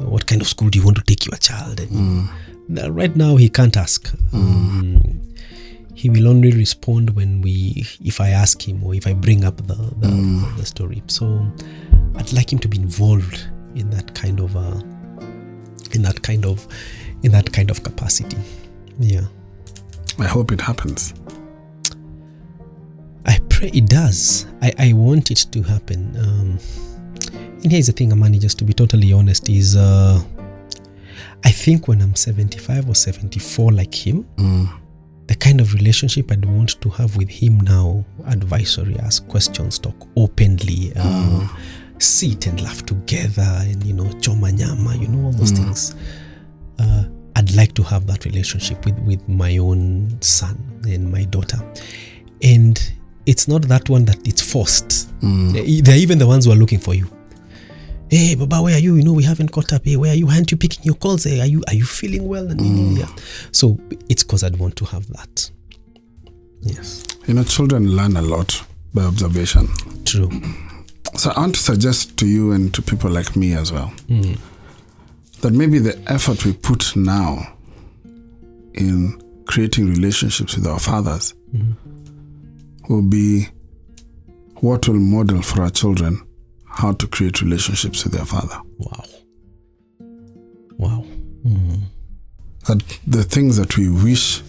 what 0.06 0.26
kind 0.26 0.42
of 0.42 0.48
school 0.48 0.70
do 0.70 0.80
you 0.80 0.86
want 0.86 0.98
to 0.98 1.04
take 1.04 1.26
your 1.26 1.38
child 1.38 1.80
and 1.80 2.30
Now, 2.68 2.88
right 2.90 3.16
now 3.16 3.36
he 3.36 3.50
can't 3.50 3.76
ask. 3.78 4.12
Um, 4.32 5.02
he 5.96 6.10
will 6.10 6.28
only 6.28 6.52
respond 6.52 7.10
when 7.16 7.42
we 7.42 7.86
if 8.06 8.22
i 8.22 8.30
ask 8.30 8.66
him 8.68 8.84
or 8.84 8.94
if 8.96 9.06
i 9.08 9.14
bring 9.14 9.44
up 9.44 9.58
the 9.68 9.76
the, 10.04 10.54
the 10.58 10.66
story. 10.66 11.02
So 11.08 11.26
i'd 12.18 12.32
like 12.34 12.52
him 12.54 12.60
to 12.60 12.68
be 12.68 12.78
involved 12.78 13.48
in 13.76 13.90
that 13.90 14.14
kind 14.16 14.40
of 14.40 14.56
uh, 14.56 14.80
in 15.92 16.02
that 16.04 16.22
kind 16.22 16.46
of 16.46 16.68
in 17.24 17.32
that 17.34 17.52
kind 17.52 17.70
of 17.70 17.84
capacity. 17.84 18.38
Yeah. 19.00 19.26
I 20.20 20.28
hope 20.28 20.52
it 20.52 20.62
happens. 20.62 21.14
Pray 23.60 23.72
it 23.74 23.88
does. 23.88 24.46
I, 24.62 24.72
I 24.80 24.94
want 24.94 25.32
it 25.32 25.46
to 25.52 25.62
happen. 25.62 26.16
Um, 26.16 26.60
and 27.62 27.70
here's 27.70 27.88
the 27.88 27.92
thing, 27.92 28.14
Amani, 28.14 28.40
just 28.40 28.58
to 28.60 28.64
be 28.64 28.72
totally 28.72 29.12
honest, 29.12 29.50
is 29.50 29.76
uh, 29.76 30.18
I 31.44 31.52
think 31.52 31.90
when 31.90 32.02
I'm 32.02 32.16
75 32.16 32.88
or 32.88 32.96
74 32.96 33.74
like 33.74 33.94
him, 33.94 34.26
the 35.28 35.36
kind 35.36 35.60
of 35.60 35.74
relationship 35.74 36.32
I'd 36.32 36.46
want 36.46 36.80
to 36.82 36.90
have 36.92 37.18
with 37.18 37.28
him 37.28 37.60
now, 37.60 38.06
advisory, 38.28 38.98
ask 39.00 39.28
questions, 39.28 39.78
talk 39.78 40.08
openly, 40.16 40.94
uh, 40.96 41.46
sit 41.98 42.48
and 42.48 42.62
laugh 42.62 42.86
together, 42.86 43.58
and 43.64 43.84
you 43.84 43.94
know, 43.94 44.10
choma 44.22 44.54
nyama, 44.54 44.96
you 44.96 45.10
know, 45.10 45.26
all 45.26 45.34
those 45.34 45.52
things. 45.52 45.96
Uh, 46.80 47.04
I'd 47.36 47.54
like 47.56 47.74
to 47.74 47.84
have 47.84 48.08
that 48.08 48.24
relationship 48.24 48.86
with 48.86 48.98
with 49.00 49.28
my 49.28 49.58
own 49.58 50.22
son 50.22 50.82
and 50.88 51.12
my 51.12 51.26
daughter, 51.26 51.60
and 52.42 52.94
it's 53.26 53.48
not 53.48 53.64
that 53.64 53.90
one 53.90 54.06
that 54.06 54.28
it's 54.28 54.42
forced. 54.42 55.10
Mm. 55.22 55.56
Eh, 55.56 55.82
They're 55.84 55.98
even 55.98 56.18
the 56.18 56.28
ones 56.28 56.46
who 56.46 56.52
are 56.52 56.56
looking 56.56 56.80
for 56.80 56.94
you. 56.94 57.08
Hey, 58.10 58.34
Baba, 58.36 58.62
where 58.62 58.76
are 58.76 58.80
you? 58.80 58.96
You 58.96 59.04
know, 59.04 59.14
we 59.14 59.24
haven't 59.24 59.50
caught 59.52 59.72
up. 59.72 59.84
Hey, 59.86 59.96
where 59.96 60.12
are 60.12 60.16
you? 60.16 60.28
Aren't 60.30 60.50
you 60.52 60.58
picking 60.58 60.84
your 60.84 60.96
calls? 60.96 61.26
Hey, 61.26 61.40
are 61.42 61.46
you 61.46 61.64
are 61.68 61.76
you 61.76 61.86
feeling 61.86 62.28
well? 62.28 62.50
And 62.50 62.60
mm. 62.60 62.98
yeah. 63.00 63.08
So 63.52 63.78
it's 64.10 64.24
because 64.24 64.44
I'd 64.44 64.58
want 64.58 64.76
to 64.78 64.86
have 64.86 65.08
that. 65.10 65.52
Yes, 66.62 67.06
You 67.26 67.36
know, 67.36 67.44
children 67.44 67.96
learn 67.96 68.18
a 68.18 68.22
lot 68.22 68.62
by 68.94 69.04
observation. 69.04 69.68
true. 70.06 70.30
So 71.16 71.32
I 71.32 71.40
want 71.40 71.56
to 71.56 71.62
suggest 71.62 72.18
to 72.18 72.28
you 72.28 72.52
and 72.52 72.74
to 72.74 72.82
people 72.82 73.10
like 73.10 73.36
me 73.36 73.54
as 73.54 73.72
well 73.72 73.88
hmm. 74.08 74.34
that 75.42 75.52
maybe 75.54 75.80
the 75.80 75.98
effort 76.08 76.46
we 76.46 76.54
put 76.54 76.96
now 76.96 77.54
in 78.74 79.22
creating 79.46 79.88
relationships 79.90 80.56
with 80.56 80.68
our 80.68 80.80
fathers 80.80 81.34
hmm. 81.52 81.72
Will 82.90 83.02
be 83.04 83.48
what 84.56 84.88
will 84.88 84.96
model 84.96 85.42
for 85.42 85.62
our 85.62 85.70
children 85.70 86.22
how 86.66 86.92
to 86.94 87.08
create 87.08 87.42
relationships 87.42 88.04
with 88.04 88.14
their 88.14 88.26
father. 88.26 88.60
Wow. 88.78 89.04
Wow. 90.78 91.02
Hmm. 91.44 91.76
That 92.68 93.00
the 93.08 93.24
things 93.24 93.58
that 93.58 93.78
we 93.78 93.90
wish 93.90 94.42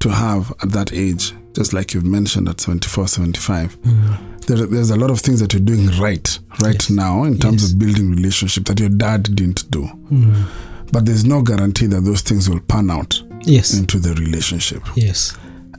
to 0.00 0.08
have 0.10 0.52
at 0.62 0.70
that 0.72 0.92
age, 0.92 1.32
just 1.54 1.72
like 1.72 1.92
you've 1.94 2.04
mentioned 2.04 2.48
at 2.48 2.60
74, 2.60 3.08
75, 3.08 3.74
hmm. 3.74 4.12
there, 4.46 4.66
there's 4.66 4.90
a 4.90 4.96
lot 4.96 5.10
of 5.10 5.20
things 5.20 5.40
that 5.40 5.52
you're 5.52 5.60
doing 5.62 5.88
right 6.00 6.38
right 6.60 6.74
Yes. 6.74 6.90
now 6.90 7.24
in 7.24 7.38
terms 7.38 7.62
Yes. 7.62 7.72
of 7.72 7.78
building 7.78 8.10
relationship 8.10 8.64
that 8.66 8.78
your 8.80 8.88
dad 8.90 9.22
didn't 9.34 9.70
do. 9.70 9.82
Hmm. 9.86 10.44
But 10.92 11.04
there's 11.04 11.24
no 11.24 11.42
guarantee 11.42 11.86
that 11.86 12.02
those 12.04 12.22
things 12.22 12.48
will 12.48 12.60
pan 12.60 12.90
out 12.90 13.20
Yes. 13.42 13.74
into 13.76 13.98
the 13.98 14.14
relationship. 14.14 14.82
Yes. 14.94 15.36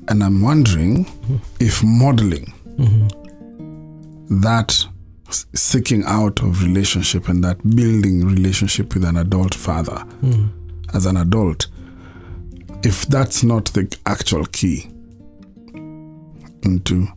And 0.09 0.23
I'm 0.23 0.41
wondering 0.41 1.05
if 1.59 1.83
modeling 1.83 2.53
that 4.29 4.85
seeking 5.53 6.03
out 6.05 6.41
of 6.41 6.63
relationship 6.63 7.27
and 7.27 7.43
that 7.43 7.57
building 7.75 8.25
relationship 8.25 8.93
with 8.93 9.03
an 9.03 9.17
adult 9.17 9.53
father 9.53 10.03
as 10.93 11.05
an 11.05 11.17
adult, 11.17 11.67
if 12.83 13.05
that's 13.07 13.43
not 13.43 13.65
the 13.73 13.93
actual 14.05 14.45
key 14.45 14.89
into 16.63 17.07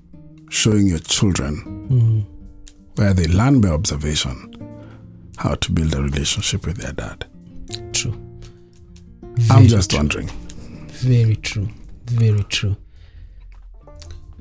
showing 0.51 0.86
your 0.88 0.99
children 0.99 2.26
where 2.97 3.14
they 3.14 3.26
learn 3.26 3.61
by 3.61 3.68
observation 3.68 4.47
how 5.36 5.55
to 5.55 5.72
build 5.72 5.95
a 5.95 6.03
relationship 6.03 6.66
with 6.66 6.76
their 6.76 6.93
dad. 6.93 7.24
True. 7.93 8.14
I'm 9.49 9.68
just 9.68 9.91
true. 9.91 9.99
wondering. 10.01 10.28
Very 10.88 11.36
true. 11.36 11.68
Very 12.11 12.42
true. 12.44 12.76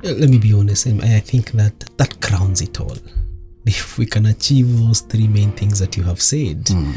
Let 0.02 0.30
me 0.30 0.40
be 0.40 0.54
honest, 0.54 0.88
I 0.88 1.20
think 1.20 1.52
that 1.52 1.80
that 1.98 2.22
crowns 2.22 2.62
it 2.62 2.80
all. 2.80 2.96
If 3.66 4.00
we 4.00 4.08
can 4.08 4.26
achieve 4.26 4.80
those 4.80 5.02
three 5.02 5.28
main 5.28 5.52
things 5.52 5.78
that 5.78 5.96
you 5.96 6.02
have 6.04 6.20
said, 6.22 6.68
hmm. 6.68 6.94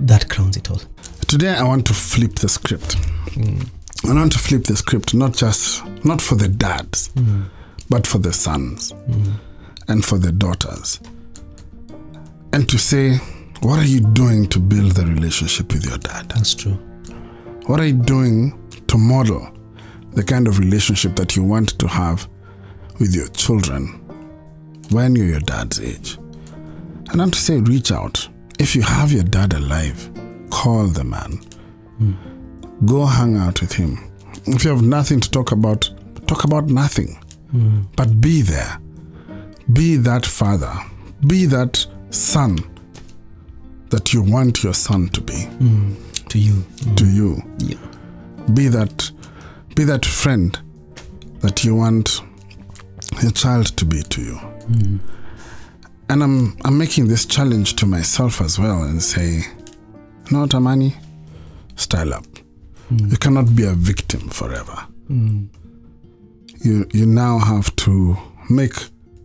that 0.00 0.28
crowns 0.28 0.58
it 0.58 0.70
all. 0.70 0.82
Today 1.26 1.54
I 1.54 1.62
want 1.62 1.86
to 1.86 1.94
flip 1.94 2.34
the 2.34 2.48
script. 2.48 2.94
Hmm. 3.34 3.60
I 4.06 4.12
want 4.12 4.32
to 4.32 4.38
flip 4.38 4.64
the 4.64 4.76
script 4.76 5.14
not 5.14 5.34
just 5.34 5.82
not 6.04 6.20
for 6.20 6.34
the 6.34 6.48
dads, 6.48 7.08
hmm. 7.12 7.44
but 7.88 8.06
for 8.06 8.18
the 8.18 8.32
sons 8.32 8.92
and 9.88 10.04
for 10.04 10.18
the 10.18 10.32
daughters. 10.32 11.00
And 12.52 12.68
to 12.68 12.76
say, 12.78 13.16
what 13.62 13.78
are 13.78 13.86
you 13.86 14.00
doing 14.00 14.48
to 14.48 14.58
build 14.58 14.92
the 14.92 15.06
relationship 15.06 15.72
with 15.72 15.86
your 15.86 15.98
dad? 15.98 16.28
That's 16.28 16.54
true. 16.54 16.78
What 17.66 17.80
are 17.80 17.86
you 17.86 17.94
doing 17.94 18.59
to 18.90 18.98
model 18.98 19.48
the 20.14 20.22
kind 20.24 20.48
of 20.48 20.58
relationship 20.58 21.14
that 21.14 21.36
you 21.36 21.44
want 21.44 21.78
to 21.78 21.86
have 21.86 22.28
with 22.98 23.14
your 23.14 23.28
children 23.28 23.86
when 24.90 25.14
you're 25.14 25.26
your 25.26 25.40
dad's 25.40 25.80
age? 25.80 26.16
And 27.10 27.22
I'm 27.22 27.30
to 27.30 27.38
say, 27.38 27.60
reach 27.60 27.92
out. 27.92 28.28
If 28.58 28.74
you 28.74 28.82
have 28.82 29.12
your 29.12 29.22
dad 29.22 29.54
alive, 29.54 30.10
call 30.50 30.86
the 30.88 31.04
man. 31.04 31.32
Hmm. 31.98 32.14
Go 32.84 33.06
hang 33.06 33.36
out 33.36 33.60
with 33.60 33.72
him. 33.72 33.96
If 34.46 34.64
you 34.64 34.70
have 34.70 34.82
nothing 34.82 35.20
to 35.20 35.30
talk 35.30 35.52
about, 35.52 35.88
talk 36.26 36.42
about 36.42 36.66
nothing. 36.66 37.16
Hmm. 37.52 37.82
But 37.96 38.20
be 38.20 38.42
there. 38.42 38.76
Be 39.72 39.96
that 39.98 40.26
father. 40.26 40.74
Be 41.28 41.46
that 41.46 41.86
son 42.10 42.58
that 43.90 44.12
you 44.12 44.22
want 44.22 44.64
your 44.64 44.74
son 44.74 45.08
to 45.10 45.20
be 45.20 45.44
hmm. 45.44 45.94
To 46.28 46.38
you. 46.38 46.64
to 46.96 47.06
you 47.06 47.42
Yeah. 47.58 47.89
Be 48.54 48.68
that 48.68 49.10
be 49.76 49.84
that 49.84 50.04
friend 50.04 50.58
that 51.40 51.64
you 51.64 51.74
want 51.74 52.20
your 53.22 53.32
child 53.32 53.66
to 53.76 53.84
be 53.84 54.02
to 54.02 54.20
you. 54.20 54.34
Mm. 54.68 55.00
And 56.08 56.22
i'm 56.22 56.56
i'm 56.64 56.76
making 56.78 57.08
this 57.08 57.24
challenge 57.26 57.76
to 57.76 57.86
myself 57.86 58.40
as 58.40 58.58
well 58.58 58.82
and 58.82 59.02
say 59.02 59.42
no 60.30 60.46
tamani 60.46 60.94
style 61.76 62.14
up. 62.14 62.26
Mm. 62.90 63.10
You 63.10 63.16
cannot 63.16 63.54
be 63.54 63.64
a 63.64 63.72
victim 63.72 64.28
forever. 64.28 64.86
Mm. 65.08 65.48
You 66.64 66.86
you 66.92 67.06
now 67.06 67.38
have 67.38 67.74
to 67.76 68.16
make 68.48 68.74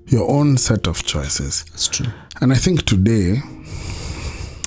your 0.07 0.29
own 0.29 0.57
set 0.57 0.87
of 0.87 1.03
choices. 1.03 1.63
That's 1.71 1.87
true. 1.87 2.07
and 2.41 2.51
i 2.51 2.55
think 2.55 2.83
today 2.85 3.41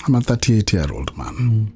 i'm 0.07 0.15
a 0.15 0.21
38 0.21 0.73
year 0.73 0.87
old 0.93 1.17
man 1.17 1.73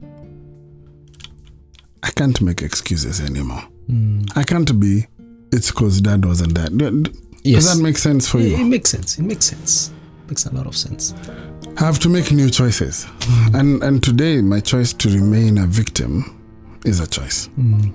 I 2.02 2.10
can't 2.10 2.40
make 2.40 2.62
excuses 2.62 3.20
anymore. 3.20 3.62
Hmm. 3.86 4.22
I 4.36 4.42
can't 4.44 4.78
be, 4.80 5.06
it's 5.52 5.70
because 5.70 6.00
dad 6.00 6.24
wasn't 6.24 6.54
do- 6.78 7.04
Yes. 7.44 7.64
Does 7.64 7.76
that 7.76 7.82
make 7.82 7.98
sense 7.98 8.28
for 8.28 8.38
It, 8.38 8.52
it 8.60 8.64
makes 8.64 8.90
sense. 8.90 9.18
It 9.18 9.22
makes 9.22 9.46
sense. 9.46 9.90
Makes 10.28 10.46
a 10.46 10.54
lot 10.54 10.66
of 10.66 10.76
sense. 10.76 11.12
I 11.76 11.84
have 11.84 11.98
to 12.00 12.08
make 12.08 12.30
new 12.30 12.50
choices. 12.50 13.04
Hmm. 13.22 13.54
And, 13.56 13.82
and 13.82 14.02
today, 14.02 14.40
my 14.42 14.60
choice 14.60 14.92
to 14.94 15.08
remain 15.08 15.58
a 15.58 15.66
victim 15.66 16.40
is 16.84 17.00
a 17.00 17.06
choice. 17.06 17.46
Hmm. 17.56 17.90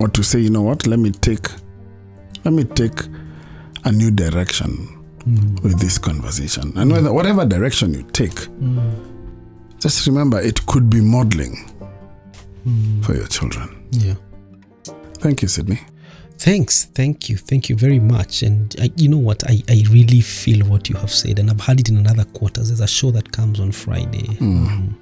Or 0.00 0.08
to 0.08 0.22
say, 0.24 0.40
you 0.40 0.50
know 0.50 0.62
what, 0.62 0.86
let 0.86 0.98
me 0.98 1.12
take, 1.12 1.48
let 2.44 2.52
me 2.54 2.64
take 2.64 2.98
a 3.84 3.92
new 3.92 4.10
direction 4.10 4.98
with 5.62 5.78
this 5.78 5.98
conversation. 5.98 6.72
And 6.76 6.90
whether, 6.90 7.12
whatever 7.12 7.44
direction 7.46 7.94
you 7.94 8.02
take, 8.12 8.48
just 9.78 10.06
remember 10.08 10.40
it 10.40 10.64
could 10.66 10.90
be 10.90 11.00
modeling 11.00 11.70
for 13.02 13.14
your 13.14 13.26
children. 13.26 13.86
Yeah. 13.90 14.14
Thank 15.18 15.42
you, 15.42 15.48
Sydney. 15.48 15.80
Thanks. 16.38 16.86
Thank 16.86 17.28
you. 17.28 17.36
Thank 17.36 17.68
you 17.68 17.76
very 17.76 18.00
much. 18.00 18.42
And 18.42 18.74
I, 18.80 18.90
you 18.96 19.08
know 19.08 19.18
what? 19.18 19.44
I, 19.48 19.62
I 19.68 19.84
really 19.90 20.20
feel 20.20 20.66
what 20.66 20.88
you 20.88 20.96
have 20.96 21.12
said. 21.12 21.38
And 21.38 21.48
I've 21.48 21.60
heard 21.60 21.78
it 21.78 21.88
in 21.88 21.96
another 21.96 22.24
quarters. 22.24 22.68
There's 22.68 22.80
a 22.80 22.88
show 22.88 23.12
that 23.12 23.30
comes 23.30 23.60
on 23.60 23.70
Friday. 23.70 24.26
Um, 24.40 24.98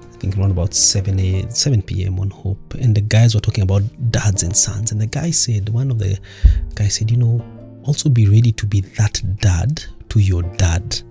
I 0.00 0.16
think 0.16 0.38
around 0.38 0.52
about 0.52 0.72
7, 0.72 1.18
a, 1.20 1.50
7 1.50 1.82
p.m. 1.82 2.18
on 2.18 2.30
Hope. 2.30 2.74
And 2.74 2.94
the 2.94 3.02
guys 3.02 3.34
were 3.34 3.40
talking 3.42 3.64
about 3.64 3.82
dads 4.10 4.42
and 4.42 4.56
sons. 4.56 4.92
And 4.92 5.00
the 5.00 5.06
guy 5.06 5.30
said, 5.30 5.68
one 5.68 5.90
of 5.90 5.98
the 5.98 6.18
guys 6.74 6.94
said, 6.96 7.10
you 7.10 7.18
know, 7.18 7.44
also 7.84 8.08
be 8.08 8.26
ready 8.26 8.52
to 8.52 8.66
be 8.66 8.80
that 8.80 9.20
dad 9.40 9.84
to 10.08 10.20
your 10.20 10.42
dad. 10.42 11.02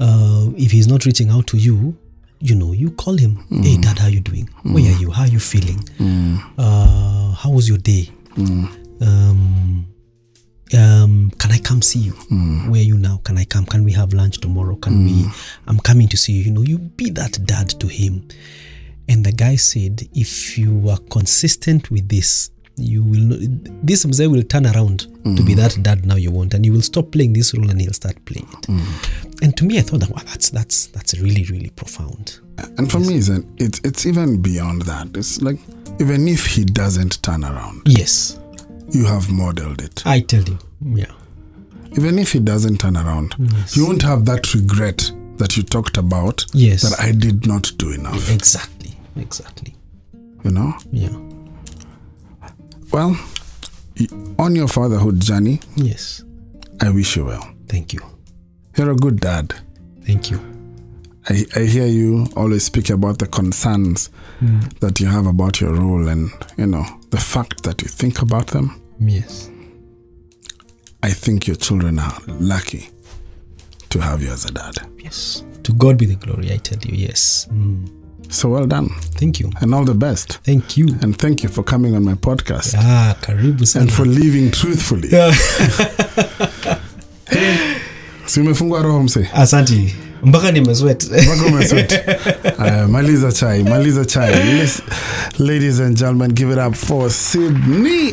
Uh, 0.00 0.48
if 0.56 0.72
he's 0.72 0.88
not 0.88 1.06
reaching 1.06 1.30
out 1.30 1.46
to 1.46 1.56
you, 1.58 1.96
you 2.40 2.54
know, 2.54 2.72
you 2.72 2.90
call 2.92 3.16
him. 3.16 3.44
Hey, 3.50 3.76
dad, 3.78 3.98
how 3.98 4.08
you 4.08 4.20
doing? 4.20 4.48
Where 4.64 4.84
are 4.92 4.96
you? 4.98 5.10
How 5.10 5.22
are 5.22 5.28
you 5.28 5.40
feeling? 5.40 5.80
Uh, 6.58 7.32
how 7.32 7.50
was 7.50 7.68
your 7.68 7.78
day? 7.78 8.10
Um, 9.00 9.86
um, 10.76 11.30
can 11.38 11.52
I 11.52 11.58
come 11.58 11.82
see 11.82 12.00
you? 12.00 12.12
Where 12.70 12.80
are 12.80 12.84
you 12.84 12.96
now? 12.96 13.20
Can 13.24 13.38
I 13.38 13.44
come? 13.44 13.64
Can 13.66 13.84
we 13.84 13.92
have 13.92 14.12
lunch 14.12 14.40
tomorrow? 14.40 14.76
Can 14.76 15.04
we? 15.04 15.24
I'm 15.66 15.78
coming 15.78 16.08
to 16.08 16.16
see 16.16 16.32
you. 16.32 16.44
You 16.44 16.50
know, 16.50 16.62
you 16.62 16.78
be 16.78 17.10
that 17.10 17.38
dad 17.46 17.68
to 17.80 17.86
him. 17.86 18.26
And 19.08 19.24
the 19.24 19.32
guy 19.32 19.56
said, 19.56 20.08
if 20.14 20.56
you 20.56 20.88
are 20.88 20.98
consistent 21.10 21.90
with 21.90 22.08
this, 22.08 22.50
you 22.76 23.04
will 23.04 23.20
not, 23.20 23.38
this 23.86 24.04
mzee 24.04 24.30
will 24.30 24.42
turn 24.42 24.66
around 24.66 25.00
to 25.24 25.42
be 25.42 25.54
mm. 25.54 25.56
that 25.56 25.78
dad 25.82 26.04
now 26.04 26.16
you 26.16 26.30
want, 26.30 26.54
and 26.54 26.66
you 26.66 26.72
will 26.72 26.82
stop 26.82 27.10
playing 27.12 27.32
this 27.32 27.54
role 27.54 27.70
and 27.70 27.80
he'll 27.80 27.92
start 27.92 28.22
playing 28.24 28.48
it. 28.52 28.66
Mm. 28.66 29.42
And 29.42 29.56
to 29.56 29.64
me, 29.64 29.78
I 29.78 29.82
thought 29.82 30.00
that 30.00 30.10
wow, 30.10 30.22
that's 30.24 30.50
that's 30.50 30.86
that's 30.88 31.18
really 31.20 31.44
really 31.44 31.70
profound. 31.70 32.40
And 32.78 32.90
for 32.90 32.98
me, 33.00 33.16
it's, 33.16 33.28
an, 33.28 33.52
it's 33.58 33.80
it's 33.84 34.06
even 34.06 34.40
beyond 34.42 34.82
that. 34.82 35.16
It's 35.16 35.40
like 35.42 35.58
even 36.00 36.28
if 36.28 36.46
he 36.46 36.64
doesn't 36.64 37.22
turn 37.22 37.44
around, 37.44 37.82
Yes, 37.86 38.38
you 38.90 39.04
have 39.06 39.30
modeled 39.30 39.80
it. 39.82 40.02
I 40.06 40.20
tell 40.20 40.42
you, 40.42 40.58
yeah, 40.82 41.12
Even 41.96 42.18
if 42.18 42.32
he 42.32 42.40
doesn't 42.40 42.78
turn 42.78 42.96
around, 42.96 43.34
yes. 43.38 43.76
you 43.76 43.86
won't 43.86 44.02
have 44.02 44.24
that 44.26 44.52
regret 44.54 45.10
that 45.36 45.56
you 45.56 45.62
talked 45.62 45.96
about. 45.96 46.44
Yes. 46.52 46.82
That 46.82 47.00
I 47.00 47.12
did 47.12 47.46
not 47.46 47.70
do 47.76 47.92
enough. 47.92 48.30
exactly, 48.30 48.96
exactly, 49.16 49.74
You 50.44 50.50
know. 50.50 50.74
yeah, 50.92 51.08
Well, 52.94 53.16
on 54.38 54.54
your 54.54 54.68
fatherhood 54.68 55.18
journey, 55.20 55.58
yes. 55.74 56.22
I 56.80 56.90
wish 56.90 57.16
you 57.16 57.24
well. 57.24 57.44
Thank 57.68 57.92
you, 57.92 58.00
You're 58.76 58.92
a 58.92 58.94
good 58.96 59.18
dad. 59.18 59.52
thank 60.06 60.30
you. 60.30 60.38
I, 61.28 61.44
I 61.56 61.64
hear 61.64 61.86
you 61.86 62.28
always 62.36 62.62
speak 62.64 62.90
about 62.90 63.18
the 63.18 63.26
concerns 63.26 64.10
that 64.78 65.00
you 65.00 65.06
have 65.08 65.26
about 65.26 65.60
your 65.60 65.72
role 65.74 66.06
and, 66.08 66.30
you 66.56 66.66
know, 66.66 66.84
the 67.10 67.16
fact 67.18 67.64
that 67.64 67.82
you 67.82 67.88
think 67.88 68.22
about 68.22 68.46
them. 68.48 68.80
Yes, 69.00 69.50
I 71.02 71.10
think 71.10 71.48
your 71.48 71.56
children 71.56 71.98
are 71.98 72.16
lucky 72.28 72.90
to 73.90 73.98
have 73.98 74.22
you 74.22 74.30
as 74.30 74.44
a 74.44 74.52
dad. 74.52 74.74
yes. 74.98 75.42
To 75.64 75.72
God 75.72 75.98
be 75.98 76.06
the 76.06 76.14
glory. 76.16 76.52
I 76.52 76.58
tell 76.58 76.78
you, 76.78 76.94
yes. 76.94 77.48
Mm. 77.50 77.88
So 78.30 78.48
well 78.50 78.66
done 78.66 78.88
Thank 79.16 79.40
you, 79.40 79.50
and 79.60 79.74
all 79.74 79.84
the 79.84 79.94
best. 79.94 80.38
thank 80.44 80.76
you. 80.76 80.88
And 81.02 81.16
thank 81.16 81.42
you 81.42 81.48
for 81.48 81.62
coming 81.64 81.94
on 81.96 82.02
my 82.04 82.14
podcast 82.14 82.74
Ah, 82.76 83.14
karibu 83.20 83.66
sana. 83.66 83.82
and 83.84 83.92
for 83.92 84.04
living 84.06 84.50
truthfully. 84.50 85.08
Si 88.26 88.40
umefungwa 88.40 88.82
roho 88.82 89.02
mse. 89.02 89.28
Asante, 89.34 89.94
mpaka 90.22 90.52
nimesweat. 90.52 91.04
Mpaka 91.04 91.42
umesweat. 91.46 91.92
Aya, 92.60 92.88
maliza 92.88 93.32
chai, 93.32 93.62
maliza 93.64 94.04
chai. 94.04 94.32
Ladies 95.38 95.80
and 95.80 95.96
gentlemen, 95.96 96.32
give 96.32 96.52
it 96.52 96.58
up 96.58 96.74
for 96.74 97.10
Sydney. 97.10 98.12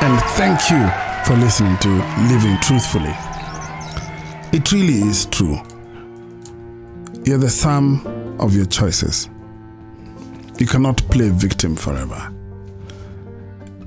And 0.00 0.20
thank 0.36 0.70
you 0.70 0.88
for 1.24 1.36
listening 1.36 1.76
to 1.78 1.88
Living 2.28 2.56
Truthfully. 2.60 3.14
It 4.52 4.70
really 4.72 5.02
is 5.10 5.26
true. 5.26 5.58
You're 7.24 7.38
the 7.38 7.50
sum 7.50 8.36
of 8.40 8.54
your 8.54 8.66
choices. 8.66 9.28
You 10.58 10.66
cannot 10.66 10.96
play 11.10 11.28
victim 11.28 11.76
forever. 11.76 12.32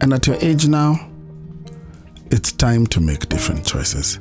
And 0.02 0.14
at 0.14 0.28
your 0.28 0.38
age 0.42 0.68
now, 0.68 1.10
it's 2.32 2.52
time 2.52 2.86
to 2.88 3.00
make 3.02 3.30
different 3.30 3.66
choices. 3.66 4.20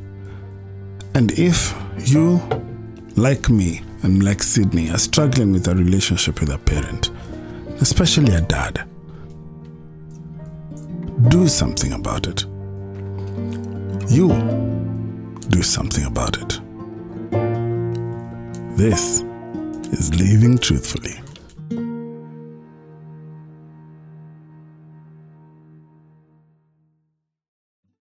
And 1.14 1.32
if 1.38 1.74
you, 1.98 2.40
like 3.16 3.50
me 3.50 3.82
and 4.02 4.22
like 4.22 4.42
Sydney, 4.42 4.90
are 4.90 4.98
struggling 4.98 5.52
with 5.52 5.68
a 5.68 5.74
relationship 5.74 6.40
with 6.40 6.50
a 6.50 6.58
parent, 6.58 7.10
especially 7.80 8.34
a 8.34 8.40
dad, 8.40 8.88
do 11.28 11.46
something 11.48 11.92
about 11.92 12.26
it. 12.26 12.44
you 14.10 14.28
do 15.50 15.62
something 15.62 16.04
about 16.04 16.36
it. 16.42 16.60
This 18.76 19.20
is 19.92 20.14
Living 20.14 20.56
Truthfully. 20.56 21.29